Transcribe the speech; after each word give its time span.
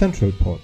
Central 0.00 0.32
Pod, 0.32 0.62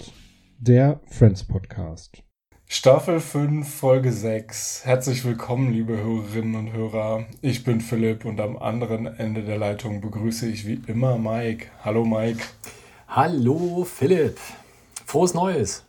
der 0.58 0.98
Friends 1.10 1.44
Podcast. 1.44 2.22
Staffel 2.66 3.20
5, 3.20 3.68
Folge 3.68 4.10
6. 4.10 4.86
Herzlich 4.86 5.26
willkommen, 5.26 5.74
liebe 5.74 5.98
Hörerinnen 5.98 6.54
und 6.54 6.72
Hörer. 6.72 7.26
Ich 7.42 7.62
bin 7.62 7.82
Philipp 7.82 8.24
und 8.24 8.40
am 8.40 8.56
anderen 8.56 9.06
Ende 9.06 9.42
der 9.42 9.58
Leitung 9.58 10.00
begrüße 10.00 10.48
ich 10.48 10.66
wie 10.66 10.80
immer 10.86 11.18
Mike. 11.18 11.66
Hallo 11.84 12.06
Mike. 12.06 12.42
Hallo 13.08 13.84
Philipp. 13.84 14.38
Frohes 15.04 15.34
Neues. 15.34 15.85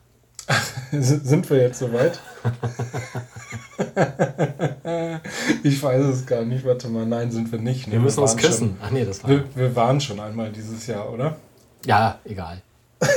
Sind 0.91 1.49
wir 1.49 1.61
jetzt 1.61 1.79
soweit? 1.79 2.19
ich 5.63 5.83
weiß 5.83 6.05
es 6.05 6.25
gar 6.25 6.45
nicht. 6.45 6.65
Warte 6.65 6.87
mal, 6.87 7.05
nein, 7.05 7.31
sind 7.31 7.51
wir 7.51 7.59
nicht. 7.59 7.87
ne? 7.87 7.93
Wir 7.93 7.99
müssen 7.99 8.21
uns 8.21 8.31
waren 8.31 8.39
küssen. 8.39 8.67
Schon, 8.69 8.77
Ach 8.81 8.91
nee, 8.91 9.03
das 9.03 9.23
war. 9.23 9.29
wir, 9.29 9.43
wir 9.55 9.75
waren 9.75 9.99
schon 9.99 10.19
einmal 10.19 10.51
dieses 10.51 10.87
Jahr, 10.87 11.11
oder? 11.11 11.37
Ja, 11.85 12.19
egal. 12.23 12.61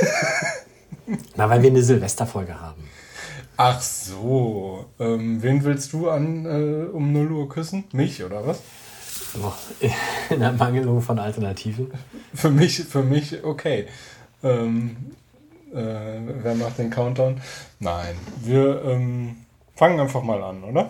Na, 1.35 1.49
weil 1.49 1.61
wir 1.61 1.69
eine 1.69 1.81
Silvesterfolge 1.81 2.59
haben. 2.59 2.83
Ach 3.57 3.81
so. 3.81 4.85
Ähm, 4.99 5.41
wen 5.41 5.63
willst 5.63 5.93
du 5.93 6.09
an 6.09 6.45
äh, 6.45 6.85
um 6.91 7.13
0 7.13 7.31
Uhr 7.31 7.49
küssen? 7.49 7.85
Mich 7.93 8.23
oder 8.23 8.45
was? 8.45 8.59
In 10.29 10.39
der 10.39 10.51
Mangelung 10.51 11.01
von 11.01 11.17
Alternativen. 11.17 11.91
Für 12.33 12.49
mich, 12.49 12.83
für 12.83 13.03
mich 13.03 13.43
okay. 13.43 13.87
Ähm, 14.43 14.97
äh, 15.73 16.43
wer 16.43 16.55
macht 16.55 16.77
den 16.77 16.89
Countdown? 16.89 17.41
Nein, 17.79 18.15
wir 18.41 18.83
ähm, 18.85 19.37
fangen 19.75 19.99
einfach 19.99 20.23
mal 20.23 20.41
an, 20.43 20.63
oder? 20.63 20.89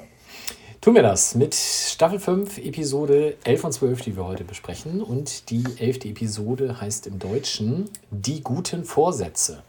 Tun 0.82 0.96
wir 0.96 1.04
das 1.04 1.36
mit 1.36 1.54
Staffel 1.54 2.20
5, 2.20 2.58
Episode 2.58 3.38
11 3.44 3.64
und 3.64 3.72
12, 3.72 4.02
die 4.02 4.16
wir 4.16 4.26
heute 4.26 4.44
besprechen. 4.44 5.04
Und 5.04 5.52
die 5.52 5.64
elfte 5.78 6.08
Episode 6.08 6.82
heißt 6.82 7.06
im 7.06 7.20
Deutschen 7.20 7.88
Die 8.09 8.42
guten 8.42 8.84
Vorsätze. 8.84 9.62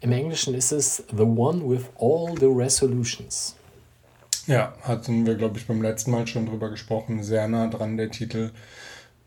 Im 0.00 0.12
Englischen 0.12 0.54
ist 0.54 0.72
es 0.72 1.04
The 1.14 1.24
One 1.24 1.68
with 1.68 1.84
All 1.98 2.34
the 2.38 2.46
Resolutions. 2.46 3.54
Ja, 4.46 4.72
hatten 4.80 5.26
wir, 5.26 5.34
glaube 5.34 5.58
ich, 5.58 5.66
beim 5.66 5.82
letzten 5.82 6.12
Mal 6.12 6.26
schon 6.26 6.46
drüber 6.46 6.70
gesprochen. 6.70 7.22
Sehr 7.22 7.48
nah 7.48 7.66
dran 7.66 7.98
der 7.98 8.10
Titel. 8.10 8.50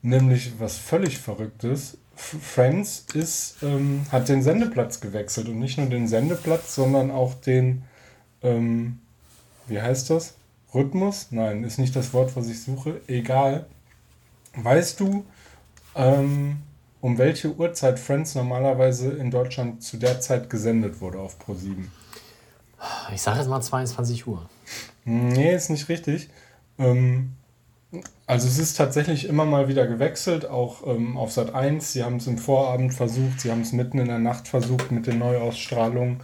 nämlich 0.00 0.52
was 0.58 0.78
völlig 0.78 1.18
Verrücktes. 1.18 1.98
Friends 2.14 3.06
ist, 3.14 3.56
ähm, 3.62 4.06
hat 4.12 4.28
den 4.28 4.42
Sendeplatz 4.42 5.00
gewechselt 5.00 5.48
und 5.48 5.58
nicht 5.58 5.78
nur 5.78 5.88
den 5.88 6.06
Sendeplatz, 6.06 6.74
sondern 6.74 7.10
auch 7.10 7.34
den, 7.34 7.82
ähm, 8.42 9.00
wie 9.72 9.80
heißt 9.80 10.10
das? 10.10 10.34
Rhythmus? 10.74 11.28
Nein, 11.30 11.64
ist 11.64 11.78
nicht 11.78 11.96
das 11.96 12.12
Wort, 12.12 12.36
was 12.36 12.48
ich 12.48 12.62
suche. 12.62 13.00
Egal. 13.06 13.66
Weißt 14.54 15.00
du, 15.00 15.24
ähm, 15.94 16.58
um 17.00 17.18
welche 17.18 17.54
Uhrzeit 17.54 17.98
Friends 17.98 18.34
normalerweise 18.34 19.10
in 19.12 19.30
Deutschland 19.30 19.82
zu 19.82 19.96
der 19.96 20.20
Zeit 20.20 20.50
gesendet 20.50 21.00
wurde 21.00 21.18
auf 21.18 21.36
Pro7? 21.40 21.86
Ich 23.14 23.22
sage 23.22 23.38
jetzt 23.38 23.48
mal 23.48 23.60
22 23.60 24.26
Uhr. 24.26 24.48
Nee, 25.04 25.54
ist 25.54 25.70
nicht 25.70 25.88
richtig. 25.88 26.28
Ähm, 26.78 27.32
also 28.26 28.46
es 28.46 28.58
ist 28.58 28.76
tatsächlich 28.76 29.28
immer 29.28 29.44
mal 29.44 29.68
wieder 29.68 29.86
gewechselt, 29.86 30.46
auch 30.46 30.86
ähm, 30.86 31.16
auf 31.16 31.32
Sat 31.32 31.54
1. 31.54 31.92
Sie 31.92 32.02
haben 32.02 32.16
es 32.16 32.26
im 32.26 32.38
Vorabend 32.38 32.94
versucht, 32.94 33.40
sie 33.40 33.50
haben 33.50 33.62
es 33.62 33.72
mitten 33.72 33.98
in 33.98 34.08
der 34.08 34.18
Nacht 34.18 34.48
versucht 34.48 34.90
mit 34.90 35.06
den 35.06 35.18
Neuausstrahlungen. 35.18 36.20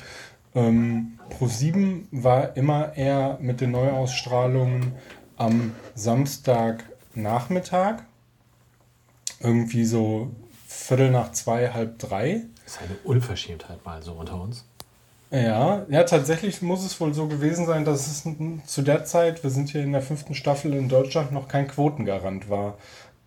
Ähm, 0.55 1.18
Pro7 1.31 2.07
war 2.11 2.57
immer 2.57 2.97
eher 2.97 3.39
mit 3.41 3.61
den 3.61 3.73
Neuausstrahlungen 3.73 4.93
am 5.37 5.75
Samstagnachmittag. 5.95 8.03
Irgendwie 9.41 9.85
so 9.85 10.31
Viertel 10.67 11.11
nach 11.11 11.33
zwei, 11.33 11.71
halb 11.71 11.99
drei. 11.99 12.43
Das 12.65 12.75
ist 12.75 12.83
eine 12.83 12.97
Unverschämtheit 13.05 13.85
mal 13.85 14.03
so 14.03 14.13
unter 14.13 14.41
uns. 14.41 14.65
Ja, 15.31 15.85
ja, 15.91 16.05
tatsächlich 16.05 16.63
muss 16.63 16.85
es 16.85 16.99
wohl 17.01 17.13
so 17.13 17.29
gewesen 17.29 17.67
sein, 17.67 17.85
dass 17.85 18.07
es 18.07 18.27
zu 18.67 18.83
der 18.83 19.05
Zeit, 19.05 19.43
wir 19.43 19.51
sind 19.51 19.69
hier 19.69 19.83
in 19.83 19.93
der 19.93 20.01
fünften 20.01 20.35
Staffel 20.35 20.73
in 20.73 20.89
Deutschland, 20.89 21.33
noch 21.33 21.49
kein 21.49 21.69
Quotengarant 21.69 22.49
war. 22.49 22.79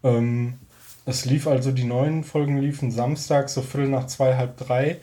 Ähm, 0.03 0.57
es 1.05 1.25
lief 1.25 1.47
also, 1.47 1.71
die 1.71 1.83
neuen 1.83 2.23
Folgen 2.23 2.57
liefen 2.57 2.91
samstags 2.91 3.53
so 3.53 3.61
Viertel 3.61 3.89
nach 3.89 4.07
zwei, 4.07 4.35
halb 4.35 4.57
drei 4.57 4.97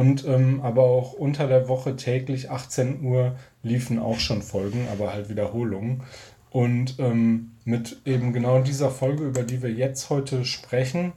und 0.00 0.24
ähm, 0.26 0.62
aber 0.62 0.84
auch 0.84 1.12
unter 1.12 1.46
der 1.46 1.68
Woche 1.68 1.94
täglich 1.94 2.50
18 2.50 3.02
Uhr 3.04 3.36
liefen 3.62 3.98
auch 3.98 4.18
schon 4.18 4.40
Folgen, 4.40 4.88
aber 4.90 5.12
halt 5.12 5.28
Wiederholungen. 5.28 6.04
Und 6.48 6.98
ähm, 6.98 7.50
mit 7.66 8.00
eben 8.06 8.32
genau 8.32 8.62
dieser 8.62 8.90
Folge, 8.90 9.24
über 9.24 9.42
die 9.42 9.60
wir 9.60 9.70
jetzt 9.70 10.08
heute 10.08 10.46
sprechen, 10.46 11.12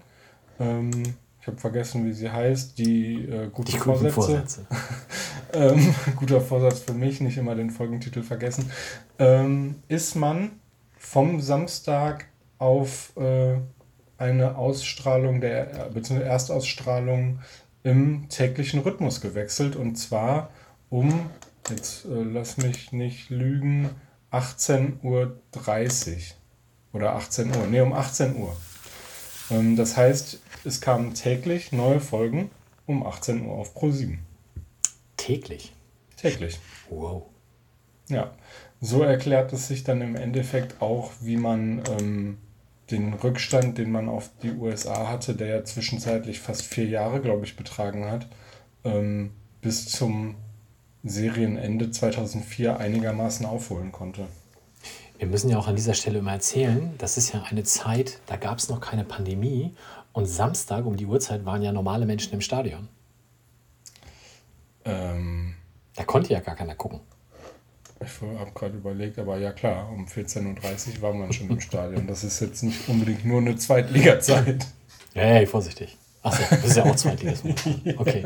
ähm, 0.60 0.92
ich 1.40 1.48
habe 1.48 1.56
vergessen, 1.56 2.06
wie 2.06 2.12
sie 2.12 2.30
heißt, 2.30 2.78
die 2.78 3.24
äh, 3.24 3.48
guten 3.54 3.72
Die 3.72 3.78
Vorsätze. 3.78 4.14
Vorsätze. 4.14 4.68
Ähm, 5.56 5.94
guter 6.16 6.42
Vorsatz 6.42 6.80
für 6.80 6.96
mich, 6.96 7.22
nicht 7.22 7.38
immer 7.38 7.54
den 7.54 7.70
Folgentitel 7.70 8.24
vergessen. 8.24 8.72
Ähm, 9.20 9.76
ist 9.88 10.16
man 10.16 10.50
vom 10.98 11.40
Samstag 11.42 12.26
auf 12.58 13.16
äh, 13.18 13.58
eine 14.18 14.58
Ausstrahlung 14.58 15.42
der, 15.42 15.90
äh, 15.90 15.90
beziehungsweise 15.94 16.32
Erstausstrahlung 16.32 17.38
im 17.84 18.30
täglichen 18.30 18.80
Rhythmus 18.80 19.22
gewechselt 19.22 19.76
und 19.76 19.96
zwar 19.96 20.50
um, 20.90 21.30
jetzt 21.70 22.06
äh, 22.06 22.24
lass 22.24 22.58
mich 22.58 22.92
nicht 22.92 23.30
lügen, 23.30 23.90
18.30 24.32 25.02
Uhr 25.04 25.38
oder 26.94 27.16
18 27.16 27.56
Uhr, 27.56 27.68
nee, 27.68 27.82
um 27.82 27.94
18 27.94 28.36
Uhr. 28.38 28.56
Ähm, 29.52 29.76
das 29.76 29.98
heißt, 29.98 30.40
es 30.66 30.82
kamen 30.82 31.14
täglich 31.14 31.72
neue 31.72 32.00
Folgen 32.00 32.50
um 32.86 33.06
18 33.06 33.46
Uhr 33.46 33.54
auf 33.56 33.76
Pro7. 33.76 34.18
Täglich. 35.18 35.74
Täglich. 36.18 36.60
Wow. 36.90 37.24
Ja, 38.10 38.34
so 38.82 39.02
erklärt 39.04 39.54
es 39.54 39.68
sich 39.68 39.84
dann 39.84 40.02
im 40.02 40.16
Endeffekt 40.16 40.82
auch, 40.82 41.12
wie 41.22 41.38
man 41.38 41.82
ähm, 42.00 42.38
den 42.92 43.14
Rückstand, 43.14 43.78
den 43.78 43.92
man 43.92 44.10
auf 44.10 44.30
die 44.42 44.52
USA 44.52 45.08
hatte, 45.08 45.36
der 45.36 45.48
ja 45.48 45.64
zwischenzeitlich 45.64 46.40
fast 46.40 46.64
vier 46.64 46.88
Jahre, 46.88 47.22
glaube 47.22 47.46
ich, 47.46 47.56
betragen 47.56 48.06
hat, 48.10 48.28
ähm, 48.84 49.32
bis 49.62 49.88
zum 49.88 50.36
Serienende 51.04 51.92
2004 51.92 52.78
einigermaßen 52.80 53.46
aufholen 53.46 53.92
konnte. 53.92 54.28
Wir 55.18 55.28
müssen 55.28 55.50
ja 55.50 55.58
auch 55.58 55.68
an 55.68 55.76
dieser 55.76 55.94
Stelle 55.94 56.20
immer 56.20 56.34
erzählen, 56.34 56.94
das 56.98 57.18
ist 57.18 57.34
ja 57.34 57.44
eine 57.44 57.64
Zeit, 57.64 58.20
da 58.26 58.36
gab 58.36 58.58
es 58.58 58.70
noch 58.70 58.82
keine 58.82 59.04
Pandemie 59.06 59.74
Und 60.12 60.26
Samstag 60.28 60.86
um 60.86 60.96
die 60.98 61.06
Uhrzeit 61.08 61.46
waren 61.46 61.62
ja 61.64 61.72
normale 61.72 62.06
Menschen 62.06 62.34
im 62.34 62.42
Stadion. 62.42 62.88
Ähm, 64.86 65.56
Da 65.96 66.04
konnte 66.04 66.34
ja 66.34 66.40
gar 66.40 66.56
keiner 66.56 66.76
gucken. 66.76 67.02
Ich 68.06 68.40
habe 68.40 68.52
gerade 68.54 68.78
überlegt, 68.78 69.20
aber 69.20 69.38
ja 69.38 69.52
klar, 69.52 69.90
um 69.92 70.06
14.30 70.06 70.98
Uhr 70.98 71.02
war 71.02 71.14
man 71.14 71.32
schon 71.34 71.50
im 71.50 71.60
Stadion. 71.60 72.08
Das 72.08 72.24
ist 72.24 72.40
jetzt 72.40 72.64
nicht 72.64 72.88
unbedingt 72.88 73.26
nur 73.26 73.42
eine 73.42 73.56
Zweitliga-Zeit. 73.56 74.66
Hey, 75.14 75.46
vorsichtig. 75.46 75.98
Achso, 76.24 76.42
das 76.50 76.66
ist 76.66 76.78
ja 76.78 76.84
auch 76.86 76.96
Zweitligasmus. 76.96 77.56
Okay. 77.98 78.24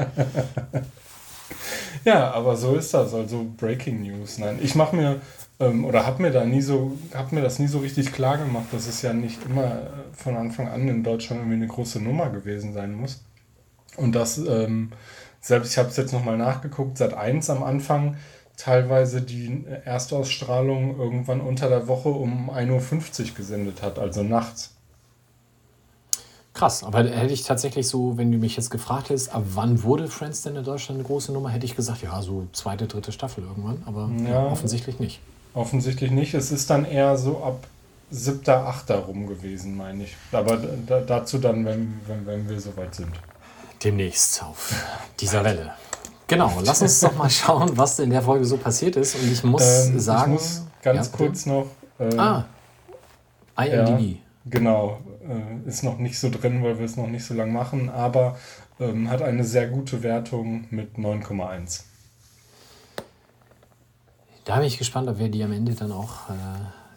Ja, 2.06 2.31
aber 2.31 2.56
so 2.56 2.75
ist 2.75 2.94
das. 2.94 3.13
Also 3.13 3.45
Breaking 3.57 4.01
News. 4.01 4.38
Nein, 4.38 4.59
ich 4.62 4.75
mache 4.75 4.95
mir 4.95 5.21
ähm, 5.59 5.85
oder 5.85 6.06
habe 6.06 6.21
mir 6.21 6.31
da 6.31 6.45
nie 6.45 6.62
so, 6.62 6.97
habe 7.13 7.35
mir 7.35 7.41
das 7.41 7.59
nie 7.59 7.68
so 7.68 7.79
richtig 7.79 8.13
klar 8.13 8.38
gemacht, 8.38 8.68
dass 8.71 8.88
es 8.88 9.01
ja 9.01 9.13
nicht 9.13 9.44
immer 9.45 9.65
äh, 9.65 9.88
von 10.13 10.38
Anfang 10.38 10.68
an 10.68 10.88
in 10.88 11.03
Deutschland 11.03 11.41
irgendwie 11.41 11.56
eine 11.56 11.68
große 11.68 12.01
Nummer 12.01 12.29
gewesen 12.29 12.74
sein 12.74 12.94
muss. 12.94 13.24
Und 13.95 14.13
das 14.13 14.38
ähm, 14.38 14.91
selbst, 15.41 15.71
ich 15.71 15.77
habe 15.77 15.89
es 15.89 15.97
jetzt 15.97 16.13
nochmal 16.13 16.38
nachgeguckt, 16.38 16.97
seit 16.97 17.13
1 17.13 17.50
am 17.50 17.63
Anfang 17.63 18.18
teilweise 18.57 19.21
die 19.21 19.63
Erstausstrahlung 19.86 21.00
irgendwann 21.00 21.42
unter 21.42 21.69
der 21.69 21.88
Woche 21.88 22.09
um 22.09 22.50
1.50 22.50 23.30
Uhr 23.30 23.36
gesendet 23.36 23.81
hat, 23.81 24.00
also 24.00 24.24
nachts. 24.24 24.74
Krass, 26.54 26.83
aber 26.83 27.04
hätte 27.04 27.33
ich 27.33 27.44
tatsächlich 27.44 27.88
so, 27.88 28.18
wenn 28.18 28.31
du 28.31 28.39
mich 28.39 28.57
jetzt 28.57 28.71
gefragt 28.71 29.09
hättest, 29.09 29.31
ab 29.31 29.44
wann 29.54 29.83
wurde 29.83 30.07
Friends 30.07 30.42
denn 30.42 30.56
in 30.56 30.63
Deutschland 30.63 31.00
eine 31.00 31.07
große 31.07 31.31
Nummer, 31.31 31.50
hätte 31.50 31.68
ich 31.68 31.75
gesagt, 31.75 32.01
ja, 32.01 32.19
so 32.24 32.48
zweite, 32.51 32.88
dritte 32.88 33.12
Staffel 33.12 33.44
irgendwann, 33.44 33.83
aber 33.86 34.09
ja. 34.27 34.48
Offensichtlich 34.48 35.00
nicht. 35.00 35.19
Offensichtlich 35.53 36.10
nicht. 36.10 36.33
Es 36.33 36.51
ist 36.51 36.71
dann 36.71 36.83
eher 36.83 37.15
so 37.15 37.44
ab 37.44 37.68
7., 38.10 38.50
8. 38.50 38.89
rum 38.89 39.27
gewesen, 39.27 39.77
meine 39.77 40.06
ich. 40.06 40.15
Aber 40.31 40.57
da, 40.57 41.01
dazu 41.01 41.38
dann, 41.38 41.63
wenn, 41.63 42.00
wenn, 42.07 42.25
wenn 42.25 42.50
wir 42.50 42.60
soweit 42.60 42.95
sind. 42.95 43.12
Demnächst 43.83 44.42
auf 44.42 44.74
dieser 45.19 45.44
Welle. 45.44 45.74
Genau, 46.27 46.51
lass 46.63 46.81
uns 46.81 47.00
doch 47.00 47.15
mal 47.15 47.29
schauen, 47.29 47.71
was 47.77 48.00
in 48.00 48.09
der 48.09 48.21
Folge 48.21 48.44
so 48.45 48.57
passiert 48.57 48.95
ist. 48.97 49.15
Und 49.15 49.31
ich 49.31 49.44
muss 49.44 49.88
Ähm, 49.88 50.00
sagen. 50.00 50.33
ich 50.33 50.39
muss 50.41 50.63
ganz 50.81 51.07
Ja, 51.07 51.18
kurz 51.18 51.45
noch. 51.45 51.68
Äh, 52.00 52.15
Ah, 52.18 52.45
IMDb. 53.57 54.18
Genau, 54.45 55.00
äh, 55.27 55.68
ist 55.69 55.83
noch 55.83 55.97
nicht 55.97 56.19
so 56.19 56.29
drin, 56.29 56.63
weil 56.63 56.77
wir 56.79 56.85
es 56.85 56.95
noch 56.97 57.07
nicht 57.07 57.25
so 57.25 57.33
lange 57.33 57.51
machen, 57.51 57.89
aber 57.89 58.38
ähm, 58.79 59.09
hat 59.09 59.21
eine 59.21 59.44
sehr 59.44 59.68
gute 59.68 60.03
Wertung 60.03 60.65
mit 60.69 60.97
9,1. 60.97 61.81
Da 64.45 64.57
bin 64.57 64.65
ich 64.65 64.77
gespannt, 64.77 65.09
ob 65.09 65.19
wir 65.19 65.29
die 65.29 65.44
am 65.44 65.51
Ende 65.51 65.74
dann 65.74 65.91
auch 65.91 66.29
äh, 66.29 66.33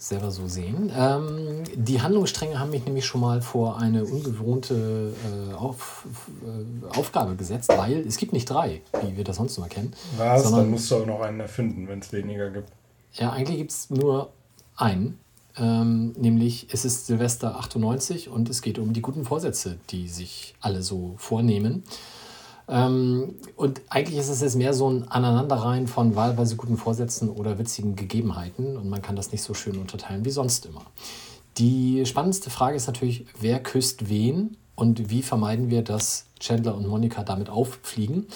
selber 0.01 0.31
so 0.31 0.47
sehen. 0.49 0.91
Ähm, 0.97 1.63
die 1.75 2.01
Handlungsstränge 2.01 2.59
haben 2.59 2.71
mich 2.71 2.85
nämlich 2.85 3.05
schon 3.07 3.21
mal 3.21 3.43
vor 3.43 3.79
eine 3.79 4.05
ungewohnte 4.05 5.13
äh, 5.51 5.55
Auf, 5.55 6.07
äh, 6.45 6.99
Aufgabe 6.99 7.37
gesetzt, 7.37 7.69
weil 7.77 8.01
es 8.07 8.17
gibt 8.17 8.33
nicht 8.33 8.49
drei, 8.49 8.81
wie 9.03 9.17
wir 9.17 9.25
das 9.25 9.37
sonst 9.37 9.57
immer 9.59 9.69
kennen. 9.69 9.93
Was? 10.17 10.43
sondern- 10.45 10.63
Dann 10.63 10.71
musst 10.71 10.91
du 10.91 10.97
auch 10.97 11.07
noch 11.07 11.21
einen 11.21 11.41
erfinden, 11.41 11.87
wenn 11.89 11.99
es 12.01 12.13
weniger 12.13 12.51
gibt. 12.51 12.69
Ja, 13.15 13.31
eigentlich 13.33 13.59
gibt 13.59 13.71
es 13.73 13.91
nur 13.91 14.31
einen. 14.77 15.19
Ähm, 15.57 16.13
nämlich 16.17 16.69
es 16.73 16.85
ist 16.85 17.07
Silvester 17.09 17.57
98 17.59 18.29
und 18.29 18.49
es 18.49 18.63
geht 18.63 18.79
um 18.79 18.93
die 18.93 19.03
guten 19.03 19.25
Vorsätze, 19.25 19.79
die 19.91 20.09
sich 20.09 20.55
alle 20.61 20.83
so 20.83 21.15
vornehmen. 21.19 21.83
Ähm, 22.71 23.35
und 23.57 23.81
eigentlich 23.89 24.19
ist 24.19 24.29
es 24.29 24.41
jetzt 24.41 24.55
mehr 24.55 24.73
so 24.73 24.89
ein 24.89 25.11
Aneinanderreihen 25.11 25.89
von 25.89 26.15
wahlweise 26.15 26.55
guten 26.55 26.77
Vorsätzen 26.77 27.29
oder 27.29 27.59
witzigen 27.59 27.97
Gegebenheiten 27.97 28.77
und 28.77 28.89
man 28.89 29.03
kann 29.03 29.17
das 29.17 29.33
nicht 29.33 29.43
so 29.43 29.55
schön 29.55 29.77
unterteilen 29.77 30.25
wie 30.25 30.31
sonst 30.31 30.67
immer. 30.67 30.83
Die 31.59 32.07
spannendste 32.07 32.49
Frage 32.49 32.77
ist 32.77 32.87
natürlich, 32.87 33.27
wer 33.41 33.61
küsst 33.61 34.09
wen 34.09 34.57
und 34.77 35.11
wie 35.11 35.23
vermeiden 35.23 35.69
wir, 35.69 35.83
dass 35.83 36.27
Chandler 36.39 36.77
und 36.77 36.87
Monika 36.87 37.25
damit 37.25 37.51
auffliegen. 37.51 38.27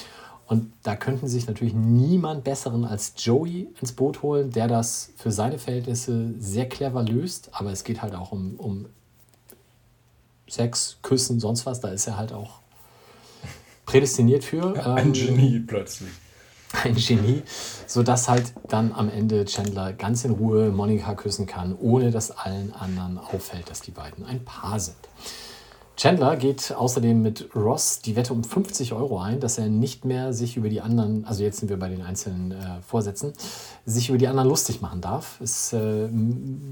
Und 0.47 0.71
da 0.83 0.95
könnten 0.95 1.27
sich 1.27 1.47
natürlich 1.47 1.73
niemand 1.73 2.43
Besseren 2.43 2.85
als 2.85 3.13
Joey 3.17 3.69
ins 3.81 3.93
Boot 3.93 4.21
holen, 4.21 4.51
der 4.51 4.67
das 4.67 5.11
für 5.15 5.31
seine 5.31 5.57
Verhältnisse 5.57 6.35
sehr 6.37 6.69
clever 6.69 7.01
löst. 7.01 7.49
Aber 7.53 7.71
es 7.71 7.83
geht 7.83 8.03
halt 8.03 8.13
auch 8.13 8.31
um, 8.31 8.55
um 8.57 8.85
Sex, 10.47 10.97
Küssen, 11.01 11.39
sonst 11.39 11.65
was. 11.65 11.79
Da 11.79 11.87
ist 11.87 12.05
er 12.05 12.17
halt 12.17 12.31
auch 12.31 12.59
prädestiniert 13.85 14.43
für. 14.43 14.73
Ein 14.95 15.07
Ähm, 15.07 15.13
Genie 15.13 15.59
plötzlich. 15.59 16.11
ein 16.83 16.95
Genie, 16.95 17.43
sodass 17.87 18.27
halt 18.27 18.53
dann 18.67 18.91
am 18.91 19.09
Ende 19.09 19.45
Chandler 19.45 19.93
ganz 19.93 20.25
in 20.25 20.31
Ruhe 20.31 20.69
Monika 20.71 21.13
küssen 21.15 21.45
kann, 21.45 21.75
ohne 21.79 22.11
dass 22.11 22.31
allen 22.31 22.73
anderen 22.73 23.17
auffällt, 23.17 23.69
dass 23.69 23.81
die 23.81 23.91
beiden 23.91 24.25
ein 24.25 24.43
Paar 24.43 24.79
sind. 24.79 24.97
Chandler 25.97 26.35
geht 26.35 26.73
außerdem 26.73 27.21
mit 27.21 27.55
Ross 27.55 27.99
die 27.99 28.17
Wette 28.17 28.33
um 28.33 28.43
50 28.43 28.91
Euro 28.91 29.19
ein, 29.19 29.39
dass 29.39 29.57
er 29.57 29.67
nicht 29.67 30.03
mehr 30.03 30.33
sich 30.33 30.57
über 30.57 30.67
die 30.67 30.81
anderen, 30.81 31.23
also 31.25 31.41
jetzt 31.41 31.59
sind 31.59 31.69
wir 31.69 31.79
bei 31.79 31.87
den 31.87 32.01
einzelnen 32.01 32.51
äh, 32.51 32.81
Vorsätzen, 32.85 33.31
sich 33.85 34.09
über 34.09 34.17
die 34.17 34.27
anderen 34.27 34.49
lustig 34.49 34.81
machen 34.81 34.99
darf. 34.99 35.39
Es 35.39 35.71
äh, 35.71 36.09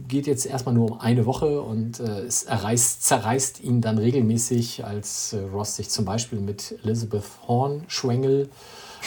geht 0.09 0.27
jetzt 0.27 0.45
erstmal 0.45 0.75
nur 0.75 0.91
um 0.91 0.99
eine 0.99 1.25
Woche 1.25 1.61
und 1.61 2.01
äh, 2.01 2.21
es 2.21 2.43
erreißt, 2.43 3.03
zerreißt 3.03 3.61
ihn 3.61 3.79
dann 3.79 3.97
regelmäßig, 3.97 4.83
als 4.83 5.31
äh, 5.31 5.39
Ross 5.39 5.77
sich 5.77 5.89
zum 5.89 6.03
Beispiel 6.03 6.41
mit 6.41 6.77
Elizabeth 6.83 7.23
Horn 7.47 7.83
schwängel 7.87 8.49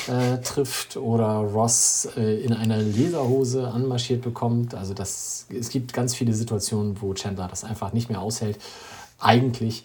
äh, 0.08 0.38
trifft 0.38 0.96
oder 0.96 1.26
Ross 1.26 2.08
äh, 2.16 2.42
in 2.42 2.54
einer 2.54 2.78
Lederhose 2.78 3.68
anmarschiert 3.68 4.22
bekommt. 4.22 4.74
Also 4.74 4.94
das, 4.94 5.46
es 5.50 5.68
gibt 5.68 5.92
ganz 5.92 6.14
viele 6.14 6.32
Situationen, 6.32 7.00
wo 7.02 7.12
Chandler 7.12 7.48
das 7.48 7.64
einfach 7.64 7.92
nicht 7.92 8.08
mehr 8.08 8.20
aushält. 8.20 8.58
Eigentlich, 9.18 9.84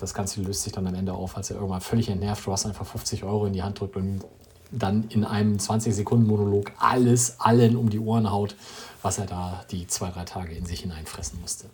das 0.00 0.14
Ganze 0.14 0.42
löst 0.42 0.62
sich 0.62 0.72
dann 0.72 0.86
am 0.86 0.94
Ende 0.94 1.12
auf, 1.12 1.36
als 1.36 1.50
er 1.50 1.56
irgendwann 1.56 1.80
völlig 1.80 2.08
entnervt 2.08 2.46
Ross 2.48 2.66
einfach 2.66 2.86
50 2.86 3.24
Euro 3.24 3.46
in 3.46 3.52
die 3.52 3.62
Hand 3.62 3.80
drückt 3.80 3.96
und 3.96 4.24
dann 4.70 5.04
in 5.08 5.24
einem 5.24 5.56
20-Sekunden-Monolog 5.56 6.72
alles 6.78 7.36
allen 7.38 7.76
um 7.76 7.90
die 7.90 8.00
Ohren 8.00 8.30
haut, 8.30 8.56
was 9.02 9.18
er 9.18 9.26
da 9.26 9.64
die 9.70 9.86
zwei, 9.86 10.10
drei 10.10 10.24
Tage 10.24 10.54
in 10.54 10.66
sich 10.66 10.80
hineinfressen 10.80 11.40
musste. 11.40 11.66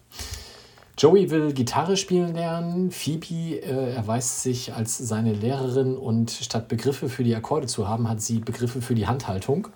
Joey 0.98 1.30
will 1.30 1.54
Gitarre 1.54 1.96
spielen 1.96 2.34
lernen. 2.34 2.90
Phoebe 2.90 3.62
äh, 3.62 3.94
erweist 3.94 4.42
sich 4.42 4.74
als 4.74 4.98
seine 4.98 5.32
Lehrerin 5.32 5.96
und 5.96 6.30
statt 6.30 6.68
Begriffe 6.68 7.08
für 7.08 7.24
die 7.24 7.34
Akkorde 7.34 7.66
zu 7.66 7.88
haben, 7.88 8.08
hat 8.08 8.20
sie 8.20 8.40
Begriffe 8.40 8.82
für 8.82 8.94
die 8.94 9.06
Handhaltung, 9.06 9.68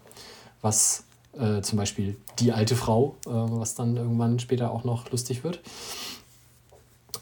was 0.60 1.04
äh, 1.38 1.62
zum 1.62 1.78
Beispiel 1.78 2.16
die 2.38 2.52
alte 2.52 2.76
Frau, 2.76 3.16
äh, 3.24 3.30
was 3.30 3.74
dann 3.74 3.96
irgendwann 3.96 4.38
später 4.38 4.70
auch 4.70 4.84
noch 4.84 5.10
lustig 5.10 5.44
wird. 5.44 5.60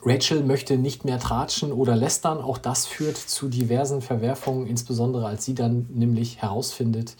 Rachel 0.04 0.42
möchte 0.42 0.76
nicht 0.76 1.04
mehr 1.04 1.18
tratschen 1.18 1.72
oder 1.72 1.94
lästern. 1.94 2.40
Auch 2.40 2.58
das 2.58 2.86
führt 2.86 3.16
zu 3.16 3.48
diversen 3.48 4.02
Verwerfungen, 4.02 4.66
insbesondere 4.66 5.26
als 5.26 5.44
sie 5.44 5.54
dann 5.54 5.86
nämlich 5.92 6.42
herausfindet, 6.42 7.16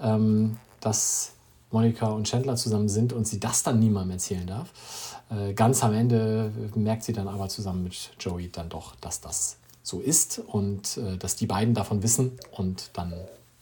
ähm, 0.00 0.56
dass 0.80 1.32
Monika 1.70 2.08
und 2.08 2.26
Chandler 2.26 2.56
zusammen 2.56 2.88
sind 2.88 3.12
und 3.12 3.26
sie 3.26 3.40
das 3.40 3.62
dann 3.62 3.78
niemandem 3.78 4.12
erzählen 4.12 4.46
darf. 4.46 5.18
Äh, 5.30 5.52
ganz 5.52 5.84
am 5.84 5.92
Ende 5.92 6.50
merkt 6.74 7.04
sie 7.04 7.12
dann 7.12 7.28
aber 7.28 7.48
zusammen 7.48 7.84
mit 7.84 8.10
Joey 8.18 8.50
dann 8.50 8.70
doch, 8.70 8.94
dass 8.96 9.20
das 9.20 9.58
so 9.82 10.00
ist 10.00 10.38
und 10.38 10.96
äh, 10.96 11.16
dass 11.18 11.36
die 11.36 11.46
beiden 11.46 11.74
davon 11.74 12.02
wissen 12.02 12.38
und 12.52 12.90
dann 12.94 13.12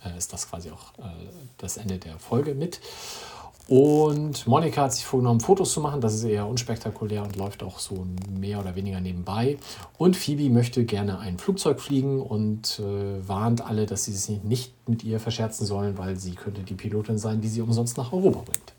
äh, 0.04 0.16
ist 0.16 0.32
das 0.32 0.49
quasi 0.49 0.70
auch 0.70 0.99
äh, 0.99 1.09
das 1.59 1.76
Ende 1.76 1.99
der 1.99 2.18
Folge 2.18 2.54
mit. 2.54 2.80
Und 3.68 4.46
Monika 4.46 4.82
hat 4.82 4.92
sich 4.92 5.04
vorgenommen, 5.04 5.40
Fotos 5.40 5.73
zu 5.73 5.80
machen. 5.80 6.00
Das 6.00 6.14
ist 6.14 6.23
eher 6.23 6.46
unspektakulär 6.46 7.25
und 7.25 7.35
läuft 7.37 7.64
auch 7.64 7.80
so 7.80 8.06
mehr 8.30 8.61
oder 8.61 8.76
weniger 8.76 9.00
nebenbei. 9.00 9.58
Und 9.99 10.16
Phoebe 10.16 10.49
möchte 10.50 10.85
gerne 10.85 11.18
ein 11.18 11.38
Flugzeug 11.38 11.80
fliegen 11.80 12.23
und 12.23 12.78
äh, 12.78 13.28
warnt 13.28 13.66
alle, 13.66 13.87
dass 13.87 14.04
sie 14.04 14.12
sich 14.12 14.42
nicht 14.44 14.73
mit 14.88 15.02
ihr 15.02 15.18
verscherzen 15.18 15.66
sollen, 15.66 15.99
weil 15.99 16.16
sie 16.16 16.37
könnte 16.37 16.62
die 16.62 16.75
Pilotin 16.75 17.18
sein, 17.18 17.40
die 17.40 17.49
sie 17.49 17.61
umsonst 17.61 17.96
nach 17.96 18.12
Europa 18.12 18.42
bringt. 18.44 18.75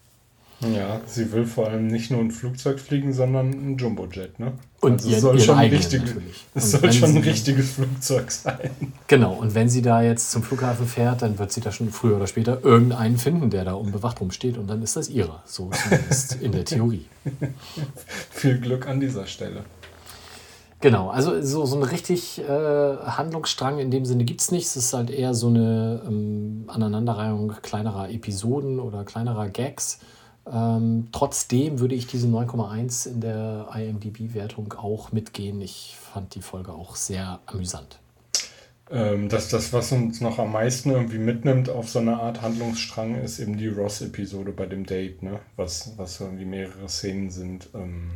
Ja, 0.59 1.01
sie 1.05 1.31
will 1.31 1.45
vor 1.45 1.67
allem 1.67 1.85
nicht 1.85 2.09
nur 2.09 2.19
ein 2.19 2.31
Flugzeug 2.31 2.79
fliegen, 2.79 3.13
sondern 3.13 3.51
ein 3.51 3.77
Jumbojet, 3.77 4.39
ne? 4.39 4.53
Und 4.81 5.03
also 5.03 5.09
es 5.09 5.21
soll 5.21 5.39
schon 5.39 5.55
ein 5.55 5.65
eigenen 5.65 5.81
richtiges, 5.81 6.09
natürlich. 6.09 6.45
es 6.55 6.71
soll 6.71 6.93
schon 6.93 7.09
ein 7.15 7.23
richtiges 7.23 7.71
Flugzeug 7.71 8.31
sein. 8.31 8.71
Genau, 9.07 9.33
und 9.33 9.53
wenn 9.53 9.69
sie 9.69 9.83
da 9.83 10.01
jetzt 10.01 10.31
zum 10.31 10.41
Flughafen 10.41 10.87
fährt, 10.87 11.21
dann 11.21 11.37
wird 11.37 11.51
sie 11.51 11.61
da 11.61 11.71
schon 11.71 11.91
früher 11.91 12.15
oder 12.15 12.25
später 12.25 12.63
irgendeinen 12.63 13.19
finden, 13.19 13.51
der 13.51 13.65
da 13.65 13.73
unbewacht 13.73 14.19
rumsteht 14.19 14.57
und 14.57 14.67
dann 14.67 14.81
ist 14.81 14.95
das 14.95 15.09
ihrer. 15.09 15.43
So 15.45 15.69
zumindest 15.69 16.41
in 16.41 16.51
der 16.51 16.65
Theorie. 16.65 17.05
Viel 18.31 18.59
Glück 18.59 18.87
an 18.87 18.99
dieser 18.99 19.27
Stelle. 19.27 19.63
Genau, 20.79 21.09
also 21.09 21.41
so, 21.41 21.65
so 21.65 21.75
einen 21.75 21.83
richtig 21.83 22.39
äh, 22.39 22.43
Handlungsstrang 22.45 23.79
in 23.79 23.89
dem 23.89 24.05
Sinne 24.05 24.25
gibt 24.25 24.41
es 24.41 24.51
nicht. 24.51 24.65
Es 24.65 24.75
ist 24.75 24.93
halt 24.93 25.09
eher 25.09 25.33
so 25.33 25.47
eine 25.47 26.03
ähm, 26.07 26.65
Aneinanderreihung 26.67 27.53
kleinerer 27.61 28.09
Episoden 28.09 28.79
oder 28.79 29.03
kleinerer 29.03 29.49
Gags. 29.49 29.99
Ähm, 30.51 31.09
trotzdem 31.11 31.79
würde 31.79 31.95
ich 31.95 32.07
diese 32.07 32.27
9,1 32.27 33.09
in 33.09 33.21
der 33.21 33.69
IMDb-Wertung 33.73 34.73
auch 34.73 35.11
mitgehen. 35.11 35.61
Ich 35.61 35.97
fand 36.13 36.35
die 36.35 36.41
Folge 36.41 36.71
auch 36.73 36.95
sehr 36.95 37.39
amüsant. 37.45 37.99
Ähm, 38.89 39.27
das, 39.27 39.49
das, 39.49 39.73
was 39.73 39.91
uns 39.91 40.21
noch 40.21 40.39
am 40.39 40.53
meisten 40.53 40.91
irgendwie 40.91 41.17
mitnimmt 41.17 41.69
auf 41.69 41.89
so 41.89 41.99
eine 41.99 42.19
Art 42.19 42.41
Handlungsstrang, 42.41 43.15
ist 43.15 43.39
eben 43.39 43.57
die 43.57 43.67
Ross-Episode 43.67 44.51
bei 44.53 44.65
dem 44.65 44.85
Date, 44.85 45.23
ne? 45.23 45.39
Was, 45.57 45.93
was 45.97 46.21
irgendwie 46.21 46.45
mehrere 46.45 46.87
Szenen 46.87 47.29
sind. 47.29 47.69
Ähm, 47.73 48.11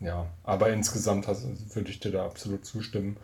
ja, 0.00 0.26
aber 0.44 0.70
insgesamt 0.70 1.28
hast, 1.28 1.46
würde 1.74 1.90
ich 1.90 2.00
dir 2.00 2.12
da 2.12 2.24
absolut 2.24 2.64
zustimmen. 2.64 3.18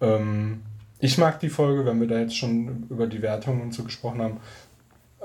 Ähm, 0.00 0.62
ich 1.00 1.18
mag 1.18 1.40
die 1.40 1.48
Folge, 1.48 1.84
wenn 1.84 2.00
wir 2.00 2.06
da 2.06 2.20
jetzt 2.20 2.36
schon 2.36 2.86
über 2.88 3.08
die 3.08 3.22
Wertungen 3.22 3.60
und 3.60 3.74
so 3.74 3.82
gesprochen 3.82 4.22
haben, 4.22 4.36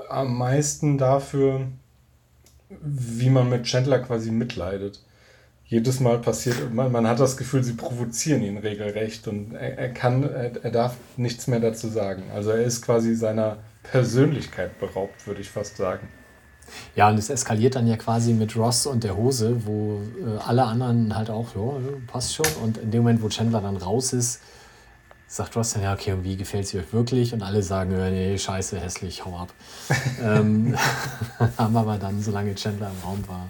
am 0.08 0.36
meisten 0.36 0.98
dafür, 0.98 1.68
wie 2.70 3.30
man 3.30 3.48
mit 3.48 3.64
Chandler 3.64 4.00
quasi 4.00 4.30
mitleidet. 4.30 5.00
Jedes 5.66 6.00
Mal 6.00 6.18
passiert, 6.18 6.72
man, 6.72 6.90
man 6.90 7.06
hat 7.06 7.20
das 7.20 7.36
Gefühl, 7.36 7.62
sie 7.62 7.74
provozieren 7.74 8.42
ihn 8.42 8.56
regelrecht 8.56 9.28
und 9.28 9.54
er, 9.54 9.78
er 9.78 9.88
kann, 9.90 10.22
er, 10.22 10.64
er 10.64 10.70
darf 10.70 10.96
nichts 11.16 11.46
mehr 11.46 11.60
dazu 11.60 11.88
sagen. 11.88 12.22
Also 12.34 12.50
er 12.50 12.64
ist 12.64 12.82
quasi 12.82 13.14
seiner 13.14 13.58
Persönlichkeit 13.82 14.78
beraubt, 14.80 15.26
würde 15.26 15.40
ich 15.40 15.50
fast 15.50 15.76
sagen. 15.76 16.08
Ja, 16.94 17.08
und 17.08 17.18
es 17.18 17.30
eskaliert 17.30 17.74
dann 17.74 17.86
ja 17.86 17.96
quasi 17.96 18.32
mit 18.32 18.56
Ross 18.56 18.86
und 18.86 19.04
der 19.04 19.16
Hose, 19.16 19.66
wo 19.66 20.00
äh, 20.20 20.38
alle 20.46 20.64
anderen 20.64 21.16
halt 21.16 21.30
auch, 21.30 21.54
ja, 21.54 21.80
passt 22.06 22.34
schon. 22.34 22.46
Und 22.62 22.78
in 22.78 22.90
dem 22.90 23.02
Moment, 23.02 23.22
wo 23.22 23.28
Chandler 23.28 23.60
dann 23.60 23.76
raus 23.76 24.12
ist, 24.12 24.40
sagt 25.28 25.54
Ross 25.54 25.74
dann, 25.74 25.82
ja, 25.82 25.92
okay, 25.92 26.12
und 26.12 26.24
wie 26.24 26.36
gefällt 26.36 26.66
sie 26.66 26.78
euch 26.78 26.92
wirklich? 26.92 27.34
Und 27.34 27.42
alle 27.42 27.62
sagen, 27.62 27.92
ja, 27.92 28.10
nee, 28.10 28.36
scheiße, 28.36 28.80
hässlich, 28.80 29.24
hau 29.24 29.36
ab. 29.36 29.52
ähm, 30.22 30.76
haben 31.58 31.76
aber 31.76 31.98
dann, 31.98 32.20
solange 32.22 32.54
Chandler 32.54 32.90
im 32.90 33.06
Raum 33.06 33.28
war, 33.28 33.48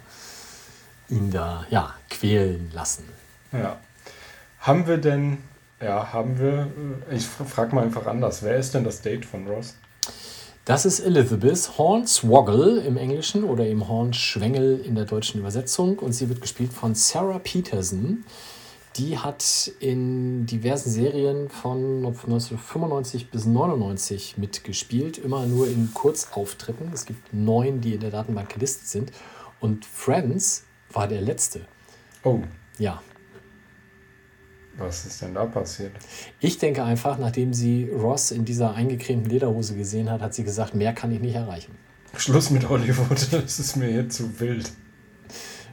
ihn 1.08 1.30
da, 1.30 1.64
ja, 1.70 1.94
quälen 2.10 2.70
lassen. 2.74 3.04
Ja. 3.52 3.78
Haben 4.60 4.86
wir 4.86 4.98
denn, 4.98 5.38
ja, 5.80 6.12
haben 6.12 6.38
wir, 6.38 6.68
äh, 7.10 7.16
ich 7.16 7.26
frage 7.26 7.74
mal 7.74 7.84
einfach 7.84 8.06
anders, 8.06 8.42
wer 8.42 8.56
ist 8.56 8.74
denn 8.74 8.84
das 8.84 9.00
Date 9.00 9.24
von 9.24 9.46
Ross? 9.46 9.76
Das 10.64 10.84
ist 10.84 11.00
Elizabeth 11.00 11.78
Hornswoggle 11.78 12.80
im 12.80 12.98
Englischen 12.98 13.44
oder 13.44 13.64
eben 13.64 13.88
Hornschwengel 13.88 14.80
in 14.80 14.96
der 14.96 15.06
deutschen 15.06 15.40
Übersetzung 15.40 15.98
und 15.98 16.12
sie 16.12 16.28
wird 16.28 16.42
gespielt 16.42 16.74
von 16.74 16.94
Sarah 16.94 17.38
Peterson. 17.38 18.24
Die 18.98 19.16
hat 19.16 19.70
in 19.78 20.44
diversen 20.46 20.90
Serien 20.90 21.48
von 21.48 22.04
1995 22.04 23.30
bis 23.30 23.46
99 23.46 24.38
mitgespielt, 24.38 25.18
immer 25.18 25.46
nur 25.46 25.68
in 25.68 25.94
Kurzauftritten. 25.94 26.90
Es 26.92 27.06
gibt 27.06 27.32
neun, 27.32 27.80
die 27.80 27.94
in 27.94 28.00
der 28.00 28.10
Datenbank 28.10 28.48
gelistet 28.48 28.88
sind. 28.88 29.12
Und 29.60 29.84
Friends 29.84 30.64
war 30.92 31.06
der 31.06 31.20
letzte. 31.20 31.60
Oh. 32.24 32.40
Ja, 32.78 33.00
Was 34.76 35.06
ist 35.06 35.22
denn 35.22 35.34
da 35.34 35.44
passiert? 35.46 35.92
Ich 36.40 36.58
denke 36.58 36.82
einfach, 36.82 37.18
nachdem 37.18 37.52
sie 37.52 37.88
Ross 37.88 38.32
in 38.32 38.44
dieser 38.44 38.74
eingecremten 38.74 39.30
Lederhose 39.30 39.76
gesehen 39.76 40.10
hat, 40.10 40.20
hat 40.22 40.34
sie 40.34 40.44
gesagt, 40.44 40.74
mehr 40.74 40.92
kann 40.92 41.12
ich 41.12 41.20
nicht 41.20 41.34
erreichen. 41.34 41.72
Schluss 42.16 42.50
mit 42.50 42.68
Hollywood, 42.68 43.28
das 43.32 43.60
ist 43.60 43.76
mir 43.76 43.90
jetzt 43.90 44.16
zu 44.16 44.40
wild. 44.40 44.72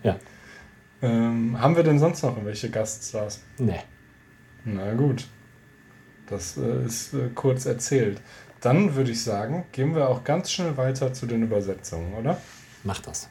Ja, 0.04 0.20
Ähm, 1.02 1.60
haben 1.60 1.76
wir 1.76 1.84
denn 1.84 2.00
sonst 2.00 2.24
noch 2.24 2.32
irgendwelche 2.32 2.70
Gaststars? 2.70 3.42
ne. 3.58 3.80
Na 4.64 4.94
gut, 4.94 5.28
das 6.28 6.58
äh, 6.58 6.86
ist 6.86 7.14
äh, 7.14 7.30
kurz 7.36 7.66
erzählt. 7.66 8.22
Dann 8.62 8.96
würde 8.96 9.12
ich 9.12 9.24
sagen, 9.24 9.66
gehen 9.72 9.94
wir 9.94 10.10
auch 10.10 10.24
ganz 10.24 10.52
schnell 10.52 10.76
weiter 10.76 11.14
zu 11.14 11.28
den 11.28 11.44
Übersetzungen, 11.44 12.16
oder? 12.16 12.42
Mach 12.84 13.00
das. 13.00 13.30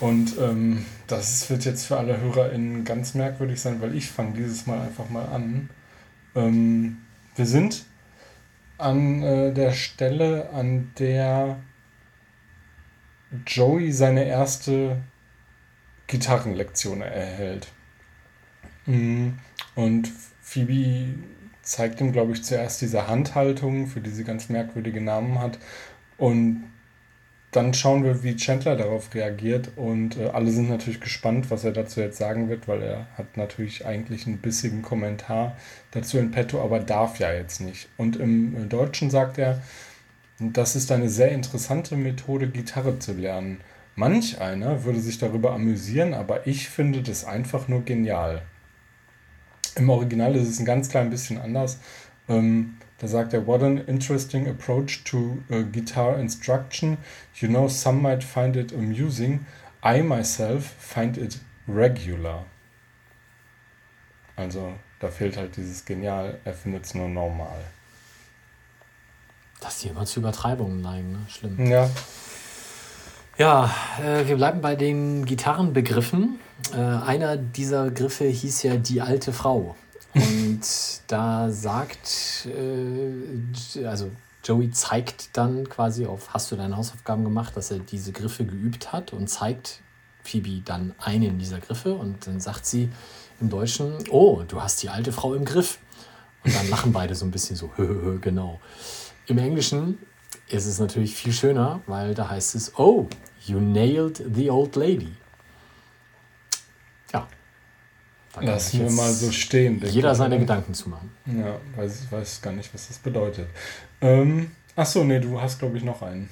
Und 0.00 0.36
ähm, 0.38 0.84
das 1.06 1.48
wird 1.48 1.64
jetzt 1.64 1.86
für 1.86 1.96
alle 1.96 2.20
HörerInnen 2.20 2.84
ganz 2.84 3.14
merkwürdig 3.14 3.60
sein, 3.60 3.80
weil 3.80 3.94
ich 3.94 4.10
fange 4.10 4.32
dieses 4.34 4.66
Mal 4.66 4.80
einfach 4.80 5.08
mal 5.08 5.24
an. 5.26 5.70
Ähm, 6.34 6.98
wir 7.36 7.46
sind 7.46 7.84
an 8.76 9.22
äh, 9.22 9.52
der 9.54 9.72
Stelle, 9.72 10.50
an 10.50 10.92
der 10.98 11.56
Joey 13.46 13.92
seine 13.92 14.24
erste 14.24 14.98
Gitarrenlektion 16.06 17.02
erhält. 17.02 17.68
Mm, 18.86 19.30
Und 19.74 20.10
Phoebe 20.42 21.14
zeigt 21.62 22.00
ihm, 22.00 22.12
glaube 22.12 22.32
ich, 22.32 22.44
zuerst 22.44 22.80
diese 22.82 23.08
Handhaltung, 23.08 23.86
für 23.86 24.00
die 24.00 24.10
sie 24.10 24.24
ganz 24.24 24.48
merkwürdige 24.48 25.00
Namen 25.00 25.40
hat. 25.40 25.58
Und 26.18 26.64
dann 27.54 27.72
schauen 27.72 28.02
wir, 28.04 28.24
wie 28.24 28.36
Chandler 28.36 28.76
darauf 28.76 29.14
reagiert 29.14 29.70
und 29.76 30.16
äh, 30.18 30.26
alle 30.30 30.50
sind 30.50 30.68
natürlich 30.68 31.00
gespannt, 31.00 31.50
was 31.52 31.62
er 31.62 31.70
dazu 31.72 32.00
jetzt 32.00 32.18
sagen 32.18 32.48
wird, 32.48 32.66
weil 32.66 32.82
er 32.82 33.06
hat 33.16 33.36
natürlich 33.36 33.86
eigentlich 33.86 34.26
einen 34.26 34.38
bissigen 34.38 34.82
Kommentar 34.82 35.56
dazu 35.92 36.18
in 36.18 36.32
petto, 36.32 36.60
aber 36.60 36.80
darf 36.80 37.20
ja 37.20 37.32
jetzt 37.32 37.60
nicht. 37.60 37.88
Und 37.96 38.16
im 38.16 38.56
äh, 38.56 38.66
Deutschen 38.66 39.08
sagt 39.08 39.38
er, 39.38 39.62
das 40.40 40.74
ist 40.74 40.90
eine 40.90 41.08
sehr 41.08 41.30
interessante 41.30 41.96
Methode, 41.96 42.48
Gitarre 42.48 42.98
zu 42.98 43.12
lernen. 43.12 43.60
Manch 43.96 44.40
einer 44.40 44.84
würde 44.84 45.00
sich 45.00 45.18
darüber 45.18 45.52
amüsieren, 45.52 46.14
aber 46.14 46.46
ich 46.46 46.68
finde 46.68 47.02
das 47.02 47.24
einfach 47.24 47.68
nur 47.68 47.84
genial. 47.84 48.42
Im 49.76 49.88
Original 49.88 50.34
ist 50.34 50.48
es 50.48 50.58
ein 50.58 50.64
ganz 50.64 50.88
klein 50.88 51.10
bisschen 51.10 51.40
anders. 51.40 51.78
Ähm, 52.28 52.76
da 52.98 53.08
sagt 53.08 53.32
er, 53.32 53.46
what 53.46 53.62
an 53.62 53.78
interesting 53.78 54.48
approach 54.48 55.04
to 55.04 55.38
uh, 55.50 55.64
guitar 55.70 56.18
instruction. 56.18 56.96
You 57.34 57.48
know, 57.48 57.68
some 57.68 58.00
might 58.00 58.24
find 58.24 58.56
it 58.56 58.72
amusing. 58.72 59.46
I 59.84 60.02
myself 60.02 60.74
find 60.78 61.16
it 61.16 61.38
regular. 61.68 62.46
Also, 64.36 64.74
da 65.00 65.08
fehlt 65.08 65.36
halt 65.36 65.56
dieses 65.56 65.84
Genial. 65.84 66.38
Er 66.44 66.54
findet 66.54 66.86
es 66.86 66.94
nur 66.94 67.08
normal. 67.08 67.60
Dass 69.60 69.80
die 69.80 69.88
immer 69.88 70.04
zu 70.04 70.20
Übertreibungen 70.20 70.80
neigen, 70.80 71.12
ne? 71.12 71.18
Schlimm. 71.28 71.66
Ja, 71.66 71.90
Ja, 73.36 73.74
äh, 74.00 74.28
wir 74.28 74.36
bleiben 74.36 74.60
bei 74.60 74.76
den 74.76 75.24
Gitarrenbegriffen. 75.24 76.38
Äh, 76.72 76.76
einer 76.76 77.36
dieser 77.36 77.86
Begriffe 77.86 78.26
hieß 78.26 78.62
ja 78.62 78.76
die 78.76 79.00
alte 79.00 79.32
Frau. 79.32 79.74
Und 80.14 80.60
da 81.08 81.50
sagt, 81.50 82.46
äh, 82.46 83.86
also 83.86 84.12
Joey 84.44 84.70
zeigt 84.70 85.36
dann 85.36 85.68
quasi 85.68 86.06
auf, 86.06 86.32
hast 86.32 86.52
du 86.52 86.56
deine 86.56 86.76
Hausaufgaben 86.76 87.24
gemacht, 87.24 87.56
dass 87.56 87.72
er 87.72 87.80
diese 87.80 88.12
Griffe 88.12 88.44
geübt 88.44 88.92
hat 88.92 89.12
und 89.12 89.28
zeigt 89.28 89.80
Phoebe 90.22 90.62
dann 90.64 90.94
einen 91.00 91.36
dieser 91.38 91.58
Griffe 91.58 91.92
und 91.92 92.28
dann 92.28 92.38
sagt 92.38 92.66
sie 92.66 92.88
im 93.40 93.50
Deutschen, 93.50 93.94
oh, 94.10 94.44
du 94.46 94.62
hast 94.62 94.80
die 94.84 94.90
alte 94.90 95.10
Frau 95.10 95.34
im 95.34 95.44
Griff. 95.44 95.78
Und 96.44 96.54
dann 96.54 96.68
lachen 96.70 96.92
beide 96.92 97.16
so 97.16 97.24
ein 97.24 97.32
bisschen 97.32 97.56
so, 97.56 97.70
genau. 98.20 98.60
Im 99.26 99.38
Englischen 99.38 99.98
ist 100.48 100.66
es 100.66 100.78
natürlich 100.78 101.14
viel 101.14 101.32
schöner, 101.32 101.80
weil 101.86 102.14
da 102.14 102.28
heißt 102.30 102.54
es, 102.54 102.78
oh, 102.78 103.08
you 103.44 103.60
nailed 103.60 104.22
the 104.34 104.50
old 104.50 104.76
lady. 104.76 105.12
Ja. 107.12 107.26
Da 108.34 108.40
lassen 108.40 108.78
wir 108.78 108.86
jetzt 108.86 108.96
mal 108.96 109.12
so 109.12 109.30
stehen. 109.30 109.82
Jeder 109.84 110.14
seine? 110.14 110.38
Gedanken 110.38 110.74
zu 110.74 110.88
machen. 110.88 111.10
Ja, 111.26 111.58
weiß, 111.76 112.10
weiß 112.10 112.42
gar 112.42 112.52
nicht, 112.52 112.72
was 112.74 112.88
das 112.88 112.98
bedeutet. 112.98 113.48
Ähm, 114.00 114.50
achso, 114.76 115.04
nee, 115.04 115.20
du 115.20 115.40
hast, 115.40 115.58
glaube 115.58 115.78
ich, 115.78 115.84
noch 115.84 116.02
einen. 116.02 116.28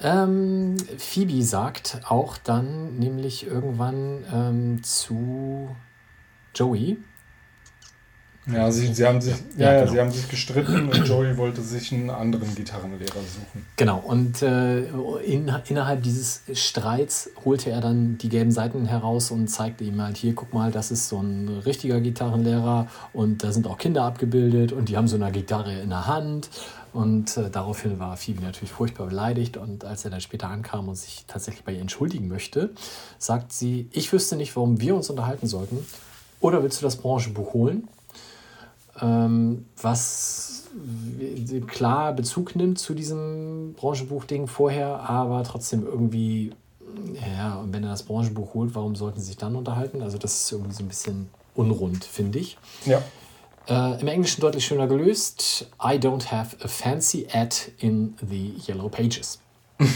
Ähm, 0.00 0.76
Phoebe 0.98 1.42
sagt 1.42 2.00
auch 2.08 2.36
dann 2.36 2.98
nämlich 2.98 3.46
irgendwann 3.46 4.24
ähm, 4.32 4.82
zu 4.82 5.74
Joey, 6.54 6.98
Ja, 8.46 8.70
sie, 8.70 8.94
sie, 8.94 9.04
haben 9.04 9.20
sich, 9.20 9.34
Ja, 9.56 9.72
ja, 9.72 9.80
genau. 9.80 9.92
sie 9.92 10.00
haben 10.00 10.10
sich 10.12 10.28
gestritten 10.28 10.88
und 10.88 11.08
Joey 11.08 11.36
wollte 11.36 11.62
sich 11.62 11.92
einen 11.92 12.10
anderen 12.10 12.54
Gitarrenlehrer 12.54 13.14
suchen. 13.14 13.66
Genau, 13.74 13.98
und 13.98 14.40
äh, 14.42 14.84
in, 15.24 15.50
innerhalb 15.68 16.02
dieses 16.04 16.42
Streits 16.52 17.30
holte 17.44 17.70
er 17.70 17.80
dann 17.80 18.18
die 18.18 18.28
gelben 18.28 18.52
Seiten 18.52 18.86
heraus 18.86 19.32
und 19.32 19.48
zeigte 19.48 19.82
ihm 19.82 20.00
halt 20.00 20.16
hier, 20.16 20.34
guck 20.34 20.54
mal, 20.54 20.70
das 20.70 20.92
ist 20.92 21.08
so 21.08 21.20
ein 21.20 21.48
richtiger 21.66 22.00
Gitarrenlehrer 22.00 22.86
und 23.12 23.42
da 23.42 23.50
sind 23.50 23.66
auch 23.66 23.78
Kinder 23.78 24.04
abgebildet 24.04 24.70
und 24.72 24.88
die 24.88 24.96
haben 24.96 25.08
so 25.08 25.16
eine 25.16 25.32
Gitarre 25.32 25.80
in 25.80 25.90
der 25.90 26.06
Hand. 26.06 26.48
Und 26.92 27.36
äh, 27.36 27.50
daraufhin 27.50 27.98
war 27.98 28.16
Phoebe 28.16 28.42
natürlich 28.42 28.72
furchtbar 28.72 29.08
beleidigt 29.08 29.56
und 29.56 29.84
als 29.84 30.04
er 30.04 30.10
dann 30.12 30.20
später 30.20 30.48
ankam 30.48 30.88
und 30.88 30.94
sich 30.94 31.24
tatsächlich 31.26 31.64
bei 31.64 31.72
ihr 31.72 31.80
entschuldigen 31.80 32.28
möchte, 32.28 32.70
sagt 33.18 33.52
sie, 33.52 33.88
ich 33.92 34.12
wüsste 34.12 34.36
nicht, 34.36 34.54
warum 34.56 34.80
wir 34.80 34.94
uns 34.94 35.10
unterhalten 35.10 35.46
sollten. 35.46 35.84
Oder 36.40 36.62
willst 36.62 36.80
du 36.80 36.84
das 36.84 36.96
Branchenbuch 36.96 37.52
holen? 37.52 37.88
Ähm, 39.00 39.66
was 39.80 40.64
w- 40.74 41.60
klar 41.62 42.12
Bezug 42.12 42.56
nimmt 42.56 42.78
zu 42.78 42.94
diesem 42.94 43.74
Branchenbuch-Ding 43.74 44.46
vorher, 44.46 45.00
aber 45.08 45.42
trotzdem 45.44 45.84
irgendwie, 45.84 46.52
ja, 47.36 47.56
und 47.56 47.72
wenn 47.72 47.82
er 47.84 47.90
das 47.90 48.02
Branchenbuch 48.04 48.54
holt, 48.54 48.74
warum 48.74 48.94
sollten 48.96 49.20
sie 49.20 49.26
sich 49.26 49.36
dann 49.36 49.56
unterhalten? 49.56 50.02
Also 50.02 50.18
das 50.18 50.34
ist 50.42 50.52
irgendwie 50.52 50.74
so 50.74 50.82
ein 50.82 50.88
bisschen 50.88 51.28
unrund, 51.54 52.04
finde 52.04 52.38
ich. 52.38 52.58
Ja, 52.84 53.02
Äh, 53.68 54.00
Im 54.00 54.06
Englischen 54.06 54.40
deutlich 54.42 54.64
schöner 54.64 54.86
gelöst. 54.86 55.66
I 55.82 55.96
don't 55.98 56.30
have 56.30 56.56
a 56.62 56.68
fancy 56.68 57.26
ad 57.32 57.56
in 57.78 58.14
the 58.30 58.54
Yellow 58.68 58.88
Pages. 58.88 59.40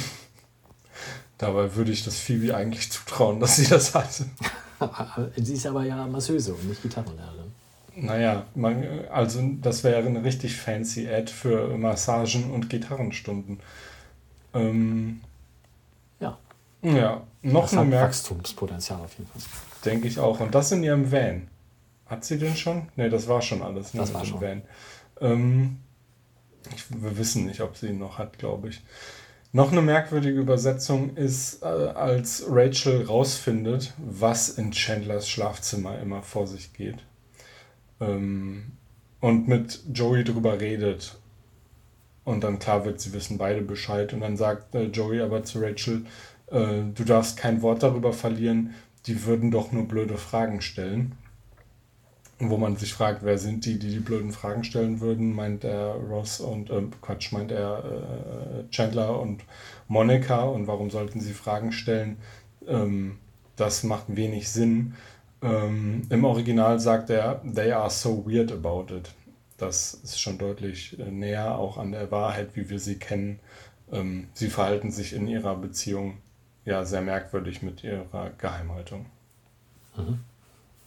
dabei 1.39 1.75
würde 1.75 1.93
ich 1.93 2.05
das 2.05 2.19
Phoebe 2.19 2.55
eigentlich 2.57 2.91
zutrauen, 2.91 3.39
dass 3.41 3.57
sie 3.57 3.67
das 3.67 3.95
hatte. 3.95 4.27
sie 5.37 5.55
ist 5.55 5.67
aber 5.67 5.85
ja 5.85 6.07
Masseuse 6.07 6.53
und 6.55 6.69
nicht 6.69 6.83
Gitarrenlehrerin. 6.83 7.50
Naja, 8.03 8.47
man, 8.55 8.85
also 9.11 9.41
das 9.61 9.85
wäre 9.85 10.07
eine 10.07 10.25
richtig 10.25 10.57
fancy 10.57 11.07
Ad 11.09 11.31
für 11.31 11.77
Massagen 11.77 12.51
und 12.51 12.71
Gitarrenstunden. 12.71 13.61
Ähm, 14.55 15.21
Ja. 16.19 16.39
Ja, 16.83 17.23
noch 17.43 17.63
Das 17.63 17.73
eine 17.73 17.81
hat 17.83 17.89
Merk 17.89 18.09
Wachstumspotenzial 18.09 19.01
auf 19.01 19.13
jeden 19.19 19.31
Fall. 19.31 19.43
denke 19.85 20.09
ich 20.09 20.19
auch. 20.19 20.41
Und 20.41 20.55
das 20.55 20.73
in 20.73 20.83
ihrem 20.83 21.13
Van. 21.13 21.49
Hat 22.07 22.25
sie 22.25 22.39
den 22.39 22.57
schon? 22.57 22.89
Ne, 22.97 23.09
das 23.11 23.29
war 23.29 23.43
schon 23.43 23.63
alles. 23.63 23.95
Ne, 23.95 24.01
Das 24.01 24.15
war 24.15 24.25
schon. 24.25 24.41
Van. 24.41 24.63
Ähm, 25.21 25.77
ich, 26.75 26.85
wir 26.91 27.17
wissen 27.19 27.47
nicht, 27.47 27.61
ob 27.61 27.77
sie 27.77 27.89
ihn 27.89 27.99
noch 27.99 28.19
hat, 28.19 28.39
glaube 28.39 28.69
ich. 28.71 28.83
Noch 29.53 29.73
eine 29.73 29.83
merkwürdige 29.83 30.39
Übersetzung 30.39 31.17
ist, 31.17 31.63
äh, 31.63 31.67
als 31.67 32.45
Rachel 32.49 33.05
rausfindet, 33.05 33.93
was 33.99 34.49
in 34.49 34.71
Chandlers 34.73 35.29
Schlafzimmer 35.29 35.99
immer 35.99 36.23
vor 36.23 36.47
sich 36.47 36.73
geht. 36.73 36.99
Ähm, 38.01 38.73
und 39.21 39.49
mit 39.49 39.81
Joey 39.93 40.25
drüber 40.25 40.61
redet. 40.61 41.19
Und 42.25 42.45
dann 42.45 42.59
klar 42.59 42.85
wird, 42.85 43.01
sie 43.01 43.13
wissen 43.13 43.39
beide 43.39 43.63
Bescheid. 43.63 44.13
Und 44.13 44.21
dann 44.21 44.37
sagt 44.37 44.75
äh, 44.75 44.85
Joey 44.85 45.21
aber 45.21 45.45
zu 45.45 45.61
Rachel, 45.61 46.07
äh, 46.51 46.83
du 46.95 47.05
darfst 47.05 47.37
kein 47.37 47.63
Wort 47.63 47.83
darüber 47.83 48.13
verlieren, 48.13 48.75
die 49.07 49.25
würden 49.25 49.51
doch 49.51 49.73
nur 49.73 49.89
blöde 49.89 50.17
Fragen 50.17 50.61
stellen. 50.61 51.13
Wo 52.39 52.57
man 52.57 52.77
sich 52.77 52.95
fragt, 52.95 53.23
wer 53.23 53.37
sind 53.37 53.67
die, 53.67 53.79
die 53.79 53.91
die 53.91 54.01
blöden 54.01 54.33
Fragen 54.33 54.65
stellen 54.65 55.01
würden, 55.01 55.35
meint 55.35 55.63
er 55.63 55.95
Ross 55.95 56.41
und, 56.41 56.71
äh, 56.71 56.83
Quatsch, 57.03 57.33
meint 57.33 57.53
er 57.53 57.85
äh, 57.85 58.71
Chandler 58.71 59.21
und 59.21 59.45
Monica 59.89 60.45
und 60.45 60.67
warum 60.67 60.91
sollten 60.91 61.21
sie 61.21 61.35
Fragen 61.35 61.73
stellen? 61.73 62.17
Ähm, 62.67 63.19
das 63.57 63.83
macht 63.83 64.05
wenig 64.09 64.49
Sinn. 64.49 64.95
Ähm, 65.43 66.03
Im 66.11 66.25
Original 66.25 66.79
sagt 66.81 67.11
er, 67.11 67.43
they 67.43 67.73
are 67.73 67.91
so 67.91 68.25
weird 68.27 68.53
about 68.53 68.95
it. 68.95 69.11
Das 69.57 69.95
ist 69.95 70.21
schon 70.21 70.39
deutlich 70.39 70.99
äh, 70.99 71.11
näher 71.11 71.59
auch 71.59 71.79
an 71.79 71.93
der 71.93 72.11
Wahrheit, 72.11 72.51
wie 72.55 72.69
wir 72.69 72.79
sie 72.79 72.97
kennen. 72.97 73.41
Ähm, 73.93 74.29
sie 74.35 74.49
verhalten 74.49 74.91
sich 74.91 75.13
in 75.13 75.27
ihrer 75.27 75.57
Beziehung 75.57 76.19
ja 76.65 76.85
sehr 76.85 77.01
merkwürdig 77.01 77.63
mit 77.63 77.83
ihrer 77.85 78.31
Geheimhaltung. 78.39 79.07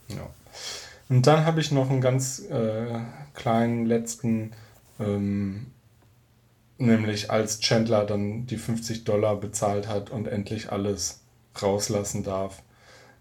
Ja. 0.07 0.29
Und 1.09 1.27
dann 1.27 1.45
habe 1.45 1.59
ich 1.59 1.71
noch 1.71 1.89
einen 1.89 2.01
ganz 2.01 2.39
äh, 2.39 2.99
kleinen 3.33 3.85
letzten, 3.85 4.53
ähm, 4.99 5.67
nämlich 6.77 7.29
als 7.29 7.59
Chandler 7.59 8.05
dann 8.05 8.45
die 8.47 8.57
50 8.57 9.03
Dollar 9.03 9.35
bezahlt 9.35 9.87
hat 9.87 10.09
und 10.09 10.27
endlich 10.27 10.71
alles 10.71 11.21
rauslassen 11.61 12.23
darf, 12.23 12.63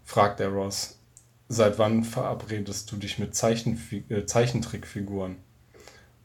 fragt 0.05 0.41
er 0.41 0.49
Ross, 0.49 0.99
seit 1.49 1.79
wann 1.79 2.05
verabredest 2.05 2.91
du 2.91 2.97
dich 2.97 3.19
mit 3.19 3.35
Zeichenfi 3.35 4.05
äh, 4.09 4.27
Zeichentrickfiguren? 4.27 5.37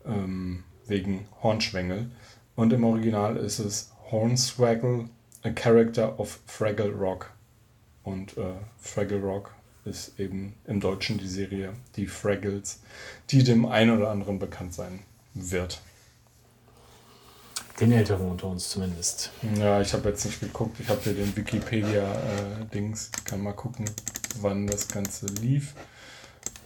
Ähm, 0.05 0.63
wegen 0.87 1.27
Hornschwengel. 1.43 2.09
Und 2.55 2.73
im 2.73 2.83
Original 2.83 3.37
ist 3.37 3.59
es 3.59 3.91
Hornswaggle, 4.11 5.09
a 5.43 5.49
character 5.49 6.19
of 6.19 6.39
Fraggle 6.47 6.91
Rock. 6.91 7.31
Und 8.03 8.37
äh, 8.37 8.53
Fraggle 8.79 9.21
Rock 9.21 9.53
ist 9.85 10.19
eben 10.19 10.53
im 10.65 10.79
Deutschen 10.79 11.17
die 11.17 11.27
Serie 11.27 11.73
Die 11.95 12.07
Fraggles, 12.07 12.81
die 13.29 13.43
dem 13.43 13.65
einen 13.65 13.97
oder 13.97 14.09
anderen 14.09 14.39
bekannt 14.39 14.73
sein 14.73 14.99
wird. 15.33 15.81
Den 17.79 17.91
Älteren 17.91 18.31
unter 18.31 18.47
uns 18.47 18.69
zumindest. 18.69 19.31
Ja, 19.55 19.79
ich 19.81 19.93
habe 19.93 20.09
jetzt 20.09 20.25
nicht 20.25 20.39
geguckt. 20.39 20.79
Ich 20.79 20.89
habe 20.89 20.99
hier 21.03 21.13
den 21.13 21.35
Wikipedia-Dings. 21.35 23.11
Ich 23.17 23.23
kann 23.23 23.41
mal 23.41 23.53
gucken, 23.53 23.85
wann 24.41 24.65
das 24.65 24.87
Ganze 24.87 25.27
lief. 25.27 25.75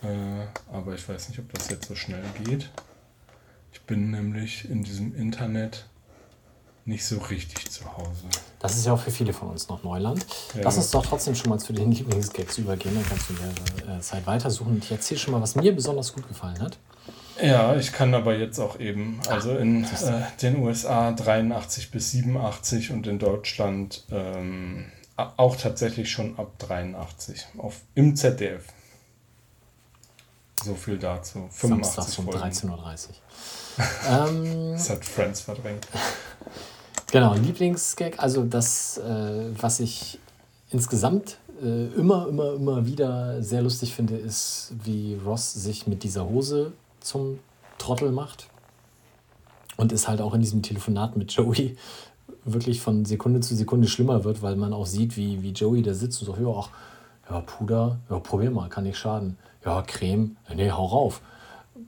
Äh, 0.04 0.46
aber 0.72 0.96
ich 0.96 1.08
weiß 1.08 1.30
nicht, 1.30 1.40
ob 1.40 1.52
das 1.54 1.70
jetzt 1.70 1.88
so 1.88 1.96
schnell 1.96 2.24
geht. 2.44 2.70
Ich 3.74 3.82
bin 3.82 4.12
nämlich 4.12 4.70
in 4.70 4.84
diesem 4.84 5.14
Internet 5.16 5.86
nicht 6.86 7.06
so 7.06 7.18
richtig 7.20 7.70
zu 7.70 7.86
Hause. 7.98 8.24
Das 8.60 8.76
ist 8.76 8.86
ja 8.86 8.94
auch 8.94 9.00
für 9.00 9.12
viele 9.12 9.34
von 9.34 9.50
uns 9.50 9.68
noch 9.70 9.84
Neuland. 9.84 10.26
Ja. 10.56 10.62
Lass 10.64 10.78
uns 10.78 10.92
doch 10.92 11.06
trotzdem 11.06 11.36
schon 11.36 11.50
mal 11.50 11.60
zu 11.60 11.74
den 11.74 11.92
Lieblingsgags 11.92 12.58
übergehen, 12.58 12.96
dann 12.96 13.06
kannst 13.06 13.30
du 13.30 13.34
in 13.34 13.86
der 13.86 13.98
äh, 13.98 14.00
Zeit 14.02 14.26
weitersuchen. 14.26 14.74
Und 14.74 14.84
ich 14.84 14.92
erzähle 14.92 15.20
schon 15.20 15.34
mal, 15.34 15.42
was 15.42 15.56
mir 15.56 15.74
besonders 15.74 16.14
gut 16.14 16.28
gefallen 16.28 16.60
hat. 16.60 16.78
Ja, 17.42 17.76
ich 17.76 17.92
kann 17.92 18.14
aber 18.14 18.36
jetzt 18.38 18.60
auch 18.60 18.80
eben, 18.80 19.20
also 19.28 19.58
in 19.58 19.84
äh, 19.84 19.88
den 20.42 20.58
USA 20.58 21.12
83 21.12 21.90
bis 21.92 22.12
87 22.12 22.92
und 22.92 23.08
in 23.08 23.20
Deutschland 23.20 24.06
ähm, 24.12 24.92
auch 25.16 25.56
tatsächlich 25.56 26.12
schon 26.12 26.38
ab 26.38 26.52
83 26.60 27.48
auf, 27.58 27.82
im 27.96 28.16
ZDF. 28.16 28.64
So 30.64 30.76
viel 30.76 30.98
dazu. 30.98 31.50
85 31.52 31.94
Samstags 31.94 32.20
um 32.20 32.26
Folgen. 32.26 32.42
13.30 32.42 32.70
Uhr. 32.70 34.30
ähm, 34.30 34.72
Das 34.74 34.90
hat 34.90 35.06
Friends 35.06 35.42
verdrängt. 35.42 35.88
Genau, 37.12 37.34
Lieblingsgag, 37.34 38.20
also 38.20 38.46
das, 38.46 38.98
äh, 38.98 39.52
was 39.60 39.82
ich 39.82 40.18
insgesamt 40.70 41.40
äh, 41.62 41.88
immer, 41.88 42.30
immer, 42.30 42.54
immer 42.54 42.86
wieder 42.86 43.44
sehr 43.44 43.62
lustig 43.62 43.94
finde, 43.94 44.16
ist, 44.16 44.72
wie 44.86 45.20
Ross 45.26 45.52
sich 45.52 45.88
mit 45.88 46.04
dieser 46.04 46.30
Hose 46.30 46.72
zum 47.02 47.40
Trottel 47.78 48.12
macht. 48.12 48.50
Und 49.78 49.92
es 49.92 50.08
halt 50.08 50.22
auch 50.22 50.34
in 50.34 50.42
diesem 50.42 50.62
Telefonat 50.62 51.18
mit 51.18 51.32
Joey 51.32 51.76
wirklich 52.46 52.82
von 52.82 53.06
Sekunde 53.06 53.40
zu 53.40 53.56
Sekunde 53.56 53.88
schlimmer 53.88 54.24
wird, 54.24 54.42
weil 54.42 54.56
man 54.56 54.74
auch 54.74 54.86
sieht, 54.86 55.18
wie, 55.18 55.42
wie 55.42 55.52
Joey 55.52 55.82
da 55.82 55.94
sitzt 55.94 56.22
und 56.22 56.36
so, 56.36 56.42
ja, 56.42 56.60
ach, 56.60 56.70
ja, 57.30 57.40
Puder, 57.42 58.00
ja, 58.10 58.20
probier 58.20 58.52
mal, 58.52 58.70
kann 58.70 58.84
nicht 58.84 58.98
schaden. 58.98 59.38
Ja, 59.64 59.82
Creme, 59.84 60.36
nee, 60.56 60.72
hau 60.72 60.86
rauf. 60.86 61.22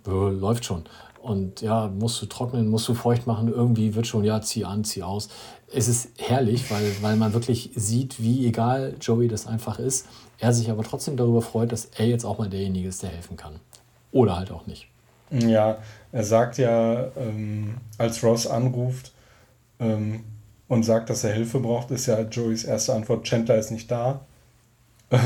Äh, 0.07 0.09
läuft 0.09 0.65
schon. 0.65 0.83
Und 1.21 1.61
ja, 1.61 1.87
musst 1.87 2.21
du 2.21 2.25
trocknen, 2.25 2.67
musst 2.67 2.87
du 2.87 2.93
feucht 2.93 3.27
machen, 3.27 3.47
irgendwie 3.47 3.95
wird 3.95 4.07
schon, 4.07 4.23
ja, 4.23 4.41
zieh 4.41 4.65
an, 4.65 4.83
zieh 4.83 5.03
aus. 5.03 5.29
Es 5.71 5.87
ist 5.87 6.09
herrlich, 6.17 6.69
weil, 6.69 6.91
weil 7.01 7.15
man 7.15 7.33
wirklich 7.33 7.71
sieht, 7.75 8.21
wie 8.21 8.45
egal 8.45 8.95
Joey 8.99 9.27
das 9.27 9.47
einfach 9.47 9.79
ist, 9.79 10.07
er 10.37 10.53
sich 10.53 10.69
aber 10.69 10.83
trotzdem 10.83 11.15
darüber 11.15 11.41
freut, 11.41 11.71
dass 11.71 11.85
er 11.85 12.07
jetzt 12.07 12.25
auch 12.25 12.37
mal 12.37 12.49
derjenige 12.49 12.89
ist, 12.89 13.03
der 13.03 13.09
helfen 13.09 13.37
kann. 13.37 13.59
Oder 14.11 14.35
halt 14.35 14.51
auch 14.51 14.67
nicht. 14.67 14.87
Ja, 15.33 15.79
er 16.11 16.23
sagt 16.23 16.59
ja, 16.59 17.07
ähm, 17.17 17.77
als 17.97 18.23
Ross 18.23 18.45
anruft 18.45 19.11
ähm, 19.79 20.23
und 20.67 20.83
sagt, 20.83 21.09
dass 21.09 21.23
er 21.23 21.33
Hilfe 21.33 21.59
braucht, 21.59 21.89
ist 21.89 22.05
ja 22.05 22.21
Joeys 22.21 22.63
erste 22.63 22.93
Antwort, 22.93 23.25
Chandler 23.25 23.57
ist 23.57 23.71
nicht 23.71 23.89
da. 23.89 24.25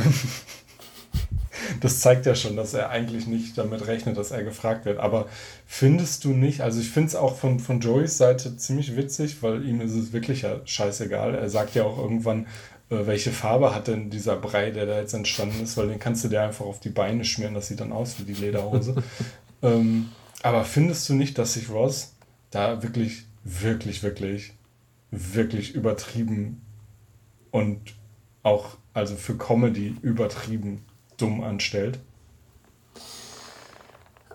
das 1.82 2.00
zeigt 2.00 2.26
ja 2.26 2.36
schon, 2.36 2.56
dass 2.56 2.74
er 2.74 2.90
eigentlich 2.90 3.28
nicht 3.28 3.58
damit 3.58 3.86
rechnet, 3.88 4.18
dass 4.18 4.32
er 4.32 4.46
gefragt 4.46 4.86
wird. 4.86 4.98
Aber 5.00 5.28
findest 5.66 6.24
du 6.24 6.30
nicht, 6.30 6.62
also 6.62 6.80
ich 6.80 6.90
finde 6.90 7.10
es 7.10 7.16
auch 7.16 7.36
von, 7.36 7.60
von 7.60 7.82
Joeys 7.82 8.18
Seite 8.18 8.56
ziemlich 8.56 8.96
witzig, 8.96 9.44
weil 9.44 9.66
ihm 9.66 9.82
ist 9.82 9.94
es 9.94 10.14
wirklich 10.14 10.44
ja 10.44 10.62
scheißegal. 10.64 11.36
Er 11.36 11.50
sagt 11.50 11.76
ja 11.76 11.84
auch 11.84 11.98
irgendwann, 11.98 12.48
äh, 12.90 13.06
welche 13.06 13.32
Farbe 13.32 13.76
hat 13.76 13.88
denn 13.90 14.10
dieser 14.10 14.38
Brei, 14.38 14.72
der 14.72 14.86
da 14.86 15.00
jetzt 15.00 15.14
entstanden 15.14 15.62
ist, 15.64 15.76
weil 15.76 15.90
den 15.90 16.00
kannst 16.00 16.24
du 16.24 16.30
dir 16.30 16.44
einfach 16.44 16.66
auf 16.66 16.80
die 16.80 16.90
Beine 16.90 17.26
schmieren, 17.26 17.56
das 17.56 17.68
sieht 17.68 17.82
dann 17.82 17.92
aus 17.92 18.18
wie 18.20 18.24
die 18.24 18.40
Lederhose. 18.40 18.96
ähm, 19.62 20.10
aber 20.44 20.64
findest 20.64 21.10
du 21.10 21.14
nicht, 21.14 21.38
dass 21.38 21.54
sich 21.54 21.70
Ross 21.70 22.16
da 22.52 22.84
wirklich, 22.84 23.26
wirklich, 23.44 24.04
wirklich, 24.04 24.54
wirklich 25.12 25.74
übertrieben 25.74 26.62
und 27.52 27.80
auch 28.44 28.78
also 28.94 29.16
für 29.16 29.38
Comedy 29.38 29.96
übertrieben 30.02 30.86
dumm 31.18 31.44
anstellt? 31.44 32.00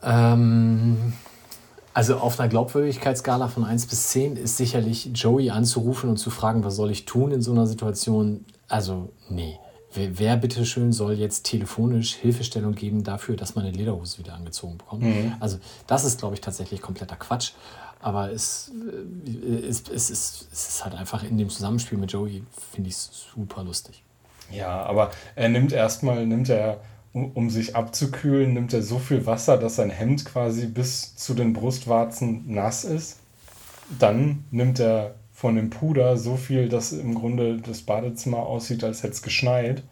Ähm, 0.02 1.12
also 1.94 2.16
auf 2.16 2.40
einer 2.40 2.48
Glaubwürdigkeitsskala 2.48 3.48
von 3.48 3.64
1 3.64 3.86
bis 3.86 4.08
10 4.10 4.36
ist 4.36 4.56
sicherlich 4.56 5.10
Joey 5.14 5.50
anzurufen 5.50 6.10
und 6.10 6.16
zu 6.16 6.30
fragen, 6.30 6.64
was 6.64 6.76
soll 6.76 6.90
ich 6.90 7.04
tun 7.04 7.32
in 7.32 7.42
so 7.42 7.52
einer 7.52 7.66
Situation. 7.66 8.44
Also, 8.68 9.10
nee. 9.28 9.58
Wer, 9.94 10.18
wer 10.18 10.36
bitteschön 10.36 10.92
soll 10.92 11.14
jetzt 11.14 11.44
telefonisch 11.44 12.14
Hilfestellung 12.14 12.74
geben 12.74 13.04
dafür, 13.04 13.36
dass 13.36 13.54
man 13.54 13.64
eine 13.64 13.76
Lederhose 13.76 14.18
wieder 14.18 14.34
angezogen 14.34 14.78
bekommt? 14.78 15.04
Also, 15.40 15.58
das 15.86 16.04
ist, 16.04 16.18
glaube 16.18 16.34
ich, 16.34 16.40
tatsächlich 16.40 16.80
kompletter 16.80 17.16
Quatsch. 17.16 17.52
Aber 18.00 18.32
es, 18.32 18.72
äh, 19.26 19.66
es, 19.66 19.84
es, 19.88 20.10
ist, 20.10 20.48
es 20.52 20.68
ist 20.68 20.84
halt 20.84 20.94
einfach 20.94 21.22
in 21.22 21.38
dem 21.38 21.48
Zusammenspiel 21.48 21.98
mit 21.98 22.10
Joey, 22.10 22.42
finde 22.72 22.88
ich 22.88 22.96
es 22.96 23.28
super 23.34 23.62
lustig. 23.62 24.02
Ja, 24.50 24.82
aber 24.82 25.12
er 25.36 25.48
nimmt 25.48 25.72
erstmal, 25.72 26.26
nimmt 26.26 26.48
er, 26.48 26.80
um, 27.12 27.30
um 27.32 27.48
sich 27.48 27.76
abzukühlen, 27.76 28.54
nimmt 28.54 28.72
er 28.72 28.82
so 28.82 28.98
viel 28.98 29.24
Wasser, 29.24 29.56
dass 29.56 29.76
sein 29.76 29.90
Hemd 29.90 30.24
quasi 30.24 30.66
bis 30.66 31.14
zu 31.14 31.34
den 31.34 31.52
Brustwarzen 31.52 32.52
nass 32.52 32.84
ist. 32.84 33.20
Dann 33.98 34.44
nimmt 34.50 34.80
er 34.80 35.14
von 35.42 35.56
dem 35.56 35.70
Puder 35.70 36.16
so 36.18 36.36
viel, 36.36 36.68
dass 36.68 36.92
im 36.92 37.16
Grunde 37.16 37.56
das 37.56 37.82
Badezimmer 37.82 38.46
aussieht, 38.46 38.84
als 38.84 39.02
hätte 39.02 39.14
es 39.14 39.22
geschneit. 39.22 39.82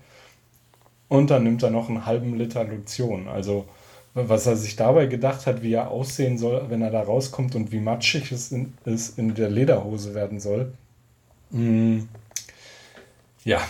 Und 1.08 1.30
dann 1.30 1.42
nimmt 1.42 1.64
er 1.64 1.70
noch 1.70 1.88
einen 1.88 2.06
halben 2.06 2.38
Liter 2.38 2.62
Lotion. 2.62 3.26
Also, 3.26 3.66
was 4.14 4.46
er 4.46 4.54
sich 4.54 4.76
dabei 4.76 5.06
gedacht 5.06 5.46
hat, 5.46 5.64
wie 5.64 5.72
er 5.72 5.90
aussehen 5.90 6.38
soll, 6.38 6.66
wenn 6.68 6.82
er 6.82 6.92
da 6.92 7.02
rauskommt 7.02 7.56
und 7.56 7.72
wie 7.72 7.80
matschig 7.80 8.30
es 8.30 8.52
in, 8.52 8.74
es 8.84 9.18
in 9.18 9.34
der 9.34 9.50
Lederhose 9.50 10.14
werden 10.14 10.38
soll. 10.38 10.72
Mm, 11.50 12.02
ja, 13.42 13.60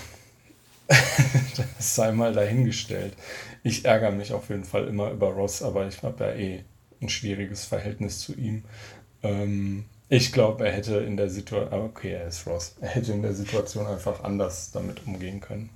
das 0.86 1.96
sei 1.96 2.12
mal 2.12 2.34
dahingestellt. 2.34 3.14
Ich 3.62 3.86
ärgere 3.86 4.12
mich 4.12 4.34
auf 4.34 4.50
jeden 4.50 4.64
Fall 4.64 4.86
immer 4.86 5.10
über 5.12 5.28
Ross, 5.28 5.62
aber 5.62 5.88
ich 5.88 6.02
habe 6.02 6.24
ja 6.24 6.32
eh 6.34 6.64
ein 7.00 7.08
schwieriges 7.08 7.64
Verhältnis 7.64 8.18
zu 8.18 8.34
ihm. 8.34 8.64
Ähm, 9.22 9.86
Ich 10.12 10.32
glaube, 10.32 10.66
er 10.66 10.72
hätte 10.72 10.96
in 10.96 11.16
der 11.16 11.30
Situation, 11.30 11.72
okay, 11.72 12.14
er 12.14 12.26
ist 12.26 12.44
Ross, 12.44 12.74
er 12.80 12.88
hätte 12.88 13.12
in 13.12 13.22
der 13.22 13.32
Situation 13.32 13.86
einfach 13.86 14.24
anders 14.24 14.72
damit 14.72 15.06
umgehen 15.06 15.40
können. 15.40 15.70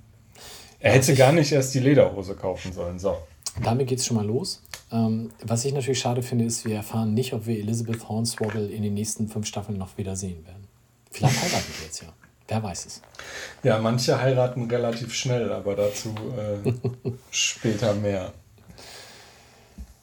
Er 0.81 0.91
hätte 0.91 1.15
gar 1.15 1.31
nicht 1.31 1.53
erst 1.53 1.73
die 1.73 1.79
Lederhose 1.79 2.35
kaufen 2.35 2.73
sollen. 2.73 2.99
So. 2.99 3.17
Damit 3.63 3.87
geht 3.87 3.99
es 3.99 4.05
schon 4.05 4.17
mal 4.17 4.25
los. 4.25 4.61
Ähm, 4.91 5.31
was 5.41 5.63
ich 5.63 5.73
natürlich 5.73 5.99
schade 5.99 6.21
finde, 6.21 6.43
ist, 6.43 6.65
wir 6.65 6.75
erfahren 6.75 7.13
nicht, 7.13 7.31
ob 7.31 7.45
wir 7.45 7.57
Elizabeth 7.57 8.09
Hornswoggle 8.09 8.67
in 8.67 8.83
den 8.83 8.93
nächsten 8.93 9.29
fünf 9.29 9.47
Staffeln 9.47 9.77
noch 9.77 9.97
wieder 9.97 10.17
sehen 10.17 10.45
werden. 10.45 10.67
Vielleicht 11.11 11.41
heiraten 11.41 11.73
wir 11.79 11.85
jetzt 11.85 12.01
ja. 12.01 12.09
Wer 12.49 12.61
weiß 12.61 12.85
es. 12.87 13.01
Ja, 13.63 13.79
manche 13.79 14.21
heiraten 14.21 14.69
relativ 14.69 15.13
schnell, 15.13 15.53
aber 15.53 15.77
dazu 15.77 16.13
äh, 16.37 16.73
später 17.31 17.93
mehr. 17.93 18.33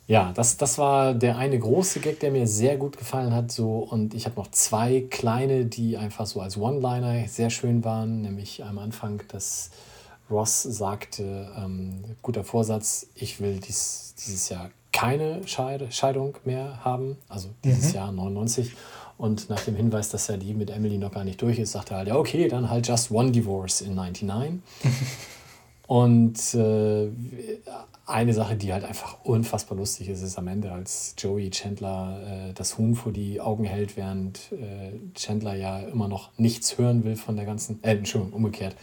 Ja, 0.08 0.32
das, 0.34 0.56
das 0.56 0.78
war 0.78 1.14
der 1.14 1.36
eine 1.38 1.58
große 1.58 2.00
Gag, 2.00 2.20
der 2.20 2.30
mir 2.32 2.46
sehr 2.46 2.76
gut 2.76 2.98
gefallen 2.98 3.32
hat. 3.34 3.50
So, 3.52 3.78
und 3.78 4.14
ich 4.14 4.26
habe 4.26 4.36
noch 4.36 4.50
zwei 4.50 5.04
kleine, 5.08 5.64
die 5.64 5.96
einfach 5.96 6.26
so 6.26 6.40
als 6.40 6.56
One-Liner 6.58 7.28
sehr 7.28 7.50
schön 7.50 7.84
waren. 7.84 8.22
Nämlich 8.22 8.64
am 8.64 8.78
Anfang, 8.78 9.22
dass 9.28 9.70
Ross 10.30 10.62
sagte, 10.62 11.50
ähm, 11.56 12.02
guter 12.20 12.42
Vorsatz, 12.44 13.06
ich 13.14 13.40
will 13.40 13.58
dies, 13.60 14.14
dieses 14.18 14.48
Jahr 14.48 14.70
keine 14.92 15.46
Scheide, 15.46 15.90
Scheidung 15.90 16.36
mehr 16.44 16.84
haben. 16.84 17.16
Also 17.28 17.48
dieses 17.64 17.90
Mhm. 17.90 17.94
Jahr 17.94 18.12
99. 18.12 18.72
Und 19.18 19.48
nach 19.50 19.60
dem 19.64 19.76
Hinweis, 19.76 20.08
dass 20.10 20.26
ja 20.28 20.36
die 20.36 20.52
mit 20.52 20.70
Emily 20.70 20.98
noch 20.98 21.12
gar 21.12 21.24
nicht 21.24 21.40
durch 21.40 21.58
ist, 21.58 21.72
sagte 21.72 21.94
er 21.94 21.98
halt, 21.98 22.08
ja, 22.08 22.16
okay, 22.16 22.48
dann 22.48 22.68
halt 22.68 22.86
just 22.88 23.10
one 23.10 23.30
divorce 23.30 23.80
in 23.82 23.94
99. 23.94 24.60
Und 25.86 26.54
äh, 26.54 27.08
eine 28.06 28.34
Sache, 28.34 28.56
die 28.56 28.72
halt 28.72 28.84
einfach 28.84 29.18
unfassbar 29.24 29.78
lustig 29.78 30.08
ist, 30.08 30.22
ist 30.22 30.38
am 30.38 30.48
Ende, 30.48 30.72
als 30.72 31.14
Joey 31.18 31.50
Chandler 31.50 32.48
äh, 32.48 32.52
das 32.52 32.76
Huhn 32.76 32.94
vor 32.94 33.12
die 33.12 33.40
Augen 33.40 33.64
hält, 33.64 33.96
während 33.96 34.52
äh, 34.52 34.92
Chandler 35.14 35.54
ja 35.54 35.78
immer 35.80 36.08
noch 36.08 36.30
nichts 36.36 36.78
hören 36.78 37.04
will 37.04 37.16
von 37.16 37.36
der 37.36 37.44
ganzen, 37.44 37.82
äh, 37.82 37.92
Entschuldigung, 37.92 38.34
umgekehrt. 38.34 38.76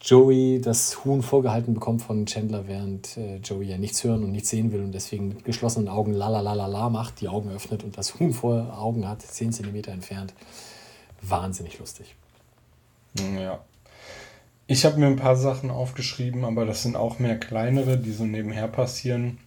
Joey 0.00 0.60
das 0.60 1.04
Huhn 1.04 1.22
vorgehalten 1.22 1.74
bekommt 1.74 2.02
von 2.02 2.24
Chandler, 2.26 2.68
während 2.68 3.16
äh, 3.16 3.38
Joey 3.38 3.66
ja 3.66 3.78
nichts 3.78 4.04
hören 4.04 4.22
und 4.22 4.30
nichts 4.30 4.50
sehen 4.50 4.70
will 4.70 4.80
und 4.80 4.92
deswegen 4.92 5.28
mit 5.28 5.44
geschlossenen 5.44 5.88
Augen 5.88 6.12
la 6.12 6.28
la 6.28 6.40
la 6.40 6.52
la 6.52 6.66
la 6.66 6.88
macht, 6.88 7.20
die 7.20 7.28
Augen 7.28 7.50
öffnet 7.50 7.82
und 7.82 7.98
das 7.98 8.20
Huhn 8.20 8.32
vor 8.32 8.78
Augen 8.78 9.08
hat, 9.08 9.22
10 9.22 9.52
cm 9.52 9.74
entfernt. 9.86 10.32
Wahnsinnig 11.20 11.78
lustig. 11.80 12.14
Ja. 13.36 13.60
Ich 14.66 14.84
habe 14.84 14.98
mir 14.98 15.06
ein 15.06 15.16
paar 15.16 15.36
Sachen 15.36 15.70
aufgeschrieben, 15.70 16.44
aber 16.44 16.64
das 16.64 16.82
sind 16.82 16.96
auch 16.96 17.18
mehr 17.18 17.38
kleinere, 17.38 17.98
die 17.98 18.12
so 18.12 18.24
nebenher 18.24 18.68
passieren. 18.68 19.38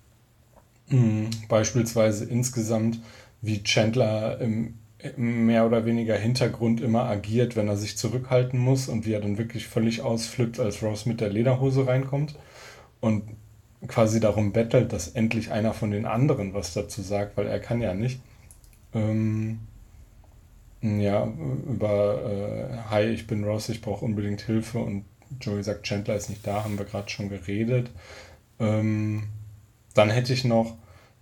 Hm, 0.89 1.29
beispielsweise 1.47 2.25
insgesamt, 2.25 3.01
wie 3.41 3.63
Chandler 3.63 4.39
im, 4.39 4.75
mehr 5.17 5.65
oder 5.65 5.85
weniger 5.85 6.15
Hintergrund 6.15 6.81
immer 6.81 7.03
agiert, 7.05 7.55
wenn 7.55 7.67
er 7.67 7.77
sich 7.77 7.97
zurückhalten 7.97 8.59
muss 8.59 8.87
und 8.87 9.05
wie 9.05 9.13
er 9.13 9.21
dann 9.21 9.37
wirklich 9.37 9.67
völlig 9.67 10.01
ausflippt, 10.01 10.59
als 10.59 10.81
Rose 10.81 11.07
mit 11.07 11.21
der 11.21 11.29
Lederhose 11.29 11.87
reinkommt 11.87 12.35
und 13.01 13.23
quasi 13.87 14.19
darum 14.19 14.51
bettelt, 14.51 14.93
dass 14.93 15.09
endlich 15.09 15.51
einer 15.51 15.73
von 15.73 15.91
den 15.91 16.05
anderen 16.05 16.53
was 16.53 16.73
dazu 16.73 17.01
sagt, 17.01 17.37
weil 17.37 17.47
er 17.47 17.59
kann 17.59 17.81
ja 17.81 17.93
nicht. 17.93 18.19
Ähm, 18.93 19.59
ja, 20.81 21.25
über 21.67 22.21
äh, 22.23 22.89
Hi, 22.89 23.03
ich 23.05 23.27
bin 23.27 23.43
Ross, 23.43 23.69
ich 23.69 23.81
brauche 23.81 24.05
unbedingt 24.05 24.41
Hilfe 24.41 24.79
und 24.79 25.05
Joey 25.41 25.63
sagt, 25.63 25.83
Chandler 25.83 26.15
ist 26.15 26.29
nicht 26.29 26.45
da, 26.45 26.63
haben 26.63 26.77
wir 26.77 26.85
gerade 26.85 27.09
schon 27.09 27.29
geredet. 27.29 27.89
Ähm, 28.59 29.23
dann 29.93 30.09
hätte 30.09 30.33
ich 30.33 30.45
noch, 30.45 30.77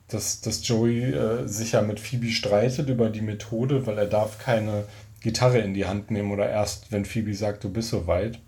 dass, 0.07 0.41
dass 0.41 0.67
Joey 0.67 1.13
äh, 1.13 1.47
sich 1.47 1.73
ja 1.73 1.81
mit 1.81 1.99
Phoebe 1.99 2.29
streitet 2.29 2.89
über 2.89 3.09
die 3.09 3.21
Methode, 3.21 3.87
weil 3.87 3.97
er 3.97 4.05
darf 4.05 4.39
keine 4.39 4.85
Gitarre 5.21 5.59
in 5.59 5.73
die 5.73 5.85
Hand 5.85 6.11
nehmen 6.11 6.31
oder 6.31 6.49
erst, 6.49 6.91
wenn 6.91 7.05
Phoebe 7.05 7.33
sagt, 7.33 7.63
du 7.63 7.69
bist 7.71 7.89
soweit. 7.89 8.39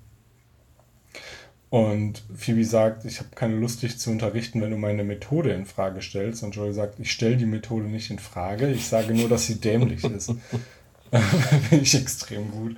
Und 1.70 2.24
Phoebe 2.36 2.64
sagt, 2.64 3.06
ich 3.06 3.20
habe 3.20 3.30
keine 3.34 3.56
Lust, 3.56 3.82
dich 3.82 3.98
zu 3.98 4.12
unterrichten, 4.12 4.62
wenn 4.62 4.72
du 4.72 4.78
meine 4.78 5.04
Methode 5.04 5.52
in 5.52 5.66
Frage 5.66 6.02
stellst. 6.02 6.44
Und 6.44 6.56
Joey 6.56 6.74
sagt, 6.74 7.00
ich 7.00 7.12
stelle 7.12 7.38
die 7.38 7.46
Methode 7.46 7.88
nicht 7.88 8.12
in 8.12 8.20
Frage, 8.20 8.72
ich 8.72 8.88
sage 8.88 9.14
nur, 9.14 9.28
dass 9.28 9.48
sie 9.48 9.60
dämlich 9.60 10.04
ist. 10.04 10.34
Finde 11.70 11.84
ich 11.84 11.96
extrem 11.96 12.52
gut. 12.52 12.76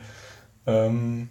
Ähm, 0.66 1.30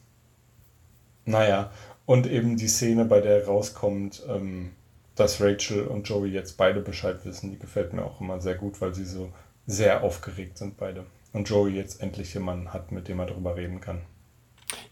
naja, 1.25 1.71
und 2.07 2.27
eben 2.27 2.57
die 2.57 2.69
Szene, 2.69 3.05
bei 3.05 3.21
der 3.21 3.47
rauskommt, 3.47 4.23
ähm, 4.29 4.73
dass 5.16 5.40
Rachel 5.40 5.87
und 5.87 6.09
Joey 6.09 6.31
jetzt 6.31 6.57
beide 6.57 6.81
Bescheid 6.81 7.25
wissen, 7.25 7.51
die 7.51 7.59
gefällt 7.59 7.92
mir 7.92 8.05
auch 8.05 8.21
immer 8.21 8.40
sehr 8.40 8.55
gut, 8.55 8.81
weil 8.81 8.95
sie 8.95 9.05
so 9.05 9.33
sehr 9.66 10.05
aufgeregt 10.05 10.59
sind 10.59 10.77
beide. 10.77 11.07
Und 11.33 11.49
Joey 11.49 11.73
jetzt 11.73 12.01
endlich 12.01 12.33
jemanden 12.35 12.73
hat, 12.73 12.92
mit 12.92 13.09
dem 13.09 13.19
er 13.19 13.27
darüber 13.27 13.57
reden 13.57 13.81
kann. 13.81 14.03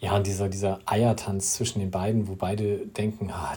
Ja, 0.00 0.16
und 0.16 0.26
dieser, 0.26 0.48
dieser 0.48 0.80
Eiertanz 0.86 1.54
zwischen 1.54 1.80
den 1.80 1.90
beiden, 1.90 2.28
wo 2.28 2.34
beide 2.34 2.86
denken, 2.86 3.30
ah, 3.30 3.56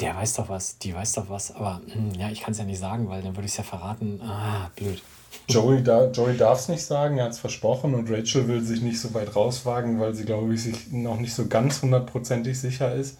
der 0.00 0.14
weiß 0.14 0.34
doch 0.34 0.48
was, 0.48 0.78
die 0.78 0.94
weiß 0.94 1.12
doch 1.14 1.28
was, 1.30 1.54
aber 1.54 1.80
hm, 1.90 2.12
ja, 2.18 2.28
ich 2.30 2.40
kann 2.42 2.52
es 2.52 2.58
ja 2.58 2.64
nicht 2.64 2.78
sagen, 2.80 3.08
weil 3.08 3.22
dann 3.22 3.34
würde 3.36 3.46
ich 3.46 3.52
es 3.52 3.58
ja 3.58 3.64
verraten. 3.64 4.20
Ah, 4.22 4.70
blöd. 4.76 5.02
Joey, 5.48 5.82
da, 5.82 6.10
Joey 6.10 6.36
darf 6.36 6.60
es 6.60 6.68
nicht 6.68 6.82
sagen, 6.82 7.18
er 7.18 7.24
hat 7.26 7.32
es 7.32 7.38
versprochen 7.38 7.94
und 7.94 8.10
Rachel 8.10 8.48
will 8.48 8.62
sich 8.62 8.82
nicht 8.82 9.00
so 9.00 9.14
weit 9.14 9.36
rauswagen, 9.36 10.00
weil 10.00 10.14
sie, 10.14 10.24
glaube 10.24 10.52
ich, 10.54 10.62
sich 10.62 10.90
noch 10.92 11.18
nicht 11.18 11.34
so 11.34 11.46
ganz 11.46 11.82
hundertprozentig 11.82 12.58
sicher 12.58 12.94
ist. 12.94 13.18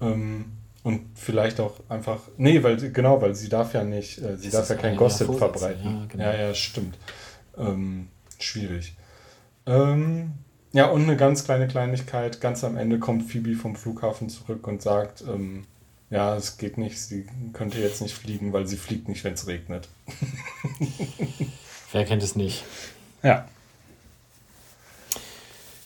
Ähm, 0.00 0.46
und 0.82 1.02
vielleicht 1.14 1.60
auch 1.60 1.74
einfach, 1.88 2.18
nee, 2.36 2.62
weil 2.62 2.76
genau, 2.90 3.22
weil 3.22 3.34
sie 3.34 3.48
darf 3.48 3.72
ja 3.74 3.84
nicht, 3.84 4.18
äh, 4.18 4.36
sie 4.36 4.50
Das 4.50 4.52
darf 4.52 4.62
ist 4.64 4.68
ja 4.70 4.76
kein 4.76 4.92
ein 4.92 4.96
Gossip 4.96 5.32
verbreiten. 5.34 5.84
ja, 5.84 6.06
genau. 6.08 6.24
ja, 6.24 6.34
ja, 6.34 6.54
stimmt. 6.54 6.98
Ähm, 7.56 8.08
schwierig. 8.38 8.96
Ähm, 9.66 10.32
ja, 10.72 10.86
und 10.86 11.02
eine 11.04 11.16
ganz 11.16 11.44
kleine 11.44 11.68
Kleinigkeit, 11.68 12.40
ganz 12.40 12.64
am 12.64 12.76
Ende 12.76 12.98
kommt 12.98 13.30
Phoebe 13.30 13.54
vom 13.54 13.76
Flughafen 13.76 14.28
zurück 14.28 14.66
und 14.66 14.82
sagt, 14.82 15.22
ähm, 15.22 15.64
ja, 16.12 16.36
es 16.36 16.58
geht 16.58 16.76
nicht, 16.76 17.00
sie 17.00 17.26
könnte 17.54 17.78
jetzt 17.78 18.02
nicht 18.02 18.14
fliegen, 18.14 18.52
weil 18.52 18.66
sie 18.66 18.76
fliegt 18.76 19.08
nicht, 19.08 19.24
wenn 19.24 19.32
es 19.32 19.46
regnet. 19.46 19.88
Wer 21.92 22.04
kennt 22.04 22.22
es 22.22 22.36
nicht? 22.36 22.64
Ja. 23.22 23.48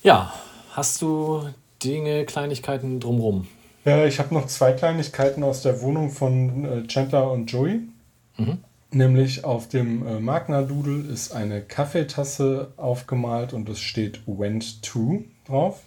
Ja, 0.03 0.35
hast 0.73 1.01
du 1.01 1.49
Dinge, 1.83 2.25
Kleinigkeiten 2.25 2.99
drumrum? 2.99 3.47
Ja, 3.85 4.05
ich 4.05 4.19
habe 4.19 4.35
noch 4.35 4.49
zwei 4.49 4.73
Kleinigkeiten 4.73 5.45
aus 5.45 5.63
der 5.63 5.81
Wohnung 5.81 6.11
von 6.11 6.65
äh, 6.65 6.87
Chandler 6.89 7.31
und 7.31 7.51
Joey. 7.51 7.83
Mhm. 8.37 8.59
Nämlich 8.91 9.45
auf 9.45 9.69
dem 9.69 10.05
äh, 10.07 10.19
Magna-Doodle 10.19 11.13
ist 11.13 11.33
eine 11.33 11.63
Kaffeetasse 11.63 12.73
aufgemalt 12.77 13.53
und 13.53 13.69
es 13.69 13.79
steht 13.79 14.23
Went 14.27 14.83
to 14.83 15.23
drauf. 15.47 15.83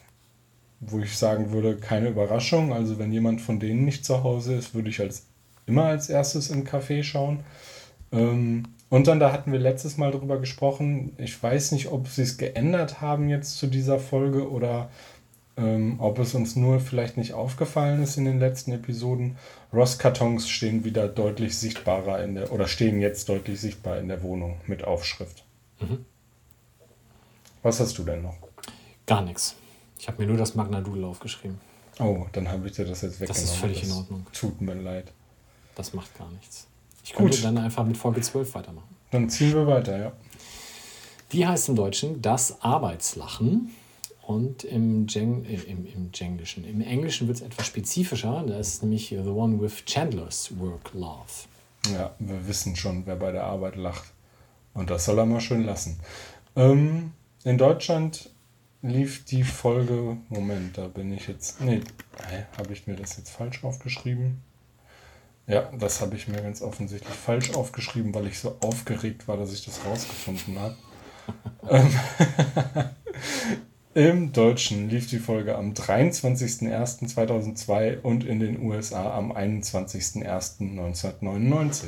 Wo 0.82 1.00
ich 1.00 1.18
sagen 1.18 1.52
würde, 1.52 1.76
keine 1.76 2.10
Überraschung. 2.10 2.74
Also 2.74 3.00
wenn 3.00 3.12
jemand 3.12 3.42
von 3.42 3.60
denen 3.60 3.86
nicht 3.86 4.06
zu 4.06 4.24
Hause 4.24 4.56
ist, 4.56 4.74
würde 4.74 4.90
ich 4.90 5.02
als 5.02 5.26
immer 5.66 5.86
als 5.86 6.10
erstes 6.10 6.50
im 6.50 6.66
Café 6.66 7.04
schauen. 7.04 7.42
Ähm, 8.12 8.64
und 8.90 9.08
dann, 9.08 9.20
da 9.20 9.32
hatten 9.32 9.52
wir 9.52 9.60
letztes 9.60 9.98
Mal 9.98 10.12
drüber 10.12 10.40
gesprochen. 10.40 11.14
Ich 11.18 11.42
weiß 11.42 11.74
nicht, 11.74 11.92
ob 11.92 12.08
sie 12.08 12.24
es 12.24 12.38
geändert 12.38 13.02
haben 13.02 13.30
jetzt 13.30 13.58
zu 13.58 13.68
dieser 13.68 14.00
Folge 14.00 14.50
oder 14.50 14.90
ähm, 15.58 15.98
ob 16.00 16.18
es 16.18 16.34
uns 16.34 16.56
nur 16.56 16.80
vielleicht 16.80 17.18
nicht 17.18 17.34
aufgefallen 17.34 18.02
ist 18.02 18.18
in 18.18 18.26
den 18.26 18.40
letzten 18.40 18.72
Episoden. 18.72 19.38
Ross-Kartons 19.72 20.50
stehen 20.50 20.84
wieder 20.84 21.08
deutlich 21.08 21.58
sichtbarer 21.58 22.24
in 22.24 22.36
der, 22.36 22.52
oder 22.52 22.68
stehen 22.68 23.00
jetzt 23.00 23.30
deutlich 23.30 23.62
sichtbar 23.62 24.00
in 24.00 24.08
der 24.08 24.24
Wohnung 24.24 24.60
mit 24.66 24.84
Aufschrift. 24.84 25.44
Mhm. 25.80 26.06
Was 27.62 27.80
hast 27.80 27.98
du 27.98 28.04
denn 28.04 28.24
noch? 28.24 28.38
Gar 29.06 29.22
nichts. 29.22 29.56
Ich 30.00 30.08
habe 30.08 30.22
mir 30.22 30.28
nur 30.28 30.38
das 30.38 30.56
Magna 30.56 30.82
Doodle 30.82 31.06
aufgeschrieben. 31.06 31.60
Oh, 32.00 32.26
dann 32.32 32.50
habe 32.50 32.68
ich 32.68 32.74
dir 32.74 32.86
das 32.86 33.02
jetzt 33.02 33.20
weggenommen. 33.20 33.44
ist 33.44 33.56
völlig 33.56 33.84
in 33.84 33.92
Ordnung. 33.92 34.26
Tut 34.32 34.62
mir 34.62 34.74
leid. 34.74 35.12
Das 35.76 35.94
macht 35.94 36.18
gar 36.18 36.32
nichts. 36.32 36.68
Ich 37.04 37.14
könnte 37.14 37.36
Gut. 37.36 37.44
dann 37.44 37.58
einfach 37.58 37.86
mit 37.86 37.98
Folge 37.98 38.22
12 38.22 38.56
weitermachen. 38.56 38.88
Dann 39.12 39.30
ziehen 39.30 39.54
wir 39.54 39.68
weiter, 39.68 39.98
ja. 39.98 40.12
Die 41.32 41.46
heißt 41.46 41.70
im 41.70 41.76
Deutschen 41.76 42.22
das 42.22 42.62
Arbeitslachen. 42.62 43.72
Und 44.22 44.64
im, 44.64 45.08
Jeng, 45.08 45.44
äh, 45.46 45.56
im, 45.56 45.88
im 45.88 46.12
Jenglischen, 46.14 46.64
im 46.64 46.82
Englischen 46.82 47.28
wird 47.28 47.38
es 47.38 47.44
etwas 47.44 47.66
spezifischer. 47.66 48.44
Da 48.48 48.60
ist 48.60 48.84
nämlich 48.84 49.10
The 49.10 49.18
One 49.18 49.60
with 49.60 49.84
Chandler's 49.86 50.52
Work 50.60 50.94
Love. 50.94 51.48
Ja, 51.92 52.14
wir 52.20 52.48
wissen 52.48 52.76
schon, 52.76 53.06
wer 53.08 53.16
bei 53.16 53.32
der 53.32 53.46
Arbeit 53.46 53.76
lacht. 53.76 54.14
Und 54.76 54.92
das 54.92 55.06
soll 55.06 55.18
er 55.18 55.26
mal 55.26 55.42
schön 55.42 55.66
lassen. 55.66 56.00
Ähm, 56.56 57.12
in 57.44 57.58
Deutschland 57.58 58.30
lief 58.82 59.26
die 59.26 59.44
Folge. 59.44 60.18
Moment, 60.30 60.78
da 60.78 60.88
bin 60.88 61.12
ich 61.14 61.28
jetzt. 61.28 61.62
Nee, 61.62 61.82
habe 62.58 62.74
ich 62.74 62.88
mir 62.88 62.96
das 62.96 63.18
jetzt 63.18 63.30
falsch 63.32 63.64
aufgeschrieben? 63.64 64.42
Ja, 65.48 65.72
das 65.78 66.02
habe 66.02 66.16
ich 66.16 66.28
mir 66.28 66.42
ganz 66.42 66.62
offensichtlich 66.62 67.16
falsch 67.16 67.54
aufgeschrieben, 67.56 68.14
weil 68.14 68.28
ich 68.28 68.40
so 68.40 68.58
aufgeregt 68.62 69.28
war, 69.28 69.38
dass 69.38 69.52
ich 69.52 69.66
das 69.66 69.84
rausgefunden 69.86 70.60
habe. 70.60 70.78
ähm, 71.70 71.90
Im 73.96 74.32
Deutschen 74.32 74.88
lief 74.88 75.08
die 75.08 75.18
Folge 75.18 75.58
am 75.58 75.74
23.01.2002 75.74 78.02
und 78.02 78.24
in 78.24 78.40
den 78.40 78.62
USA 78.62 79.18
am 79.18 79.32
21.01.1999. 79.32 81.86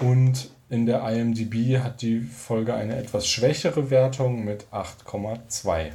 Und 0.00 0.52
In 0.70 0.84
der 0.84 1.02
IMDb 1.08 1.78
hat 1.82 2.02
die 2.02 2.20
Folge 2.20 2.74
eine 2.74 2.96
etwas 2.96 3.26
schwächere 3.26 3.90
Wertung 3.90 4.44
mit 4.44 4.66
8,2. 4.70 5.92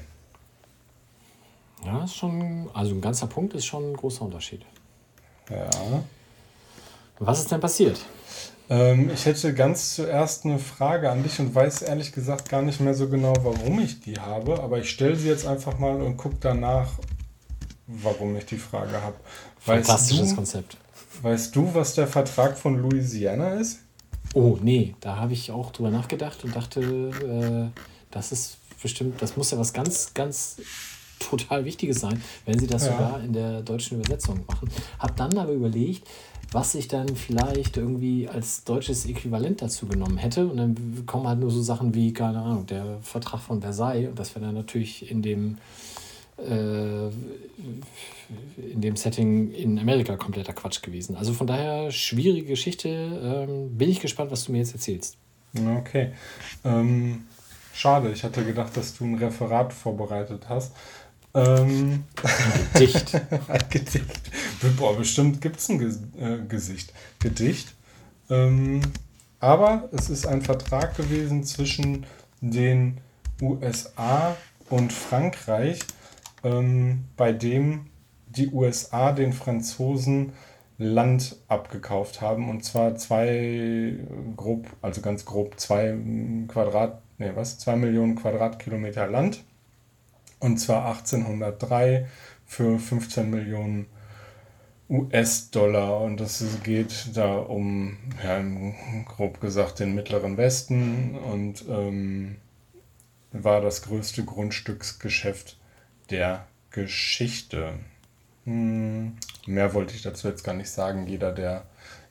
Ja, 1.85 2.03
ist 2.03 2.15
schon, 2.15 2.69
also 2.73 2.93
ein 2.93 3.01
ganzer 3.01 3.27
Punkt 3.27 3.53
ist 3.53 3.65
schon 3.65 3.91
ein 3.91 3.97
großer 3.97 4.23
Unterschied. 4.23 4.65
Ja. 5.49 5.69
Was 7.19 7.39
ist 7.39 7.51
denn 7.51 7.59
passiert? 7.59 7.99
Ähm, 8.69 9.11
ich 9.13 9.25
hätte 9.25 9.53
ganz 9.53 9.95
zuerst 9.95 10.45
eine 10.45 10.57
Frage 10.57 11.11
an 11.11 11.21
dich 11.21 11.39
und 11.39 11.53
weiß 11.53 11.83
ehrlich 11.83 12.11
gesagt 12.11 12.49
gar 12.49 12.61
nicht 12.61 12.79
mehr 12.79 12.93
so 12.93 13.09
genau, 13.09 13.33
warum 13.43 13.79
ich 13.79 13.99
die 13.99 14.19
habe, 14.19 14.63
aber 14.63 14.79
ich 14.79 14.89
stelle 14.89 15.15
sie 15.15 15.27
jetzt 15.27 15.45
einfach 15.45 15.77
mal 15.77 16.01
und 16.01 16.17
gucke 16.17 16.37
danach, 16.39 16.89
warum 17.87 18.35
ich 18.37 18.45
die 18.45 18.57
Frage 18.57 19.01
habe. 19.01 19.15
Weißt 19.65 19.87
Fantastisches 19.87 20.29
du, 20.29 20.35
Konzept. 20.35 20.77
weißt 21.21 21.55
du, 21.55 21.75
was 21.75 21.93
der 21.93 22.07
Vertrag 22.07 22.57
von 22.57 22.81
Louisiana 22.81 23.55
ist? 23.55 23.79
Oh, 24.33 24.57
nee, 24.61 24.95
da 24.99 25.17
habe 25.17 25.33
ich 25.33 25.51
auch 25.51 25.71
drüber 25.71 25.91
nachgedacht 25.91 26.43
und 26.43 26.55
dachte, 26.55 27.71
äh, 27.73 27.79
das 28.11 28.31
ist 28.31 28.57
bestimmt, 28.81 29.21
das 29.21 29.37
muss 29.37 29.51
ja 29.51 29.57
was 29.57 29.73
ganz, 29.73 30.13
ganz 30.13 30.57
total 31.19 31.65
Wichtiges 31.65 31.99
sein, 32.01 32.21
wenn 32.45 32.59
sie 32.59 32.67
das 32.67 32.85
Ja. 32.85 32.91
sogar 32.93 33.23
in 33.23 33.33
der 33.33 33.61
deutschen 33.61 33.99
Übersetzung 33.99 34.43
machen. 34.47 34.69
Hab 34.99 35.15
dann 35.15 35.37
aber 35.37 35.53
überlegt, 35.53 36.07
was 36.51 36.75
ich 36.75 36.87
dann 36.87 37.15
vielleicht 37.15 37.77
irgendwie 37.77 38.27
als 38.27 38.63
deutsches 38.63 39.05
Äquivalent 39.05 39.61
dazu 39.61 39.87
genommen 39.87 40.17
hätte. 40.17 40.45
Und 40.47 40.57
dann 40.57 41.03
kommen 41.07 41.27
halt 41.27 41.39
nur 41.39 41.49
so 41.49 41.61
Sachen 41.61 41.95
wie, 41.95 42.13
keine 42.13 42.39
Ahnung, 42.41 42.65
der 42.67 42.99
Vertrag 43.01 43.41
von 43.41 43.61
Versailles. 43.61 44.09
Und 44.09 44.19
das 44.19 44.35
wäre 44.35 44.45
dann 44.45 44.53
natürlich 44.55 45.09
in 45.09 45.21
dem, 45.23 45.57
in 46.37 47.83
dem 48.81 48.95
Setting 48.95 49.51
in 49.51 49.79
Amerika 49.79 50.17
kompletter 50.17 50.53
Quatsch 50.53 50.81
gewesen. 50.81 51.15
Also 51.15 51.33
von 51.33 51.47
daher 51.47 51.91
schwierige 51.91 52.47
Geschichte. 52.47 52.89
Ähm, 52.89 53.77
bin 53.77 53.89
ich 53.89 53.99
gespannt, 53.99 54.31
was 54.31 54.45
du 54.45 54.51
mir 54.51 54.59
jetzt 54.59 54.73
erzählst. 54.73 55.17
Okay. 55.77 56.13
Ähm, 56.63 57.25
schade, 57.73 58.11
ich 58.11 58.23
hatte 58.23 58.43
gedacht, 58.43 58.75
dass 58.75 58.97
du 58.97 59.05
ein 59.05 59.15
Referat 59.15 59.71
vorbereitet 59.71 60.45
hast. 60.49 60.73
Ähm, 61.35 62.03
Dicht. 62.79 63.15
ein 63.15 63.59
Gedicht. 63.69 64.31
Boah, 64.77 64.95
bestimmt 64.95 65.41
gibt 65.41 65.59
es 65.59 65.69
ein 65.69 65.79
Ges 65.79 65.99
äh, 66.19 66.39
Gesicht. 66.47 66.93
Gedicht. 67.19 67.73
Ähm, 68.29 68.81
aber 69.39 69.89
es 69.91 70.09
ist 70.09 70.25
ein 70.25 70.41
Vertrag 70.41 70.95
gewesen 70.95 71.43
zwischen 71.43 72.05
den 72.41 72.99
USA 73.41 74.35
und 74.69 74.93
Frankreich, 74.93 75.79
ähm, 76.43 77.05
bei 77.17 77.31
dem 77.31 77.87
die 78.27 78.49
USA 78.49 79.11
den 79.11 79.33
Franzosen 79.33 80.33
Land 80.77 81.37
abgekauft 81.47 82.21
haben. 82.21 82.49
Und 82.49 82.63
zwar 82.63 82.95
zwei 82.95 83.97
grob, 84.35 84.67
also 84.81 85.01
ganz 85.01 85.25
grob 85.25 85.59
zwei 85.59 85.95
Quadrat, 86.47 87.01
nee, 87.17 87.31
was? 87.35 87.59
Zwei 87.59 87.75
Millionen 87.75 88.15
Quadratkilometer 88.15 89.07
Land. 89.07 89.43
Und 90.39 90.57
zwar 90.57 90.87
1803 90.87 92.07
für 92.45 92.79
15 92.79 93.29
Millionen 93.29 93.85
US-Dollar. 94.89 96.01
Und 96.01 96.19
es 96.21 96.43
geht 96.63 97.11
da 97.13 97.37
um, 97.37 97.97
ja, 98.23 98.43
grob 99.05 99.39
gesagt, 99.39 99.79
den 99.79 99.95
Mittleren 99.95 100.37
Westen 100.37 101.15
und 101.15 101.63
ähm, 101.69 102.37
war 103.31 103.61
das 103.61 103.83
größte 103.83 104.25
Grundstücksgeschäft 104.25 105.57
der 106.09 106.45
Geschichte. 106.71 107.73
Hm, 108.45 109.17
mehr 109.45 109.73
wollte 109.73 109.95
ich 109.95 110.01
dazu 110.01 110.27
jetzt 110.27 110.43
gar 110.43 110.53
nicht 110.53 110.69
sagen. 110.69 111.07
Jeder, 111.07 111.31
der 111.31 111.65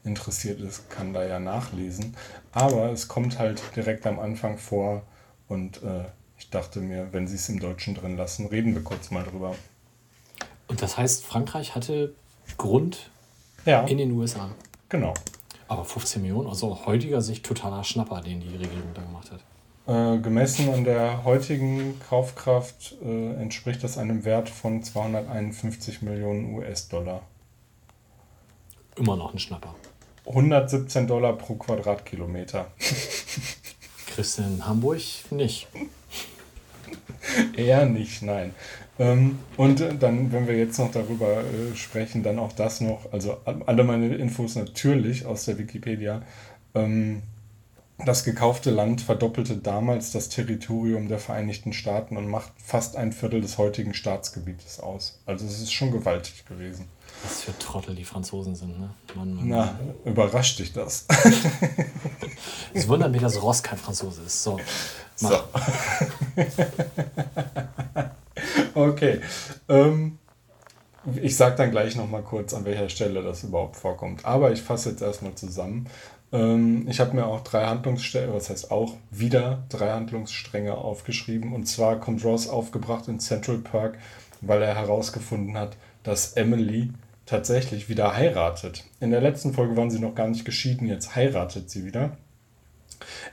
interessiert 0.04 0.60
ist, 0.60 0.90
kann 0.90 1.12
da 1.12 1.24
ja 1.24 1.38
nachlesen. 1.38 2.16
Aber 2.52 2.90
es 2.90 3.08
kommt 3.08 3.38
halt 3.38 3.62
direkt 3.76 4.06
am 4.06 4.18
Anfang 4.18 4.58
vor 4.58 5.02
und 5.48 5.82
äh, 5.82 6.04
ich 6.38 6.50
dachte 6.50 6.80
mir, 6.80 7.12
wenn 7.12 7.28
sie 7.28 7.36
es 7.36 7.48
im 7.48 7.60
Deutschen 7.60 7.94
drin 7.94 8.16
lassen, 8.16 8.46
reden 8.46 8.74
wir 8.74 8.82
kurz 8.82 9.10
mal 9.10 9.22
drüber. 9.24 9.54
Und 10.66 10.82
das 10.82 10.96
heißt, 10.96 11.24
Frankreich 11.24 11.74
hatte 11.74 12.14
Grund 12.58 13.10
Ja, 13.64 13.82
in 13.86 13.98
den 13.98 14.10
USA. 14.12 14.50
genau. 14.88 15.14
Aber 15.68 15.84
15 15.84 16.20
Millionen, 16.20 16.48
also 16.48 16.84
heutiger 16.84 17.22
Sicht 17.22 17.46
totaler 17.46 17.84
Schnapper, 17.84 18.20
den 18.20 18.40
die 18.40 18.48
Regierung 18.56 18.92
da 18.94 19.02
gemacht 19.02 19.30
hat. 19.30 19.40
Äh, 19.86 20.18
gemessen 20.18 20.72
an 20.72 20.84
der 20.84 21.24
heutigen 21.24 21.98
Kaufkraft 22.08 22.94
äh, 23.04 23.32
entspricht 23.34 23.82
das 23.82 23.98
einem 23.98 24.24
Wert 24.24 24.48
von 24.48 24.82
251 24.82 26.02
Millionen 26.02 26.54
US-Dollar. 26.54 27.22
Immer 28.96 29.16
noch 29.16 29.32
ein 29.32 29.40
Schnapper. 29.40 29.74
117 30.26 31.08
Dollar 31.08 31.32
pro 31.32 31.56
Quadratkilometer. 31.56 32.66
Kriegst 34.06 34.38
du 34.38 34.42
in 34.42 34.64
Hamburg 34.64 35.00
nicht. 35.30 35.66
Eher 37.56 37.86
nicht, 37.86 38.22
nein. 38.22 38.54
Ähm, 39.00 39.40
und 39.56 39.80
äh, 39.80 39.96
dann, 39.96 40.30
wenn 40.32 40.46
wir 40.46 40.56
jetzt 40.56 40.78
noch 40.78 40.92
darüber 40.92 41.40
äh, 41.40 41.74
sprechen, 41.74 42.22
dann 42.22 42.38
auch 42.38 42.52
das 42.52 42.80
noch, 42.80 43.12
also 43.12 43.38
alle 43.44 43.82
meine 43.82 44.14
Infos 44.14 44.54
natürlich 44.54 45.26
aus 45.26 45.46
der 45.46 45.58
Wikipedia. 45.58 46.22
Ähm, 46.74 47.22
das 47.98 48.24
gekaufte 48.24 48.70
Land 48.70 49.00
verdoppelte 49.00 49.56
damals 49.56 50.10
das 50.12 50.28
Territorium 50.28 51.08
der 51.08 51.18
Vereinigten 51.18 51.72
Staaten 51.72 52.16
und 52.16 52.26
macht 52.28 52.50
fast 52.56 52.96
ein 52.96 53.12
Viertel 53.12 53.40
des 53.40 53.58
heutigen 53.58 53.94
Staatsgebietes 53.94 54.80
aus. 54.80 55.20
Also 55.26 55.46
es 55.46 55.60
ist 55.60 55.72
schon 55.72 55.92
gewaltig 55.92 56.44
gewesen. 56.46 56.86
Was 57.22 57.42
für 57.42 57.56
Trottel 57.58 57.94
die 57.94 58.04
Franzosen 58.04 58.56
sind, 58.56 58.80
ne? 58.80 58.90
Mann, 59.14 59.34
Mann, 59.34 59.48
Na, 59.48 59.78
überrascht 60.04 60.58
dich 60.58 60.72
das? 60.72 61.06
Es 62.74 62.88
wundert 62.88 63.12
mich, 63.12 63.20
dass 63.20 63.40
Ross 63.42 63.62
kein 63.62 63.78
Franzose 63.78 64.22
ist. 64.22 64.42
So, 64.42 64.58
So. 65.16 65.28
mach. 65.28 65.44
Okay. 68.74 69.20
Ähm, 69.68 70.18
ich 71.20 71.36
sage 71.36 71.56
dann 71.56 71.70
gleich 71.70 71.96
nochmal 71.96 72.22
kurz, 72.22 72.54
an 72.54 72.64
welcher 72.64 72.88
Stelle 72.88 73.22
das 73.22 73.42
überhaupt 73.44 73.76
vorkommt. 73.76 74.24
Aber 74.24 74.52
ich 74.52 74.62
fasse 74.62 74.90
jetzt 74.90 75.02
erstmal 75.02 75.34
zusammen. 75.34 75.88
Ähm, 76.32 76.86
ich 76.88 77.00
habe 77.00 77.14
mir 77.14 77.26
auch 77.26 77.42
drei 77.42 77.66
Handlungsstränge, 77.66 78.32
was 78.32 78.50
heißt 78.50 78.70
auch 78.70 78.94
wieder 79.10 79.64
drei 79.68 79.90
Handlungsstränge 79.90 80.74
aufgeschrieben. 80.74 81.52
Und 81.52 81.66
zwar 81.66 82.00
kommt 82.00 82.24
Ross 82.24 82.48
aufgebracht 82.48 83.08
in 83.08 83.20
Central 83.20 83.58
Park, 83.58 83.98
weil 84.40 84.62
er 84.62 84.74
herausgefunden 84.74 85.56
hat, 85.56 85.76
dass 86.02 86.32
Emily 86.32 86.90
tatsächlich 87.26 87.88
wieder 87.88 88.16
heiratet. 88.16 88.84
In 89.00 89.10
der 89.10 89.20
letzten 89.20 89.52
Folge 89.52 89.76
waren 89.76 89.90
sie 89.90 90.00
noch 90.00 90.14
gar 90.14 90.28
nicht 90.28 90.44
geschieden, 90.44 90.88
jetzt 90.88 91.14
heiratet 91.14 91.70
sie 91.70 91.84
wieder. 91.84 92.16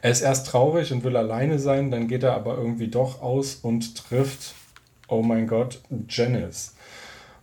Er 0.02 0.12
ist 0.12 0.22
erst 0.22 0.48
traurig 0.48 0.92
und 0.92 1.04
will 1.04 1.18
alleine 1.18 1.60
sein, 1.60 1.92
dann 1.92 2.08
geht 2.08 2.24
er 2.24 2.34
aber 2.34 2.58
irgendwie 2.58 2.88
doch 2.88 3.22
aus 3.22 3.56
und 3.56 3.96
trifft, 3.96 4.56
oh 5.08 5.22
mein 5.22 5.48
Gott, 5.48 5.82
Janice. 6.08 6.76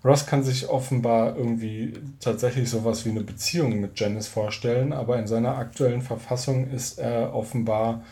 Ross 0.04 0.26
kann 0.26 0.42
sich 0.42 0.68
offenbar 0.68 1.36
irgendwie 1.36 1.94
tatsächlich 2.20 2.70
sowas 2.70 3.04
wie 3.04 3.10
eine 3.10 3.22
Beziehung 3.22 3.80
mit 3.80 3.98
Janice 3.98 4.28
vorstellen, 4.28 4.92
aber 4.92 5.18
in 5.18 5.26
seiner 5.26 5.56
aktuellen 5.56 6.02
Verfassung 6.02 6.70
ist 6.70 6.98
er 6.98 7.34
offenbar 7.34 8.02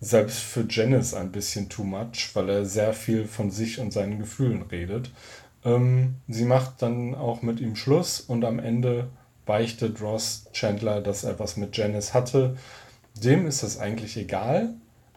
selbst 0.00 0.38
für 0.38 0.66
Janice 0.68 1.14
ein 1.14 1.32
bisschen 1.32 1.68
too 1.68 1.84
much, 1.84 2.30
weil 2.34 2.48
er 2.48 2.64
sehr 2.64 2.92
viel 2.92 3.24
von 3.26 3.50
sich 3.50 3.78
und 3.78 3.92
seinen 3.92 4.18
Gefühlen 4.18 4.62
redet. 4.62 5.10
Ähm, 5.64 6.16
sie 6.28 6.44
macht 6.44 6.82
dann 6.82 7.14
auch 7.14 7.42
mit 7.42 7.60
ihm 7.60 7.76
Schluss 7.76 8.20
und 8.20 8.44
am 8.44 8.58
Ende 8.58 9.08
beichtet 9.46 10.00
Ross 10.00 10.46
Chandler, 10.52 11.00
dass 11.00 11.24
er 11.24 11.38
was 11.38 11.56
mit 11.56 11.76
Janice 11.76 12.14
hatte. 12.14 12.56
Dem 13.22 13.46
ist 13.46 13.62
das 13.62 13.78
eigentlich 13.78 14.16
egal, 14.16 14.74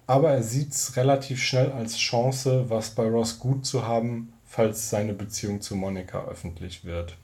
aber 0.07 0.31
er 0.31 0.43
sieht 0.43 0.71
es 0.71 0.95
relativ 0.97 1.41
schnell 1.41 1.71
als 1.71 1.97
Chance, 1.97 2.65
was 2.69 2.91
bei 2.91 3.07
Ross 3.07 3.39
gut 3.39 3.65
zu 3.65 3.87
haben, 3.87 4.33
falls 4.55 4.89
seine 4.89 5.13
Beziehung 5.13 5.59
zu 5.59 5.75
Monika 5.75 6.25
öffentlich 6.29 6.85
wird. 6.85 7.17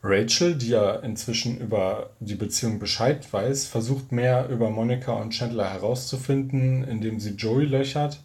Rachel, 0.00 0.54
die 0.54 0.68
ja 0.68 0.94
inzwischen 0.96 1.58
über 1.58 2.10
die 2.20 2.36
Beziehung 2.36 2.78
Bescheid 2.78 3.32
weiß, 3.32 3.66
versucht 3.66 4.12
mehr 4.12 4.48
über 4.48 4.70
Monika 4.70 5.12
und 5.14 5.30
Chandler 5.30 5.68
herauszufinden, 5.68 6.84
indem 6.84 7.18
sie 7.18 7.30
Joey 7.30 7.66
löchert, 7.66 8.20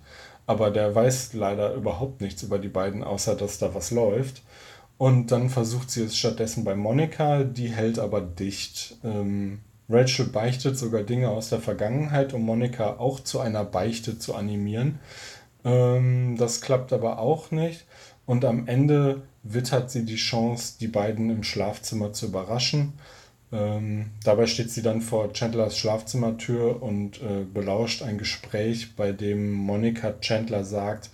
aber 0.45 0.69
der 0.69 0.93
weiß 0.93 1.33
leider 1.33 1.73
überhaupt 1.73 2.21
nichts 2.21 2.43
über 2.43 2.59
die 2.59 2.67
beiden, 2.67 3.03
außer 3.03 3.35
dass 3.35 3.57
da 3.57 3.73
was 3.73 3.89
läuft. 3.89 4.43
Und 4.99 5.31
dann 5.31 5.49
versucht 5.49 5.89
sie 5.89 6.03
es 6.03 6.17
stattdessen 6.17 6.63
bei 6.63 6.75
Monika, 6.75 7.43
die 7.43 7.69
hält 7.69 7.97
aber 7.97 8.21
dicht. 8.21 8.97
Ähm, 9.03 9.59
Rachel 9.89 10.25
beichtet 10.25 10.77
sogar 10.77 11.03
Dinge 11.03 11.29
aus 11.29 11.49
der 11.49 11.59
Vergangenheit, 11.59 12.33
um 12.33 12.41
Monika 12.41 12.97
auch 12.97 13.19
zu 13.19 13.39
einer 13.39 13.63
Beichte 13.63 14.19
zu 14.19 14.35
animieren. 14.35 14.99
Ähm, 15.65 16.35
das 16.37 16.61
klappt 16.61 16.93
aber 16.93 17.19
auch 17.19 17.51
nicht. 17.51 17.85
Und 18.25 18.45
am 18.45 18.67
Ende 18.67 19.23
wittert 19.43 19.89
sie 19.89 20.05
die 20.05 20.15
Chance, 20.17 20.75
die 20.79 20.87
beiden 20.87 21.29
im 21.29 21.43
Schlafzimmer 21.43 22.13
zu 22.13 22.27
überraschen. 22.27 22.93
Ähm, 23.51 24.07
dabei 24.23 24.45
steht 24.45 24.71
sie 24.71 24.81
dann 24.81 25.01
vor 25.01 25.31
Chandlers 25.31 25.77
Schlafzimmertür 25.77 26.83
und 26.83 27.21
äh, 27.21 27.45
belauscht 27.45 28.01
ein 28.01 28.17
Gespräch, 28.17 28.95
bei 28.95 29.13
dem 29.13 29.53
Monika 29.53 30.13
Chandler 30.19 30.65
sagt, 30.65 31.09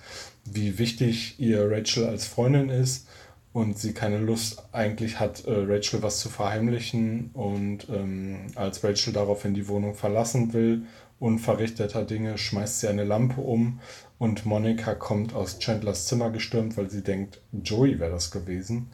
wie 0.46 0.80
wichtig 0.80 1.36
ihr 1.40 1.70
Rachel 1.70 2.06
als 2.06 2.26
Freundin 2.26 2.70
ist. 2.70 3.08
Und 3.54 3.78
sie 3.78 3.94
keine 3.94 4.18
Lust 4.18 4.64
eigentlich 4.72 5.20
hat, 5.20 5.46
äh, 5.46 5.52
Rachel 5.52 6.02
was 6.02 6.20
zu 6.20 6.30
verheimlichen. 6.30 7.30
Und 7.34 7.88
ähm, 7.90 8.48
als 8.56 8.84
Rachel 8.84 9.14
daraufhin 9.14 9.54
die 9.54 9.68
Wohnung 9.68 9.94
verlassen 9.94 10.54
will, 10.54 10.84
unverrichteter 11.20 12.04
Dinge, 12.04 12.38
schmeißt 12.38 12.82
sie 12.82 12.88
eine 12.88 13.04
Lampe 13.04 13.40
um 13.40 13.80
und 14.18 14.46
Monika 14.46 14.96
kommt 14.96 15.34
aus 15.34 15.60
Chandlers 15.60 16.08
Zimmer 16.08 16.32
gestürmt, 16.32 16.76
weil 16.78 16.90
sie 16.90 17.04
denkt, 17.04 17.42
Joey 17.52 18.00
wäre 18.00 18.12
das 18.12 18.32
gewesen. 18.32 18.90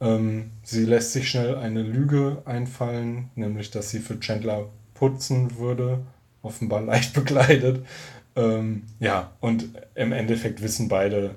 Ähm, 0.00 0.50
sie 0.64 0.84
lässt 0.84 1.12
sich 1.12 1.30
schnell 1.30 1.56
eine 1.56 1.82
Lüge 1.82 2.42
einfallen, 2.44 3.30
nämlich 3.36 3.70
dass 3.70 3.90
sie 3.90 4.00
für 4.00 4.18
Chandler 4.18 4.68
putzen 4.94 5.58
würde, 5.58 6.00
offenbar 6.42 6.80
leicht 6.82 7.14
bekleidet. 7.14 7.86
Ähm, 8.34 8.82
ja, 8.98 9.30
und 9.40 9.68
im 9.94 10.12
Endeffekt 10.12 10.60
wissen 10.60 10.88
beide, 10.88 11.36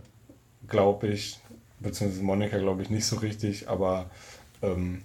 glaube 0.67 1.07
ich, 1.07 1.39
beziehungsweise 1.85 2.23
Monika 2.23 2.57
glaube 2.57 2.81
ich 2.81 2.89
nicht 2.89 3.05
so 3.05 3.17
richtig, 3.17 3.69
aber 3.69 4.09
ähm, 4.61 5.03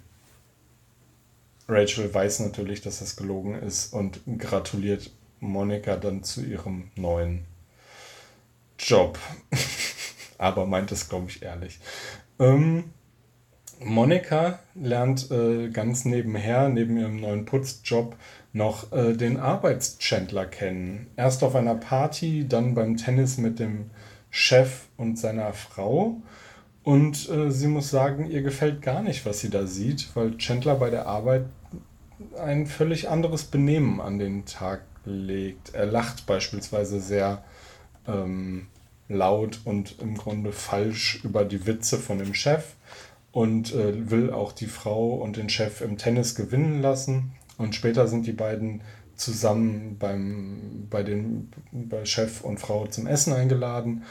Rachel 1.67 2.13
weiß 2.13 2.41
natürlich, 2.41 2.81
dass 2.81 2.99
das 2.99 3.15
gelogen 3.15 3.55
ist 3.55 3.93
und 3.93 4.19
gratuliert 4.37 5.11
Monika 5.39 5.95
dann 5.95 6.23
zu 6.23 6.41
ihrem 6.41 6.91
neuen 6.95 7.45
Job. 8.77 9.17
aber 10.37 10.65
meint 10.65 10.91
es, 10.91 11.07
glaube 11.07 11.27
ich, 11.29 11.43
ehrlich. 11.43 11.79
Ähm, 12.39 12.85
Monika 13.79 14.59
lernt 14.75 15.31
äh, 15.31 15.69
ganz 15.69 16.05
nebenher, 16.05 16.69
neben 16.69 16.97
ihrem 16.97 17.19
neuen 17.19 17.45
Putzjob, 17.45 18.15
noch 18.53 18.91
äh, 18.91 19.13
den 19.13 19.37
Arbeitschandler 19.37 20.45
kennen. 20.45 21.07
Erst 21.15 21.43
auf 21.43 21.55
einer 21.55 21.75
Party, 21.75 22.47
dann 22.47 22.75
beim 22.75 22.97
Tennis 22.97 23.37
mit 23.37 23.59
dem 23.59 23.89
Chef 24.29 24.87
und 24.97 25.17
seiner 25.17 25.53
Frau. 25.53 26.21
Und 26.83 27.29
äh, 27.29 27.51
sie 27.51 27.67
muss 27.67 27.89
sagen, 27.89 28.29
ihr 28.29 28.41
gefällt 28.41 28.81
gar 28.81 29.03
nicht, 29.03 29.25
was 29.25 29.39
sie 29.39 29.49
da 29.49 29.67
sieht, 29.67 30.15
weil 30.15 30.37
Chandler 30.37 30.75
bei 30.75 30.89
der 30.89 31.05
Arbeit 31.05 31.45
ein 32.39 32.65
völlig 32.65 33.09
anderes 33.09 33.43
Benehmen 33.43 34.01
an 34.01 34.19
den 34.19 34.45
Tag 34.45 34.81
legt. 35.05 35.73
Er 35.73 35.85
lacht 35.85 36.25
beispielsweise 36.25 36.99
sehr 36.99 37.43
ähm, 38.07 38.67
laut 39.09 39.61
und 39.65 39.99
im 39.99 40.15
Grunde 40.15 40.51
falsch 40.51 41.23
über 41.23 41.45
die 41.45 41.65
Witze 41.67 41.97
von 41.97 42.17
dem 42.17 42.33
Chef 42.33 42.73
und 43.31 43.73
äh, 43.73 44.09
will 44.09 44.31
auch 44.31 44.51
die 44.51 44.67
Frau 44.67 45.15
und 45.15 45.37
den 45.37 45.49
Chef 45.49 45.81
im 45.81 45.97
Tennis 45.97 46.35
gewinnen 46.35 46.81
lassen. 46.81 47.33
Und 47.57 47.75
später 47.75 48.07
sind 48.07 48.25
die 48.25 48.33
beiden 48.33 48.81
zusammen 49.15 49.97
beim, 49.99 50.87
bei 50.89 51.03
den 51.03 51.51
bei 51.71 52.05
Chef 52.05 52.41
und 52.41 52.59
Frau 52.59 52.87
zum 52.87 53.05
Essen 53.05 53.33
eingeladen 53.33 54.03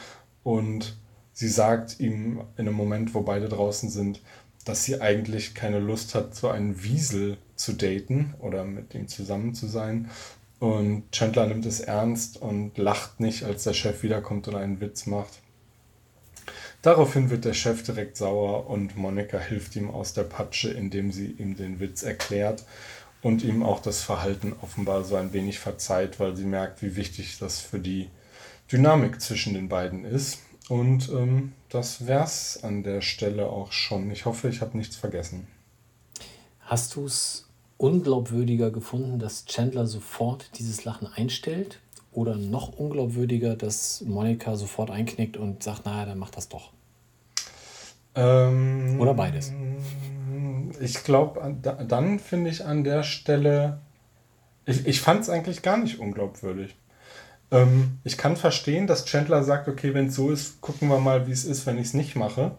und 0.43 0.97
sie 1.41 1.49
sagt 1.49 1.99
ihm 1.99 2.41
in 2.55 2.67
einem 2.67 2.75
Moment, 2.75 3.15
wo 3.15 3.21
beide 3.21 3.49
draußen 3.49 3.89
sind, 3.89 4.21
dass 4.63 4.83
sie 4.83 5.01
eigentlich 5.01 5.55
keine 5.55 5.79
Lust 5.79 6.13
hat, 6.13 6.35
so 6.35 6.49
einen 6.49 6.83
Wiesel 6.83 7.37
zu 7.55 7.73
daten 7.73 8.35
oder 8.39 8.63
mit 8.63 8.93
ihm 8.93 9.07
zusammen 9.07 9.55
zu 9.55 9.65
sein. 9.65 10.11
Und 10.59 11.11
Chandler 11.11 11.47
nimmt 11.47 11.65
es 11.65 11.79
ernst 11.79 12.39
und 12.39 12.77
lacht 12.77 13.19
nicht, 13.19 13.43
als 13.43 13.63
der 13.63 13.73
Chef 13.73 14.03
wiederkommt 14.03 14.47
und 14.49 14.55
einen 14.55 14.81
Witz 14.81 15.07
macht. 15.07 15.41
Daraufhin 16.83 17.31
wird 17.31 17.45
der 17.45 17.55
Chef 17.55 17.81
direkt 17.81 18.17
sauer 18.17 18.69
und 18.69 18.95
Monika 18.95 19.39
hilft 19.39 19.75
ihm 19.75 19.89
aus 19.89 20.13
der 20.13 20.23
Patsche, 20.25 20.69
indem 20.69 21.11
sie 21.11 21.31
ihm 21.39 21.57
den 21.57 21.79
Witz 21.79 22.03
erklärt 22.03 22.65
und 23.23 23.43
ihm 23.43 23.63
auch 23.63 23.81
das 23.81 24.03
Verhalten 24.03 24.53
offenbar 24.61 25.03
so 25.05 25.15
ein 25.15 25.33
wenig 25.33 25.57
verzeiht, 25.57 26.19
weil 26.19 26.35
sie 26.35 26.45
merkt, 26.45 26.83
wie 26.83 26.95
wichtig 26.95 27.39
das 27.39 27.59
für 27.59 27.79
die 27.79 28.09
Dynamik 28.71 29.19
zwischen 29.19 29.55
den 29.55 29.69
beiden 29.69 30.05
ist. 30.05 30.37
Und 30.71 31.09
ähm, 31.09 31.51
das 31.67 32.07
wär's 32.07 32.63
an 32.63 32.83
der 32.83 33.01
Stelle 33.01 33.47
auch 33.49 33.73
schon. 33.73 34.09
Ich 34.09 34.23
hoffe, 34.23 34.47
ich 34.47 34.61
habe 34.61 34.77
nichts 34.77 34.95
vergessen. 34.95 35.45
Hast 36.61 36.95
du 36.95 37.05
es 37.05 37.49
unglaubwürdiger 37.75 38.71
gefunden, 38.71 39.19
dass 39.19 39.43
Chandler 39.43 39.85
sofort 39.85 40.49
dieses 40.57 40.85
Lachen 40.85 41.09
einstellt? 41.13 41.81
Oder 42.13 42.37
noch 42.37 42.69
unglaubwürdiger, 42.69 43.57
dass 43.57 43.99
Monika 44.07 44.55
sofort 44.55 44.91
einknickt 44.91 45.35
und 45.35 45.61
sagt, 45.61 45.85
naja, 45.85 46.05
dann 46.05 46.19
mach 46.19 46.29
das 46.29 46.47
doch? 46.47 46.71
Ähm, 48.15 48.97
Oder 48.97 49.13
beides? 49.13 49.51
Ich 50.79 51.03
glaube, 51.03 51.53
dann 51.85 52.17
finde 52.17 52.49
ich 52.49 52.63
an 52.63 52.85
der 52.85 53.03
Stelle, 53.03 53.81
ich, 54.65 54.87
ich 54.87 55.01
fand 55.01 55.23
es 55.23 55.29
eigentlich 55.29 55.63
gar 55.63 55.75
nicht 55.75 55.99
unglaubwürdig. 55.99 56.77
Ähm, 57.51 57.99
ich 58.03 58.17
kann 58.17 58.37
verstehen, 58.37 58.87
dass 58.87 59.05
Chandler 59.05 59.43
sagt, 59.43 59.67
okay, 59.67 59.93
wenn 59.93 60.07
es 60.07 60.15
so 60.15 60.31
ist, 60.31 60.61
gucken 60.61 60.87
wir 60.87 60.99
mal, 60.99 61.27
wie 61.27 61.31
es 61.31 61.45
ist, 61.45 61.65
wenn 61.65 61.77
ich 61.77 61.87
es 61.87 61.93
nicht 61.93 62.15
mache. 62.15 62.57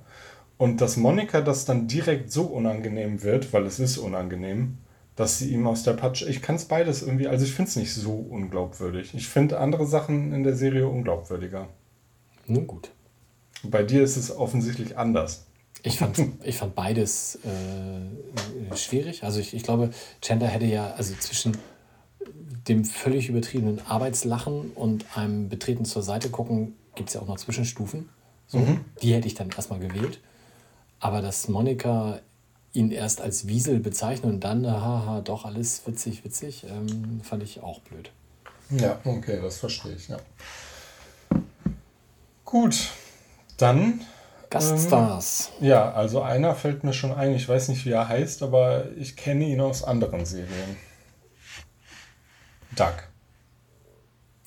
Und 0.58 0.80
dass 0.80 0.96
Monika 0.96 1.40
das 1.40 1.64
dann 1.64 1.88
direkt 1.88 2.30
so 2.30 2.44
unangenehm 2.44 3.22
wird, 3.22 3.52
weil 3.52 3.66
es 3.66 3.80
ist 3.80 3.98
unangenehm, 3.98 4.78
dass 5.16 5.38
sie 5.38 5.52
ihm 5.52 5.66
aus 5.66 5.82
der 5.82 5.94
Patsche. 5.94 6.28
Ich 6.28 6.40
kann 6.40 6.54
es 6.54 6.66
beides 6.66 7.02
irgendwie, 7.02 7.26
also 7.26 7.44
ich 7.44 7.52
finde 7.52 7.70
es 7.70 7.76
nicht 7.76 7.92
so 7.92 8.12
unglaubwürdig. 8.12 9.12
Ich 9.14 9.28
finde 9.28 9.58
andere 9.58 9.86
Sachen 9.86 10.32
in 10.32 10.44
der 10.44 10.54
Serie 10.54 10.86
unglaubwürdiger. 10.86 11.68
Nun 12.46 12.66
gut. 12.66 12.90
Bei 13.64 13.82
dir 13.82 14.02
ist 14.02 14.16
es 14.16 14.34
offensichtlich 14.34 14.96
anders. 14.96 15.46
Ich 15.82 15.98
fand, 15.98 16.20
ich 16.44 16.58
fand 16.58 16.74
beides 16.74 17.38
äh, 17.44 18.76
schwierig. 18.76 19.24
Also 19.24 19.40
ich, 19.40 19.54
ich 19.54 19.62
glaube, 19.62 19.90
Chandler 20.20 20.48
hätte 20.48 20.66
ja, 20.66 20.92
also 20.92 21.14
zwischen 21.14 21.56
dem 22.68 22.84
völlig 22.84 23.28
übertriebenen 23.28 23.84
Arbeitslachen 23.86 24.70
und 24.74 25.16
einem 25.16 25.48
Betreten 25.48 25.84
zur 25.84 26.02
Seite 26.02 26.30
gucken, 26.30 26.74
gibt 26.94 27.08
es 27.08 27.14
ja 27.14 27.20
auch 27.20 27.26
noch 27.26 27.38
Zwischenstufen. 27.38 28.08
So, 28.46 28.58
mhm. 28.58 28.84
Die 29.02 29.14
hätte 29.14 29.26
ich 29.26 29.34
dann 29.34 29.50
erstmal 29.50 29.80
gewählt. 29.80 30.20
Aber 31.00 31.22
dass 31.22 31.48
Monika 31.48 32.20
ihn 32.72 32.90
erst 32.90 33.20
als 33.20 33.46
Wiesel 33.48 33.80
bezeichnet 33.80 34.32
und 34.32 34.40
dann, 34.44 34.66
haha, 34.66 35.20
doch 35.20 35.44
alles 35.44 35.86
witzig, 35.86 36.24
witzig, 36.24 36.64
ähm, 36.68 37.20
fand 37.22 37.42
ich 37.42 37.62
auch 37.62 37.80
blöd. 37.80 38.10
Ja, 38.70 38.98
okay, 39.04 39.40
das 39.42 39.58
verstehe 39.58 39.94
ich, 39.94 40.08
ja. 40.08 40.18
Gut, 42.44 42.90
dann. 43.56 44.00
Gaststars. 44.48 45.50
Ähm, 45.60 45.68
ja, 45.68 45.92
also 45.92 46.22
einer 46.22 46.54
fällt 46.54 46.84
mir 46.84 46.92
schon 46.92 47.12
ein, 47.12 47.34
ich 47.34 47.48
weiß 47.48 47.68
nicht, 47.68 47.84
wie 47.86 47.90
er 47.90 48.08
heißt, 48.08 48.42
aber 48.42 48.84
ich 48.96 49.16
kenne 49.16 49.46
ihn 49.46 49.60
aus 49.60 49.82
anderen 49.82 50.26
Serien. 50.26 50.76
Duck. 52.76 53.08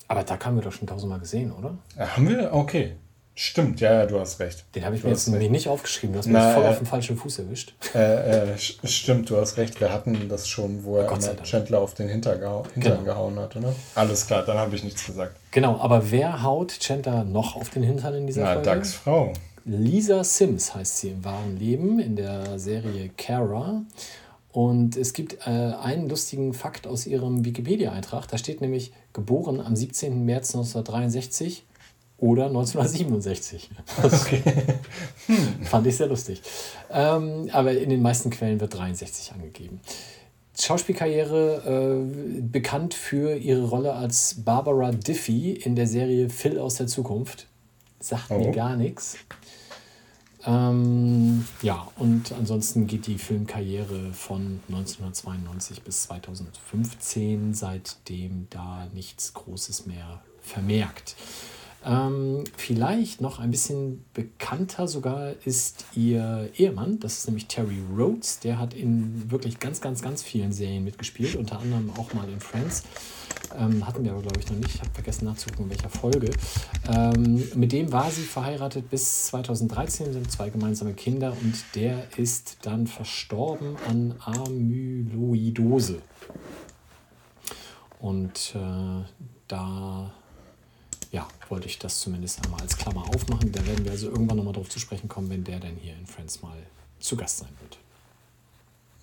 Aber 0.08 0.22
Duck 0.22 0.44
haben 0.46 0.56
wir 0.56 0.62
doch 0.62 0.72
schon 0.72 0.86
tausendmal 0.86 1.20
gesehen, 1.20 1.52
oder? 1.52 1.76
Ja, 1.96 2.16
haben 2.16 2.28
wir? 2.28 2.52
Okay. 2.52 2.96
Stimmt, 3.38 3.80
ja, 3.80 3.92
ja, 3.92 4.06
du 4.06 4.18
hast 4.18 4.40
recht. 4.40 4.64
Den 4.74 4.86
habe 4.86 4.94
ich 4.96 5.02
du 5.02 5.08
mir 5.08 5.12
jetzt 5.12 5.28
nämlich 5.28 5.50
nicht 5.50 5.68
aufgeschrieben. 5.68 6.14
Du 6.14 6.20
hast 6.20 6.26
mich 6.26 6.42
voll 6.42 6.64
äh, 6.64 6.68
auf 6.68 6.78
den 6.78 6.86
falschen 6.86 7.18
Fuß 7.18 7.40
erwischt. 7.40 7.74
Äh, 7.94 8.52
äh, 8.54 8.58
stimmt, 8.58 9.28
du 9.28 9.36
hast 9.36 9.58
recht. 9.58 9.78
Wir 9.78 9.92
hatten 9.92 10.30
das 10.30 10.48
schon, 10.48 10.84
wo 10.84 10.96
er 10.96 11.06
Chandler 11.42 11.80
auf 11.80 11.92
den 11.92 12.08
Hinter 12.08 12.32
Hintern 12.32 12.64
genau. 12.74 13.02
gehauen 13.02 13.38
hat, 13.38 13.54
oder? 13.54 13.74
Alles 13.94 14.26
klar, 14.26 14.42
dann 14.42 14.56
habe 14.56 14.74
ich 14.74 14.84
nichts 14.84 15.04
gesagt. 15.04 15.36
Genau, 15.50 15.78
aber 15.78 16.10
wer 16.10 16.42
haut 16.42 16.78
Chandler 16.80 17.24
noch 17.24 17.56
auf 17.56 17.68
den 17.68 17.82
Hintern 17.82 18.14
in 18.14 18.26
dieser 18.26 18.44
Na, 18.44 18.54
Folge? 18.54 18.70
Ducks 18.70 18.94
Frau. 18.94 19.34
Lisa 19.66 20.24
Sims 20.24 20.74
heißt 20.74 20.98
sie 20.98 21.10
im 21.10 21.22
wahren 21.22 21.58
Leben 21.58 21.98
in 21.98 22.16
der 22.16 22.58
Serie 22.58 23.10
Kara. 23.18 23.82
Und 24.56 24.96
es 24.96 25.12
gibt 25.12 25.46
äh, 25.46 25.50
einen 25.50 26.08
lustigen 26.08 26.54
Fakt 26.54 26.86
aus 26.86 27.06
ihrem 27.06 27.44
Wikipedia-Eintrag. 27.44 28.26
Da 28.26 28.38
steht 28.38 28.62
nämlich 28.62 28.90
geboren 29.12 29.60
am 29.60 29.76
17. 29.76 30.24
März 30.24 30.54
1963 30.54 31.66
oder 32.16 32.46
1967. 32.46 33.68
Okay. 34.02 34.42
Hm. 35.26 35.64
Fand 35.64 35.86
ich 35.88 35.96
sehr 35.96 36.06
lustig. 36.06 36.40
Ähm, 36.90 37.50
aber 37.52 37.72
in 37.72 37.90
den 37.90 38.00
meisten 38.00 38.30
Quellen 38.30 38.58
wird 38.58 38.72
63 38.72 39.32
angegeben. 39.32 39.80
Schauspielkarriere 40.58 42.06
äh, 42.06 42.40
bekannt 42.40 42.94
für 42.94 43.36
ihre 43.36 43.64
Rolle 43.64 43.92
als 43.92 44.36
Barbara 44.42 44.92
Diffie 44.92 45.52
in 45.52 45.74
der 45.74 45.88
Serie 45.88 46.30
Phil 46.30 46.58
aus 46.60 46.76
der 46.76 46.86
Zukunft. 46.86 47.46
Sagt 48.00 48.30
oh. 48.30 48.38
mir 48.38 48.52
gar 48.52 48.76
nichts. 48.76 49.18
Ähm, 50.46 51.44
ja, 51.60 51.88
und 51.96 52.32
ansonsten 52.32 52.86
geht 52.86 53.06
die 53.06 53.18
Filmkarriere 53.18 54.12
von 54.12 54.60
1992 54.68 55.82
bis 55.82 56.04
2015, 56.04 57.52
seitdem 57.52 58.46
da 58.50 58.86
nichts 58.94 59.34
Großes 59.34 59.86
mehr 59.86 60.22
vermerkt. 60.40 61.16
Ähm, 61.84 62.42
vielleicht 62.56 63.20
noch 63.20 63.38
ein 63.38 63.50
bisschen 63.50 64.04
bekannter 64.12 64.88
sogar 64.88 65.34
ist 65.44 65.84
ihr 65.94 66.50
Ehemann, 66.56 66.98
das 66.98 67.18
ist 67.18 67.26
nämlich 67.26 67.46
Terry 67.46 67.80
Rhodes. 67.96 68.40
Der 68.40 68.58
hat 68.58 68.74
in 68.74 69.30
wirklich 69.30 69.60
ganz, 69.60 69.80
ganz, 69.80 70.02
ganz 70.02 70.22
vielen 70.22 70.52
Serien 70.52 70.84
mitgespielt, 70.84 71.36
unter 71.36 71.60
anderem 71.60 71.90
auch 71.96 72.12
mal 72.12 72.28
in 72.28 72.40
Friends. 72.40 72.82
Ähm, 73.58 73.86
hatten 73.86 74.04
wir 74.04 74.12
aber, 74.12 74.22
glaube 74.22 74.40
ich, 74.40 74.50
noch 74.50 74.56
nicht. 74.56 74.74
Ich 74.74 74.80
habe 74.80 74.90
vergessen 74.92 75.26
nachzugucken, 75.26 75.64
in 75.64 75.70
welcher 75.70 75.88
Folge. 75.88 76.30
Ähm, 76.88 77.48
mit 77.54 77.72
dem 77.72 77.92
war 77.92 78.10
sie 78.10 78.22
verheiratet 78.22 78.90
bis 78.90 79.26
2013, 79.26 80.12
sind 80.12 80.30
zwei 80.30 80.50
gemeinsame 80.50 80.94
Kinder 80.94 81.32
und 81.42 81.54
der 81.74 82.06
ist 82.16 82.58
dann 82.62 82.86
verstorben 82.86 83.76
an 83.88 84.14
Amyloidose. 84.20 86.00
Und 88.00 88.54
äh, 88.54 89.04
da 89.48 90.12
ja, 91.12 91.26
wollte 91.48 91.66
ich 91.66 91.78
das 91.78 92.00
zumindest 92.00 92.44
einmal 92.44 92.60
als 92.60 92.76
Klammer 92.76 93.08
aufmachen. 93.08 93.52
Da 93.52 93.64
werden 93.66 93.84
wir 93.84 93.92
also 93.92 94.08
irgendwann 94.08 94.36
nochmal 94.36 94.52
drauf 94.52 94.68
zu 94.68 94.78
sprechen 94.78 95.08
kommen, 95.08 95.30
wenn 95.30 95.44
der 95.44 95.60
denn 95.60 95.76
hier 95.76 95.94
in 95.94 96.06
Friends 96.06 96.42
mal 96.42 96.58
zu 96.98 97.16
Gast 97.16 97.38
sein 97.38 97.48
wird. 97.60 97.78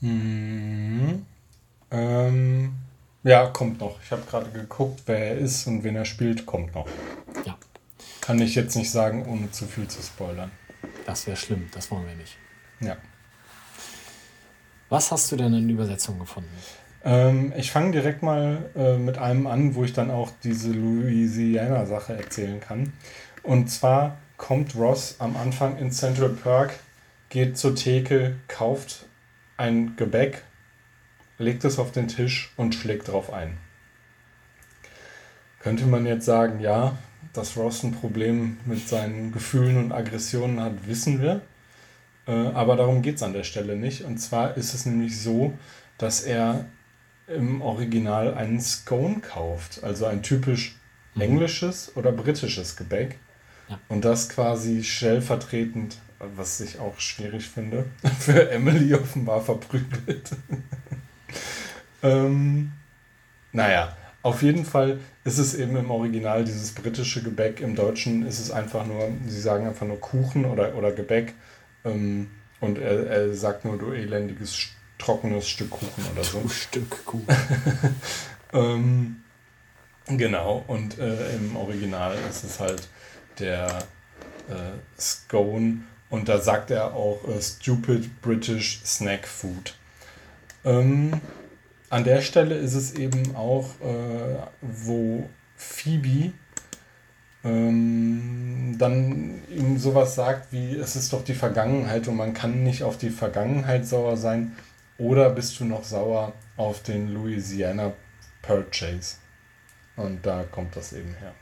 Mhm. 0.02 1.26
Ähm, 1.92 2.74
ja, 3.24 3.48
kommt 3.48 3.80
noch. 3.80 4.02
Ich 4.04 4.12
habe 4.12 4.24
gerade 4.30 4.50
geguckt, 4.52 5.04
wer 5.06 5.18
er 5.18 5.38
ist 5.38 5.68
und 5.68 5.84
wen 5.84 5.96
er 5.96 6.06
spielt, 6.06 6.46
kommt 6.46 6.76
noch. 6.76 6.88
Ja. 7.46 7.58
Kann 8.22 8.40
ich 8.40 8.56
jetzt 8.56 8.76
nicht 8.76 8.92
sagen, 8.92 9.26
ohne 9.26 9.52
zu 9.52 9.66
viel 9.66 9.88
zu 9.88 10.02
spoilern. 10.02 10.52
Das 11.06 11.28
wäre 11.28 11.38
schlimm, 11.38 11.68
das 11.74 11.90
wollen 11.92 12.08
wir 12.08 12.16
nicht. 12.16 12.38
Ja. 12.80 12.98
Was 14.90 15.12
hast 15.12 15.32
du 15.32 15.36
denn 15.36 15.54
in 15.54 15.70
Übersetzung 15.70 16.20
gefunden? 16.20 16.52
Ähm, 17.04 17.54
ich 17.58 17.72
fange 17.72 17.92
direkt 17.92 18.24
mal 18.24 18.70
äh, 18.76 18.98
mit 18.98 19.18
einem 19.18 19.48
an, 19.48 19.76
wo 19.76 19.84
ich 19.84 19.94
dann 19.94 20.12
auch 20.12 20.32
diese 20.44 20.72
Louisiana-Sache 20.72 22.14
erzählen 22.14 22.60
kann. 22.60 22.94
Und 23.42 23.70
zwar 23.70 24.18
kommt 24.38 24.76
Ross 24.76 25.16
am 25.20 25.36
Anfang 25.36 25.78
in 25.78 25.92
Central 25.92 26.30
Park, 26.30 26.74
geht 27.30 27.58
zur 27.58 27.76
Theke, 27.76 28.38
kauft 28.48 29.06
ein 29.58 29.96
Gebäck, 29.98 30.44
legt 31.38 31.64
es 31.66 31.80
auf 31.80 31.92
den 31.92 32.08
Tisch 32.08 32.52
und 32.58 32.76
schlägt 32.76 33.08
drauf 33.08 33.32
ein. 33.32 33.58
Könnte 35.60 35.86
man 35.86 36.06
jetzt 36.06 36.26
sagen, 36.26 36.60
ja, 36.60 36.98
dass 37.32 37.58
Ross 37.58 37.84
ein 37.84 37.94
Problem 37.94 38.58
mit 38.66 38.88
seinen 38.88 39.32
Gefühlen 39.32 39.78
und 39.78 39.92
Aggressionen 39.92 40.60
hat, 40.60 40.88
wissen 40.88 41.22
wir. 41.22 41.42
Äh, 42.28 42.32
aber 42.32 42.76
darum 42.76 43.02
geht 43.02 43.16
es 43.16 43.24
an 43.24 43.34
der 43.34 43.44
Stelle 43.44 43.76
nicht. 43.76 44.04
Und 44.04 44.18
zwar 44.18 44.58
ist 44.58 44.74
es 44.74 44.86
nämlich 44.86 45.20
so, 45.20 45.54
dass 45.98 46.22
er 46.22 46.66
im 47.28 47.62
Original 47.62 48.34
einen 48.34 48.60
Scone 48.60 49.22
kauft. 49.22 49.84
Also 49.84 50.06
ein 50.06 50.22
typisch 50.22 50.76
englisches 51.18 51.96
oder 51.96 52.12
britisches 52.12 52.76
Gebäck. 52.76 53.18
Ja. 53.70 53.80
Und 53.88 54.06
das 54.06 54.30
quasi 54.30 54.84
stellvertretend, 54.84 55.98
was 56.20 56.60
ich 56.60 56.80
auch 56.80 57.00
schwierig 57.00 57.48
finde, 57.48 57.86
für 58.20 58.50
Emily 58.52 58.94
offenbar 58.94 59.42
verprügelt. 59.42 60.32
Ähm, 62.02 62.72
naja, 63.52 63.96
auf 64.22 64.42
jeden 64.42 64.66
Fall 64.66 65.00
ist 65.24 65.38
es 65.38 65.54
eben 65.54 65.76
im 65.76 65.92
Original 65.92 66.44
dieses 66.44 66.72
britische 66.74 67.22
Gebäck. 67.22 67.60
Im 67.60 67.76
Deutschen 67.76 68.26
ist 68.26 68.40
es 68.40 68.52
einfach 68.52 68.86
nur, 68.86 69.10
sie 69.28 69.42
sagen 69.42 69.68
einfach 69.68 69.86
nur 69.86 70.00
Kuchen 70.00 70.46
oder, 70.46 70.76
oder 70.76 70.92
Gebäck. 70.92 71.34
Ähm, 71.86 72.30
und 72.60 72.78
er, 72.78 73.08
er 73.08 73.34
sagt 73.34 73.66
nur, 73.66 73.78
du 73.78 73.92
elendiges, 73.92 74.70
trockenes 74.98 75.48
Stück 75.48 75.72
Kuchen 75.72 76.06
oder 76.14 76.24
so. 76.24 76.40
Du 76.40 76.50
Stück 76.50 77.06
Kuchen. 77.06 77.28
Ähm, 78.54 79.24
genau, 80.06 80.64
und 80.68 81.00
äh, 81.00 81.36
im 81.36 81.56
Original 81.56 82.16
ist 82.30 82.44
es 82.44 82.60
halt 82.60 82.88
der 83.40 83.80
äh, 84.48 85.00
Scone 85.00 85.80
und 86.10 86.30
da 86.30 86.40
sagt 86.40 86.70
er 86.70 86.94
auch 86.94 87.28
äh, 87.28 87.42
Stupid 87.42 88.22
British 88.22 88.82
Snack 88.86 89.28
Food. 89.28 89.76
Ähm, 90.66 91.20
an 91.90 92.04
der 92.04 92.22
Stelle 92.22 92.56
ist 92.56 92.74
es 92.74 92.96
eben 92.96 93.36
auch, 93.36 93.70
äh, 93.82 94.38
wo 94.62 95.30
Phoebe 95.56 96.34
ähm, 97.44 98.76
dann 98.80 99.42
ihm 99.50 99.78
sowas 99.78 100.16
sagt 100.16 100.52
wie, 100.52 100.76
es 100.76 100.96
ist 100.96 101.14
doch 101.14 101.24
die 101.24 101.34
Vergangenheit 101.34 102.08
und 102.08 102.16
man 102.16 102.34
kann 102.34 102.64
nicht 102.64 102.84
auf 102.84 102.98
die 102.98 103.10
Vergangenheit 103.10 103.86
sauer 103.86 104.18
sein 104.18 104.56
oder 104.98 105.30
bist 105.30 105.60
du 105.60 105.66
noch 105.66 105.84
sauer 105.84 106.34
auf 106.58 106.82
den 106.84 107.14
Louisiana 107.14 107.94
Purchase. 108.42 109.18
Und 109.96 110.26
da 110.26 110.44
kommt 110.44 110.76
das 110.76 110.94
eben 110.94 111.14
her. 111.20 111.34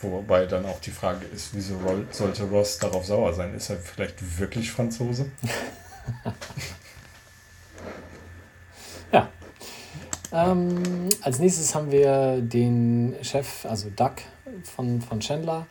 Wobei 0.00 0.46
dann 0.46 0.64
auch 0.66 0.80
die 0.80 0.90
Frage 0.90 1.26
ist, 1.26 1.50
wieso 1.52 1.78
sollte 2.10 2.44
Ross 2.44 2.78
darauf 2.78 3.04
sauer 3.04 3.34
sein? 3.34 3.54
Ist 3.54 3.70
er 3.70 3.76
vielleicht 3.76 4.38
wirklich 4.38 4.70
Franzose? 4.70 5.30
Ja. 9.12 9.28
Ähm, 10.32 11.08
als 11.20 11.38
nächstes 11.38 11.74
haben 11.74 11.90
wir 11.90 12.40
den 12.40 13.14
Chef, 13.22 13.66
also 13.66 13.90
Doug 13.90 14.14
von, 14.64 15.00
von 15.02 15.20
Chandler, 15.20 15.66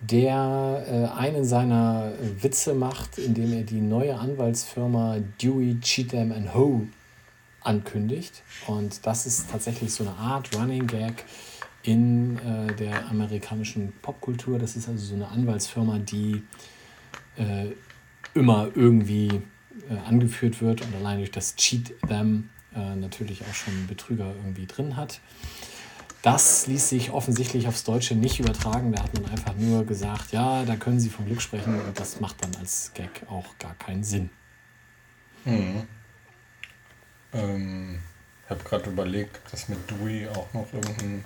der 0.00 0.84
äh, 0.86 1.18
einen 1.18 1.44
seiner 1.44 2.12
Witze 2.40 2.74
macht, 2.74 3.18
indem 3.18 3.52
er 3.54 3.62
die 3.62 3.80
neue 3.80 4.18
Anwaltsfirma 4.18 5.18
Dewey, 5.40 5.80
Cheatham 5.80 6.32
and 6.32 6.54
Ho 6.54 6.82
ankündigt. 7.62 8.42
Und 8.66 9.06
das 9.06 9.26
ist 9.26 9.50
tatsächlich 9.50 9.92
so 9.92 10.04
eine 10.04 10.14
Art 10.14 10.54
Running 10.54 10.86
Gag 10.86 11.24
in 11.82 12.38
äh, 12.38 12.74
der 12.74 13.08
amerikanischen 13.08 13.92
Popkultur. 14.02 14.58
Das 14.58 14.76
ist 14.76 14.88
also 14.88 15.04
so 15.04 15.14
eine 15.14 15.28
Anwaltsfirma, 15.28 15.98
die 15.98 16.42
äh, 17.36 17.68
immer 18.34 18.68
irgendwie 18.74 19.28
äh, 19.88 19.96
angeführt 20.06 20.60
wird 20.60 20.82
und 20.82 20.94
allein 20.96 21.18
durch 21.18 21.30
das 21.30 21.56
Cheat 21.56 21.94
Them 22.08 22.50
äh, 22.76 22.96
natürlich 22.96 23.42
auch 23.42 23.54
schon 23.54 23.86
Betrüger 23.86 24.26
irgendwie 24.26 24.66
drin 24.66 24.96
hat. 24.96 25.20
Das 26.22 26.66
ließ 26.66 26.88
sich 26.88 27.10
offensichtlich 27.12 27.68
aufs 27.68 27.84
Deutsche 27.84 28.14
nicht 28.14 28.40
übertragen. 28.40 28.92
Da 28.92 29.02
hat 29.02 29.14
man 29.14 29.30
einfach 29.30 29.54
nur 29.56 29.84
gesagt, 29.84 30.32
ja, 30.32 30.64
da 30.64 30.76
können 30.76 30.98
Sie 30.98 31.08
vom 31.08 31.26
Glück 31.26 31.40
sprechen 31.40 31.80
und 31.80 32.00
das 32.00 32.20
macht 32.20 32.42
dann 32.42 32.54
als 32.56 32.92
Gag 32.94 33.22
auch 33.28 33.46
gar 33.58 33.74
keinen 33.74 34.02
Sinn. 34.02 34.30
Hm. 35.44 35.82
Ähm, 37.32 38.00
ich 38.44 38.50
habe 38.50 38.64
gerade 38.64 38.90
überlegt, 38.90 39.40
dass 39.52 39.68
mit 39.68 39.78
Dewey 39.90 40.28
auch 40.28 40.52
noch 40.52 40.72
irgendein 40.72 41.24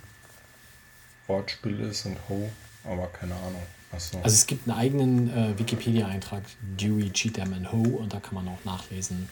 Wortspiel 1.27 1.81
ist 1.81 2.07
und 2.07 2.17
Ho, 2.29 2.51
aber 2.85 3.07
keine 3.09 3.35
Ahnung. 3.35 3.63
Achso. 3.93 4.19
Also 4.19 4.35
es 4.35 4.47
gibt 4.47 4.69
einen 4.69 4.79
eigenen 4.79 5.31
äh, 5.31 5.59
Wikipedia-Eintrag, 5.59 6.43
Dewey, 6.79 7.11
Cheatham 7.11 7.53
and 7.55 7.73
Ho, 7.73 7.83
und 7.83 8.13
da 8.13 8.21
kann 8.21 8.35
man 8.35 8.49
auch 8.49 8.65
nachlesen, 8.65 9.29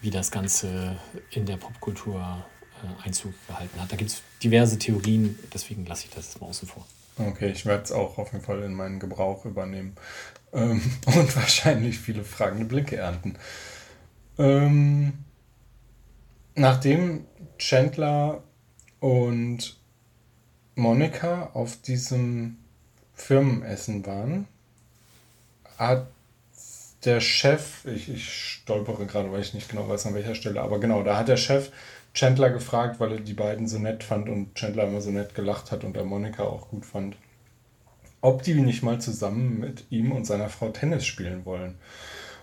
wie 0.00 0.10
das 0.10 0.30
Ganze 0.30 0.96
in 1.30 1.46
der 1.46 1.56
Popkultur 1.56 2.44
äh, 2.82 3.06
Einzug 3.06 3.34
gehalten 3.46 3.80
hat. 3.80 3.90
Da 3.90 3.96
gibt 3.96 4.10
es 4.10 4.22
diverse 4.42 4.78
Theorien, 4.78 5.38
deswegen 5.52 5.86
lasse 5.86 6.06
ich 6.06 6.14
das 6.14 6.26
jetzt 6.26 6.40
mal 6.40 6.48
außen 6.48 6.68
vor. 6.68 6.86
Okay, 7.18 7.50
ich 7.50 7.64
werde 7.64 7.82
es 7.82 7.92
auch 7.92 8.18
auf 8.18 8.32
jeden 8.32 8.44
Fall 8.44 8.62
in 8.62 8.74
meinen 8.74 9.00
Gebrauch 9.00 9.46
übernehmen 9.46 9.96
ähm, 10.52 10.82
und 11.06 11.36
wahrscheinlich 11.36 11.98
viele 11.98 12.24
fragende 12.24 12.66
Blicke 12.66 12.96
ernten. 12.96 13.36
Ähm, 14.38 15.14
nachdem 16.54 17.24
Chandler 17.58 18.42
und 19.00 19.78
Monika 20.74 21.50
auf 21.54 21.80
diesem 21.80 22.58
Firmenessen 23.14 24.04
waren, 24.04 24.46
hat 25.78 26.06
der 27.04 27.20
Chef, 27.20 27.84
ich, 27.84 28.08
ich 28.08 28.32
stolpere 28.32 29.06
gerade, 29.06 29.30
weil 29.30 29.40
ich 29.40 29.54
nicht 29.54 29.68
genau 29.68 29.88
weiß, 29.88 30.06
an 30.06 30.14
welcher 30.14 30.34
Stelle, 30.34 30.62
aber 30.62 30.80
genau, 30.80 31.02
da 31.02 31.16
hat 31.18 31.28
der 31.28 31.36
Chef 31.36 31.70
Chandler 32.14 32.50
gefragt, 32.50 32.98
weil 32.98 33.12
er 33.12 33.20
die 33.20 33.34
beiden 33.34 33.68
so 33.68 33.78
nett 33.78 34.02
fand 34.02 34.28
und 34.28 34.54
Chandler 34.54 34.84
immer 34.84 35.02
so 35.02 35.10
nett 35.10 35.34
gelacht 35.34 35.70
hat 35.70 35.84
und 35.84 35.96
er 35.96 36.04
Monika 36.04 36.44
auch 36.44 36.68
gut 36.68 36.86
fand, 36.86 37.16
ob 38.22 38.42
die 38.42 38.54
nicht 38.54 38.82
mal 38.82 39.00
zusammen 39.00 39.60
mit 39.60 39.84
ihm 39.90 40.12
und 40.12 40.26
seiner 40.26 40.48
Frau 40.48 40.70
Tennis 40.70 41.04
spielen 41.04 41.44
wollen. 41.44 41.76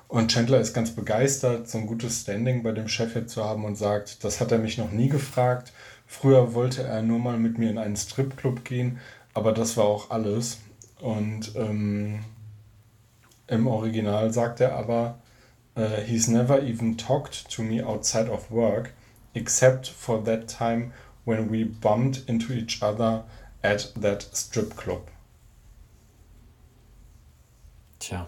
Und 0.07 0.31
Chandler 0.31 0.59
ist 0.59 0.75
ganz 0.75 0.91
begeistert, 0.91 1.67
so 1.67 1.79
ein 1.79 1.87
gutes 1.87 2.21
Standing 2.21 2.61
bei 2.61 2.71
dem 2.71 2.87
Chef 2.87 3.13
hier 3.13 3.25
zu 3.25 3.43
haben 3.43 3.65
und 3.65 3.75
sagt, 3.75 4.23
das 4.23 4.39
hat 4.39 4.51
er 4.51 4.59
mich 4.59 4.77
noch 4.77 4.91
nie 4.91 5.09
gefragt. 5.09 5.73
Früher 6.05 6.53
wollte 6.53 6.83
er 6.83 7.01
nur 7.01 7.17
mal 7.17 7.37
mit 7.37 7.57
mir 7.57 7.71
in 7.71 7.79
einen 7.79 7.95
Stripclub 7.95 8.63
gehen, 8.63 8.99
aber 9.33 9.53
das 9.53 9.75
war 9.75 9.85
auch 9.85 10.11
alles. 10.11 10.59
Und 11.01 11.55
ähm, 11.55 12.19
im 13.47 13.67
Original 13.67 14.31
sagt 14.31 14.61
er 14.61 14.73
aber, 14.73 15.19
äh, 15.75 16.01
he's 16.01 16.27
never 16.27 16.61
even 16.61 16.97
talked 16.97 17.49
to 17.49 17.63
me 17.63 17.85
outside 17.85 18.29
of 18.29 18.49
work, 18.51 18.91
except 19.33 19.87
for 19.87 20.23
that 20.23 20.47
time 20.47 20.91
when 21.25 21.51
we 21.51 21.65
bumped 21.65 22.27
into 22.27 22.53
each 22.53 22.81
other 22.81 23.23
at 23.61 23.93
that 23.99 24.27
strip 24.33 24.75
club. 24.75 25.07
Tja, 27.99 28.27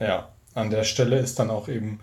Ja, 0.00 0.30
an 0.54 0.70
der 0.70 0.84
Stelle 0.84 1.18
ist 1.18 1.38
dann 1.38 1.50
auch 1.50 1.68
eben, 1.68 2.00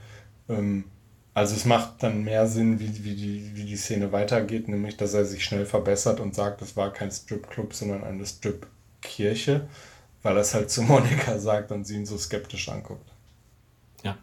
ähm, 0.49 0.85
also 1.33 1.55
es 1.55 1.65
macht 1.65 2.03
dann 2.03 2.23
mehr 2.23 2.47
Sinn, 2.47 2.79
wie, 2.79 3.03
wie, 3.03 3.15
die, 3.15 3.51
wie 3.55 3.65
die 3.65 3.75
Szene 3.75 4.11
weitergeht, 4.11 4.67
nämlich 4.67 4.97
dass 4.97 5.13
er 5.13 5.25
sich 5.25 5.43
schnell 5.43 5.65
verbessert 5.65 6.19
und 6.19 6.35
sagt, 6.35 6.61
es 6.61 6.75
war 6.77 6.93
kein 6.93 7.11
Stripclub, 7.11 7.73
sondern 7.73 8.03
eine 8.03 8.25
Stripkirche, 8.25 9.67
weil 10.27 10.35
er 10.35 10.41
es 10.41 10.53
halt 10.53 10.69
zu 10.69 10.81
Monika 10.81 11.39
sagt 11.39 11.71
und 11.71 11.85
sie 11.85 11.95
ihn 11.95 12.05
so 12.05 12.17
skeptisch 12.17 12.67
anguckt. 12.67 13.09
ja. 14.03 14.17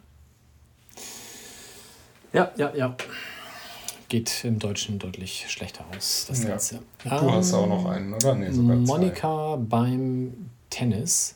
Ja, 2.31 2.51
ja, 2.57 2.75
ja. 2.75 2.95
Geht 4.07 4.43
im 4.43 4.59
Deutschen 4.59 4.99
deutlich 4.99 5.45
schlechter 5.47 5.83
aus, 5.97 6.25
das 6.27 6.43
Ja. 6.43 6.49
Ganze. 6.49 6.79
Du 7.03 7.09
hast 7.31 7.53
auch 7.55 7.65
noch 7.65 7.85
einen, 7.85 8.13
oder? 8.13 8.35
Nee, 8.35 8.51
sogar 8.51 8.75
zwei. 8.75 8.85
Monika 8.85 9.55
beim 9.55 10.51
Tennis. 10.69 11.35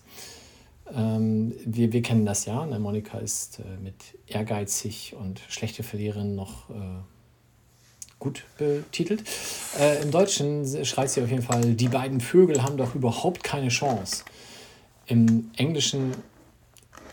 Ähm, 0.93 1.55
wir, 1.65 1.91
wir 1.91 2.03
kennen 2.03 2.27
das 2.27 2.45
ja. 2.45 2.63
Ne? 2.67 2.77
Monika 2.77 3.17
ist 3.17 3.59
äh, 3.59 3.63
mit 3.83 3.95
ehrgeizig 4.27 5.15
und 5.19 5.41
schlechte 5.49 5.81
Verliererin 5.81 6.35
noch 6.35 6.69
äh, 6.69 6.73
gut 8.19 8.43
betitelt. 8.59 9.23
Äh, 9.79 10.03
Im 10.03 10.11
Deutschen 10.11 10.85
schreit 10.85 11.09
sie 11.09 11.23
auf 11.23 11.29
jeden 11.29 11.41
Fall, 11.43 11.73
die 11.73 11.87
beiden 11.87 12.21
Vögel 12.21 12.61
haben 12.61 12.77
doch 12.77 12.93
überhaupt 12.93 13.43
keine 13.43 13.69
Chance. 13.69 14.25
Im 15.09 15.49
Englischen 15.57 16.11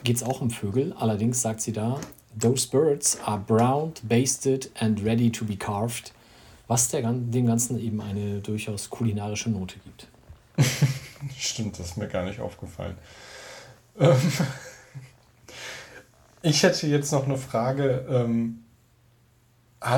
geht 0.05 0.17
es 0.17 0.23
auch 0.23 0.43
um 0.43 0.51
Vögel, 0.51 0.93
allerdings 0.99 1.41
sagt 1.41 1.63
sie 1.63 1.73
da, 1.73 1.99
Those 2.39 2.69
birds 2.69 3.19
are 3.25 3.39
browned, 3.39 4.07
basted 4.07 4.71
and 4.79 5.03
ready 5.03 5.33
to 5.33 5.47
be 5.47 5.57
carved, 5.57 6.13
was 6.69 6.91
der, 6.91 7.01
dem 7.01 7.47
Ganzen 7.47 7.81
eben 7.81 8.03
eine 8.03 8.41
durchaus 8.41 8.91
kulinarische 8.91 9.49
Note 9.49 9.77
gibt. 9.79 10.09
Stimmt, 11.39 11.79
das 11.79 11.87
ist 11.87 11.97
mir 11.97 12.07
gar 12.07 12.27
nicht 12.27 12.39
aufgefallen. 12.39 12.99
Ähm, 13.99 14.19
ich 16.43 16.63
hätte 16.63 16.87
jetzt 16.89 17.13
noch 17.13 17.25
eine 17.25 17.39
Frage. 17.39 18.05
Ähm, 18.11 18.59